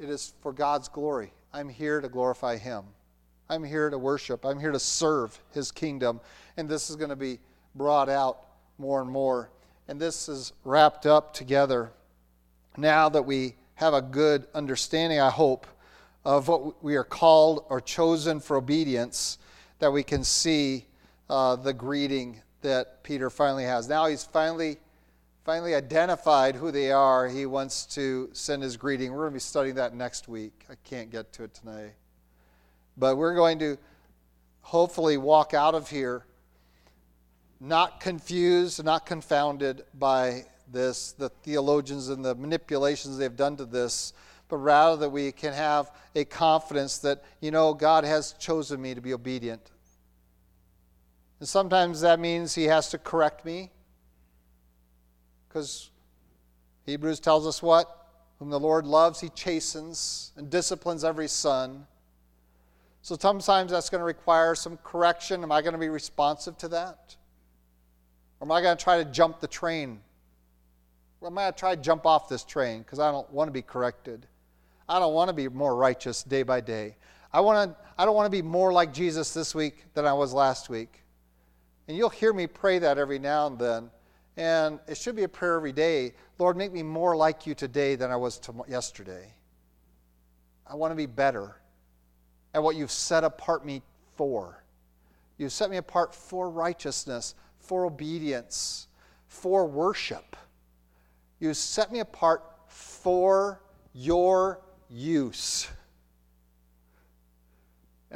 It 0.00 0.08
is 0.08 0.34
for 0.40 0.52
God's 0.52 0.86
glory. 0.86 1.32
I'm 1.52 1.68
here 1.68 2.00
to 2.00 2.08
glorify 2.08 2.58
Him. 2.58 2.84
I'm 3.50 3.64
here 3.64 3.90
to 3.90 3.98
worship. 3.98 4.46
I'm 4.46 4.60
here 4.60 4.70
to 4.70 4.78
serve 4.78 5.36
His 5.50 5.72
kingdom. 5.72 6.20
And 6.56 6.68
this 6.68 6.90
is 6.90 6.94
going 6.94 7.10
to 7.10 7.16
be 7.16 7.40
brought 7.74 8.08
out 8.08 8.38
more 8.78 9.00
and 9.00 9.10
more. 9.10 9.50
And 9.88 10.00
this 10.00 10.28
is 10.28 10.52
wrapped 10.62 11.04
up 11.04 11.34
together 11.34 11.90
now 12.76 13.08
that 13.08 13.22
we 13.22 13.56
have 13.74 13.94
a 13.94 14.00
good 14.00 14.46
understanding, 14.54 15.18
I 15.18 15.30
hope, 15.30 15.66
of 16.24 16.46
what 16.46 16.84
we 16.84 16.94
are 16.94 17.02
called 17.02 17.64
or 17.68 17.80
chosen 17.80 18.38
for 18.38 18.58
obedience, 18.58 19.38
that 19.80 19.90
we 19.90 20.04
can 20.04 20.22
see 20.22 20.86
uh, 21.28 21.56
the 21.56 21.72
greeting 21.72 22.42
that 22.66 23.02
Peter 23.02 23.30
finally 23.30 23.64
has. 23.64 23.88
Now 23.88 24.06
he's 24.06 24.24
finally 24.24 24.78
finally 25.44 25.76
identified 25.76 26.56
who 26.56 26.72
they 26.72 26.90
are. 26.90 27.28
He 27.28 27.46
wants 27.46 27.86
to 27.94 28.28
send 28.32 28.64
his 28.64 28.76
greeting. 28.76 29.12
We're 29.12 29.22
going 29.22 29.30
to 29.30 29.34
be 29.34 29.40
studying 29.40 29.76
that 29.76 29.94
next 29.94 30.26
week. 30.26 30.64
I 30.68 30.74
can't 30.82 31.08
get 31.08 31.32
to 31.34 31.44
it 31.44 31.54
tonight. 31.54 31.92
But 32.96 33.16
we're 33.16 33.36
going 33.36 33.60
to 33.60 33.78
hopefully 34.62 35.16
walk 35.16 35.54
out 35.54 35.76
of 35.76 35.88
here 35.88 36.26
not 37.60 38.00
confused, 38.00 38.84
not 38.84 39.06
confounded 39.06 39.84
by 39.94 40.46
this, 40.70 41.12
the 41.12 41.28
theologians 41.28 42.08
and 42.08 42.24
the 42.24 42.34
manipulations 42.34 43.16
they've 43.16 43.36
done 43.36 43.56
to 43.56 43.64
this, 43.64 44.12
but 44.48 44.56
rather 44.56 44.96
that 44.96 45.10
we 45.10 45.30
can 45.30 45.52
have 45.52 45.92
a 46.16 46.24
confidence 46.24 46.98
that, 46.98 47.22
you 47.40 47.52
know, 47.52 47.72
God 47.72 48.02
has 48.02 48.32
chosen 48.32 48.82
me 48.82 48.94
to 48.94 49.00
be 49.00 49.14
obedient. 49.14 49.70
And 51.40 51.48
sometimes 51.48 52.00
that 52.00 52.20
means 52.20 52.54
He 52.54 52.64
has 52.64 52.88
to 52.90 52.98
correct 52.98 53.44
me, 53.44 53.70
because 55.48 55.90
Hebrews 56.86 57.20
tells 57.20 57.46
us 57.46 57.62
what? 57.62 58.06
Whom 58.38 58.50
the 58.50 58.60
Lord 58.60 58.86
loves, 58.86 59.20
He 59.20 59.28
chastens 59.30 60.32
and 60.36 60.50
disciplines 60.50 61.04
every 61.04 61.28
son. 61.28 61.86
So 63.02 63.16
sometimes 63.20 63.70
that's 63.70 63.88
going 63.88 64.00
to 64.00 64.04
require 64.04 64.54
some 64.54 64.78
correction. 64.82 65.42
Am 65.42 65.52
I 65.52 65.62
going 65.62 65.74
to 65.74 65.78
be 65.78 65.88
responsive 65.88 66.58
to 66.58 66.68
that? 66.68 67.16
Or 68.40 68.46
am 68.46 68.52
I 68.52 68.60
going 68.60 68.76
to 68.76 68.82
try 68.82 69.02
to 69.02 69.10
jump 69.10 69.40
the 69.40 69.46
train 69.46 70.00
I'm 71.26 71.36
I 71.36 71.42
going 71.42 71.52
to 71.52 71.58
try 71.58 71.74
to 71.74 71.80
jump 71.80 72.06
off 72.06 72.28
this 72.28 72.44
train 72.44 72.80
because 72.80 72.98
I 72.98 73.10
don't 73.10 73.30
want 73.32 73.48
to 73.48 73.52
be 73.52 73.62
corrected. 73.62 74.26
I 74.88 74.98
don't 74.98 75.14
want 75.14 75.28
to 75.28 75.34
be 75.34 75.48
more 75.48 75.74
righteous 75.74 76.22
day 76.22 76.42
by 76.42 76.60
day. 76.60 76.96
I, 77.32 77.40
want 77.40 77.70
to, 77.70 77.76
I 77.98 78.04
don't 78.04 78.14
want 78.14 78.26
to 78.26 78.30
be 78.30 78.42
more 78.42 78.72
like 78.72 78.92
Jesus 78.92 79.34
this 79.34 79.54
week 79.54 79.84
than 79.94 80.06
I 80.06 80.12
was 80.12 80.32
last 80.32 80.68
week. 80.68 81.02
And 81.88 81.96
you'll 81.96 82.10
hear 82.10 82.32
me 82.32 82.46
pray 82.46 82.78
that 82.78 82.98
every 82.98 83.18
now 83.18 83.46
and 83.46 83.58
then. 83.58 83.90
And 84.36 84.80
it 84.86 84.96
should 84.98 85.16
be 85.16 85.22
a 85.22 85.28
prayer 85.28 85.56
every 85.56 85.72
day 85.72 86.14
Lord, 86.38 86.56
make 86.56 86.72
me 86.72 86.82
more 86.82 87.16
like 87.16 87.46
you 87.46 87.54
today 87.54 87.94
than 87.94 88.10
I 88.10 88.16
was 88.16 88.40
yesterday. 88.68 89.32
I 90.66 90.74
want 90.74 90.92
to 90.92 90.96
be 90.96 91.06
better 91.06 91.56
at 92.52 92.62
what 92.62 92.76
you've 92.76 92.90
set 92.90 93.24
apart 93.24 93.64
me 93.64 93.82
for. 94.16 94.62
You've 95.38 95.52
set 95.52 95.70
me 95.70 95.76
apart 95.78 96.14
for 96.14 96.50
righteousness, 96.50 97.34
for 97.58 97.86
obedience, 97.86 98.88
for 99.28 99.66
worship. 99.66 100.36
You 101.38 101.54
set 101.54 101.92
me 101.92 102.00
apart 102.00 102.42
for 102.66 103.62
your 103.94 104.60
use. 104.90 105.68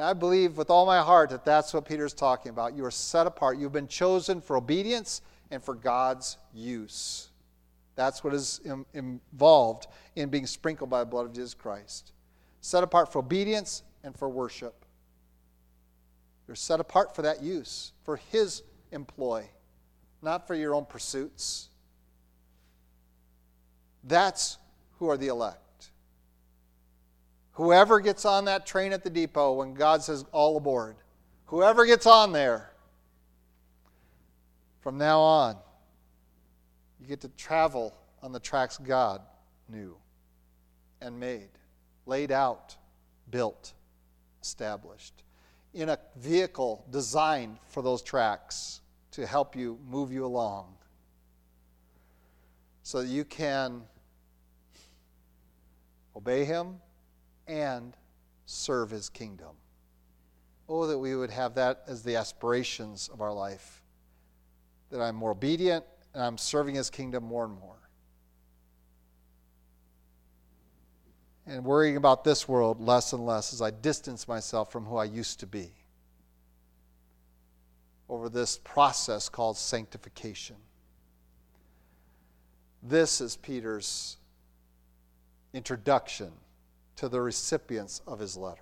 And 0.01 0.09
I 0.09 0.14
believe 0.14 0.57
with 0.57 0.70
all 0.70 0.86
my 0.86 1.03
heart 1.03 1.28
that 1.28 1.44
that's 1.44 1.74
what 1.74 1.84
Peter's 1.84 2.14
talking 2.14 2.48
about. 2.48 2.74
You 2.74 2.86
are 2.86 2.90
set 2.90 3.26
apart. 3.26 3.59
You've 3.59 3.74
been 3.74 3.86
chosen 3.86 4.40
for 4.40 4.57
obedience 4.57 5.20
and 5.51 5.62
for 5.62 5.74
God's 5.74 6.38
use. 6.55 7.28
That's 7.96 8.24
what 8.24 8.32
is 8.32 8.62
Im- 8.64 8.86
involved 8.94 9.88
in 10.16 10.30
being 10.30 10.46
sprinkled 10.46 10.88
by 10.88 11.01
the 11.01 11.05
blood 11.05 11.26
of 11.26 11.34
Jesus 11.34 11.53
Christ. 11.53 12.12
Set 12.62 12.82
apart 12.82 13.12
for 13.12 13.18
obedience 13.18 13.82
and 14.03 14.16
for 14.16 14.30
worship. 14.30 14.86
You're 16.48 16.55
set 16.55 16.80
apart 16.80 17.14
for 17.14 17.20
that 17.20 17.42
use, 17.42 17.92
for 18.03 18.16
His 18.16 18.62
employ, 18.92 19.51
not 20.22 20.46
for 20.46 20.55
your 20.55 20.74
own 20.74 20.86
pursuits. 20.86 21.68
That's 24.03 24.57
who 24.92 25.11
are 25.11 25.18
the 25.18 25.28
elect. 25.28 25.61
Whoever 27.53 28.01
gets 28.01 28.24
on 28.24 28.44
that 28.46 28.66
train 28.66 28.92
at 28.92 29.05
the 29.05 29.11
depot 29.11 29.53
when 29.53 29.74
God 29.74 30.03
says 30.03 30.24
all 30.32 30.57
aboard, 30.57 30.96
whoever 31.46 31.84
gets 31.84 32.07
on 32.07 32.32
there, 32.32 32.70
from 34.80 34.96
now 34.96 35.20
on, 35.20 35.57
you 37.01 37.07
get 37.07 37.20
to 37.20 37.28
travel 37.28 37.94
on 38.22 38.32
the 38.32 38.40
tracks 38.40 38.78
God 38.78 39.20
knew 39.68 39.96
and 41.01 41.18
made, 41.18 41.51
laid 42.07 42.30
out, 42.30 42.76
built, 43.30 43.72
established, 44.42 45.22
in 45.74 45.88
a 45.88 45.98
vehicle 46.16 46.84
designed 46.90 47.59
for 47.68 47.82
those 47.82 48.03
tracks 48.03 48.80
to 49.12 49.26
help 49.26 49.55
you 49.55 49.78
move 49.88 50.12
you 50.12 50.24
along 50.24 50.74
so 52.82 53.03
that 53.03 53.09
you 53.09 53.24
can 53.24 53.82
obey 56.16 56.44
Him 56.44 56.76
and 57.51 57.96
serve 58.46 58.90
His 58.90 59.09
kingdom. 59.09 59.57
Oh, 60.68 60.86
that 60.86 60.98
we 60.98 61.16
would 61.16 61.30
have 61.30 61.57
that 61.57 61.82
as 61.88 62.03
the 62.03 62.16
aspirations 62.16 63.11
of 63.12 63.20
our 63.20 63.32
life. 63.32 63.82
That 64.90 65.01
I'm 65.01 65.16
more 65.16 65.32
obedient 65.32 65.84
and 66.14 66.22
I'm 66.22 66.38
serving 66.38 66.76
His 66.76 66.90
kingdom 66.90 67.24
more 67.24 67.44
and 67.44 67.59
more. 67.59 67.76
And 71.46 71.64
worrying 71.64 71.96
about 71.96 72.22
this 72.22 72.46
world 72.46 72.80
less 72.80 73.12
and 73.12 73.26
less 73.26 73.53
as 73.53 73.61
I 73.61 73.70
distance 73.70 74.28
myself 74.28 74.70
from 74.70 74.84
who 74.84 74.96
I 74.96 75.05
used 75.05 75.40
to 75.40 75.46
be 75.46 75.72
over 78.09 78.28
this 78.28 78.59
process 78.59 79.28
called 79.28 79.57
sanctification. 79.57 80.57
This 82.82 83.20
is 83.20 83.36
Peter's 83.36 84.16
introduction 85.53 86.32
to 87.01 87.09
the 87.09 87.20
recipients 87.20 88.03
of 88.07 88.18
his 88.18 88.36
letter. 88.36 88.61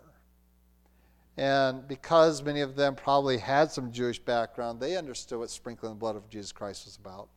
And 1.36 1.88
because 1.88 2.40
many 2.40 2.60
of 2.60 2.76
them 2.76 2.94
probably 2.94 3.38
had 3.38 3.72
some 3.72 3.90
Jewish 3.90 4.20
background, 4.20 4.80
they 4.80 4.96
understood 4.96 5.40
what 5.40 5.50
sprinkling 5.50 5.90
the 5.90 5.98
blood 5.98 6.14
of 6.14 6.30
Jesus 6.30 6.52
Christ 6.52 6.84
was 6.84 6.94
about 6.94 7.28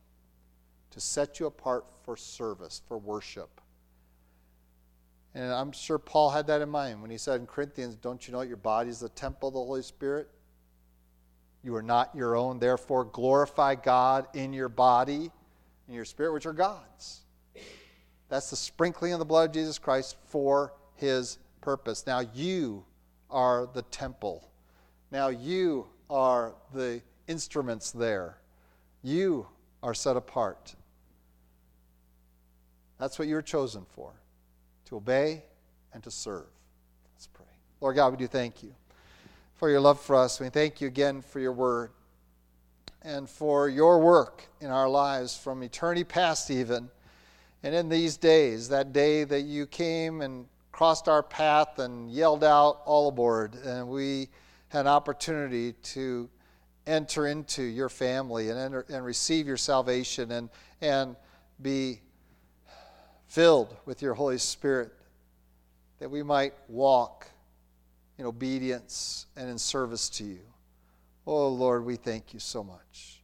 to 0.92 1.00
set 1.00 1.40
you 1.40 1.48
apart 1.48 1.86
for 2.04 2.16
service, 2.16 2.84
for 2.88 3.00
worship. 3.00 3.62
And 5.34 5.52
I'm 5.52 5.72
sure 5.72 5.98
Paul 5.98 6.30
had 6.30 6.46
that 6.48 6.62
in 6.62 6.70
mind 6.70 7.02
when 7.02 7.10
he 7.10 7.18
said 7.18 7.40
in 7.40 7.48
Corinthians, 7.48 7.96
Don't 7.96 8.28
you 8.28 8.34
know 8.34 8.42
that 8.42 8.48
your 8.48 8.58
body 8.58 8.92
is 8.92 9.00
the 9.00 9.10
temple 9.10 9.48
of 9.48 9.56
the 9.56 9.60
Holy 9.60 9.82
Spirit? 9.82 10.30
You 11.64 11.74
are 11.76 11.82
not 11.82 12.14
your 12.14 12.36
own, 12.36 12.60
therefore 12.60 13.06
glorify 13.06 13.74
God 13.74 14.28
in 14.36 14.54
your 14.54 14.70
body 14.70 15.32
and 15.88 15.96
your 15.96 16.06
spirit, 16.06 16.34
which 16.34 16.46
are 16.46 16.54
God's. 16.54 17.22
That's 18.30 18.52
the 18.52 18.56
sprinkling 18.56 19.14
of 19.14 19.20
the 19.20 19.26
blood 19.26 19.50
of 19.50 19.54
Jesus 19.56 19.80
Christ 19.80 20.18
for 20.26 20.74
his 21.02 21.40
purpose. 21.60 22.08
Now 22.08 22.22
you 22.34 22.86
are 23.30 23.68
the 23.74 23.82
temple. 23.84 24.50
Now 25.12 25.28
you 25.28 25.88
are 26.10 26.54
the 26.74 27.02
instruments 27.28 27.92
there. 27.92 28.38
You 29.04 29.48
are 29.84 29.94
set 29.94 30.16
apart. 30.16 30.76
That's 33.00 33.18
what 33.18 33.28
you're 33.28 33.42
chosen 33.42 33.86
for 33.90 34.14
to 34.86 34.98
obey 34.98 35.44
and 35.94 36.04
to 36.04 36.12
serve. 36.12 36.46
Let's 37.16 37.28
pray. 37.28 37.46
Lord 37.82 37.96
God, 37.96 38.12
we 38.12 38.18
do 38.18 38.28
thank 38.28 38.62
you 38.62 38.74
for 39.56 39.70
your 39.70 39.80
love 39.80 40.00
for 40.00 40.16
us. 40.16 40.40
We 40.40 40.50
thank 40.50 40.82
you 40.82 40.88
again 40.88 41.22
for 41.22 41.40
your 41.40 41.52
word 41.52 41.92
and 43.02 43.28
for 43.28 43.68
your 43.68 44.00
work 44.00 44.48
in 44.60 44.68
our 44.68 44.88
lives 44.88 45.36
from 45.36 45.64
eternity 45.64 46.04
past, 46.04 46.52
even. 46.52 46.90
And 47.64 47.74
in 47.74 47.90
these 47.90 48.18
days, 48.18 48.70
that 48.70 48.94
day 48.94 49.24
that 49.24 49.42
you 49.42 49.66
came 49.66 50.22
and 50.22 50.46
crossed 50.72 51.08
our 51.08 51.24
path 51.24 51.80
and 51.80 52.10
yelled 52.12 52.44
out, 52.44 52.82
all 52.86 53.10
aboard, 53.10 53.56
and 53.56 53.88
we 53.88 54.30
had 54.70 54.82
an 54.82 54.88
opportunity 54.88 55.74
to 55.74 56.30
enter 56.88 57.28
into 57.28 57.62
your 57.62 57.90
family 57.90 58.50
and, 58.50 58.58
enter, 58.58 58.86
and 58.90 59.06
receive 59.06 59.48
your 59.48 59.58
salvation 59.58 60.32
and, 60.32 60.50
and 60.82 61.16
be 61.62 62.02
filled 63.28 63.76
with 63.86 64.02
your 64.02 64.14
Holy 64.14 64.38
Spirit, 64.38 64.92
that 66.00 66.10
we 66.10 66.24
might 66.24 66.54
walk 66.68 67.28
in 68.18 68.26
obedience 68.26 69.26
and 69.36 69.50
in 69.50 69.58
service 69.58 70.10
to 70.10 70.24
you. 70.24 70.40
Oh, 71.28 71.48
Lord, 71.50 71.86
we 71.86 71.96
thank 71.96 72.34
you 72.34 72.40
so 72.40 72.64
much 72.64 73.22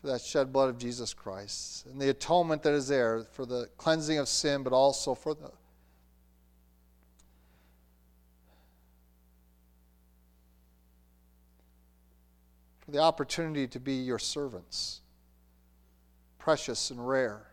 for 0.00 0.08
that 0.08 0.20
shed 0.20 0.52
blood 0.52 0.68
of 0.68 0.78
Jesus 0.78 1.14
Christ 1.14 1.86
and 1.86 2.00
the 2.00 2.10
atonement 2.10 2.62
that 2.62 2.74
is 2.74 2.88
there 2.88 3.24
for 3.32 3.46
the 3.46 3.68
cleansing 3.76 4.18
of 4.18 4.28
sin, 4.28 4.62
but 4.62 4.72
also 4.72 5.14
for 5.14 5.34
the 5.34 5.50
the 12.88 12.98
opportunity 12.98 13.66
to 13.68 13.78
be 13.78 13.94
your 13.94 14.18
servants, 14.18 15.02
precious 16.38 16.90
and 16.90 17.06
rare 17.06 17.48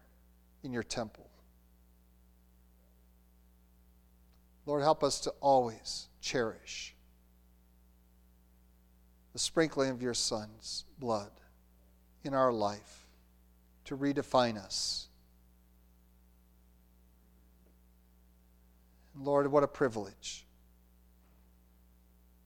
in 0.64 0.72
your 0.72 0.84
temple. 0.84 1.30
Lord, 4.66 4.82
help 4.82 5.04
us 5.04 5.20
to 5.22 5.32
always 5.42 6.08
cherish 6.22 6.96
the 9.34 9.40
sprinkling 9.40 9.92
of 9.92 10.02
your 10.02 10.14
Son's 10.14 10.86
blood 10.98 11.32
in 12.24 12.34
our 12.34 12.54
life 12.54 13.06
to 13.84 13.98
redefine 13.98 14.58
us. 14.58 15.10
Lord, 19.18 19.52
what 19.52 19.64
a 19.64 19.68
privilege 19.68 20.46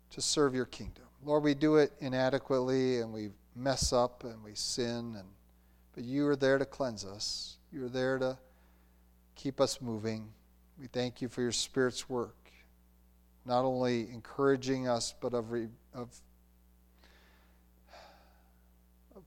to 0.10 0.22
serve 0.22 0.56
your 0.56 0.66
kingdom. 0.66 1.09
Lord, 1.24 1.44
we 1.44 1.54
do 1.54 1.76
it 1.76 1.92
inadequately 2.00 3.00
and 3.00 3.12
we 3.12 3.30
mess 3.56 3.92
up 3.92 4.24
and 4.24 4.44
we 4.44 4.56
sin 4.56 5.16
and 5.18 5.26
but 6.00 6.04
you 6.04 6.28
are 6.28 6.36
there 6.36 6.58
to 6.58 6.66
cleanse 6.66 7.04
us. 7.04 7.58
You 7.74 7.84
are 7.84 7.90
there 7.90 8.18
to 8.20 8.38
keep 9.36 9.60
us 9.60 9.82
moving. 9.82 10.32
We 10.80 10.88
thank 10.88 11.22
you 11.22 11.28
for 11.28 11.42
your 11.42 11.52
Spirit's 11.52 12.08
work, 12.10 12.38
not 13.46 13.66
only 13.66 14.10
encouraging 14.10 14.88
us, 14.88 15.14
but 15.20 15.34
of, 15.34 15.52
re, 15.52 15.68
of, 15.94 16.16
of 19.14 19.24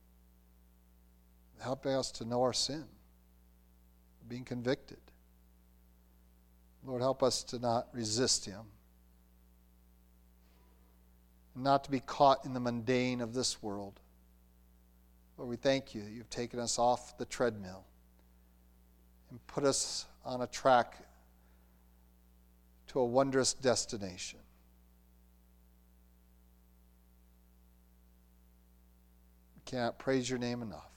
helping 1.60 1.92
us 1.92 2.10
to 2.12 2.24
know 2.24 2.40
our 2.40 2.54
sin, 2.54 2.84
being 4.28 4.44
convicted. 4.44 5.00
Lord, 6.86 7.02
help 7.02 7.22
us 7.22 7.42
to 7.44 7.58
not 7.58 7.88
resist 7.92 8.46
Him 8.46 8.62
not 11.54 11.84
to 11.84 11.90
be 11.90 12.00
caught 12.00 12.44
in 12.44 12.54
the 12.54 12.60
mundane 12.60 13.20
of 13.20 13.34
this 13.34 13.62
world. 13.62 14.00
Lord, 15.36 15.50
we 15.50 15.56
thank 15.56 15.94
you 15.94 16.02
that 16.02 16.10
you've 16.10 16.30
taken 16.30 16.58
us 16.58 16.78
off 16.78 17.16
the 17.18 17.24
treadmill 17.24 17.84
and 19.30 19.44
put 19.46 19.64
us 19.64 20.06
on 20.24 20.42
a 20.42 20.46
track 20.46 20.96
to 22.88 23.00
a 23.00 23.04
wondrous 23.04 23.54
destination. 23.54 24.38
We 29.56 29.62
cannot 29.64 29.98
praise 29.98 30.28
your 30.28 30.38
name 30.38 30.62
enough. 30.62 30.90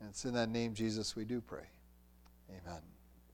And 0.00 0.08
it's 0.10 0.24
in 0.24 0.34
that 0.34 0.48
name, 0.48 0.74
Jesus, 0.74 1.14
we 1.14 1.24
do 1.24 1.40
pray. 1.40 1.66
Amen. 2.48 2.89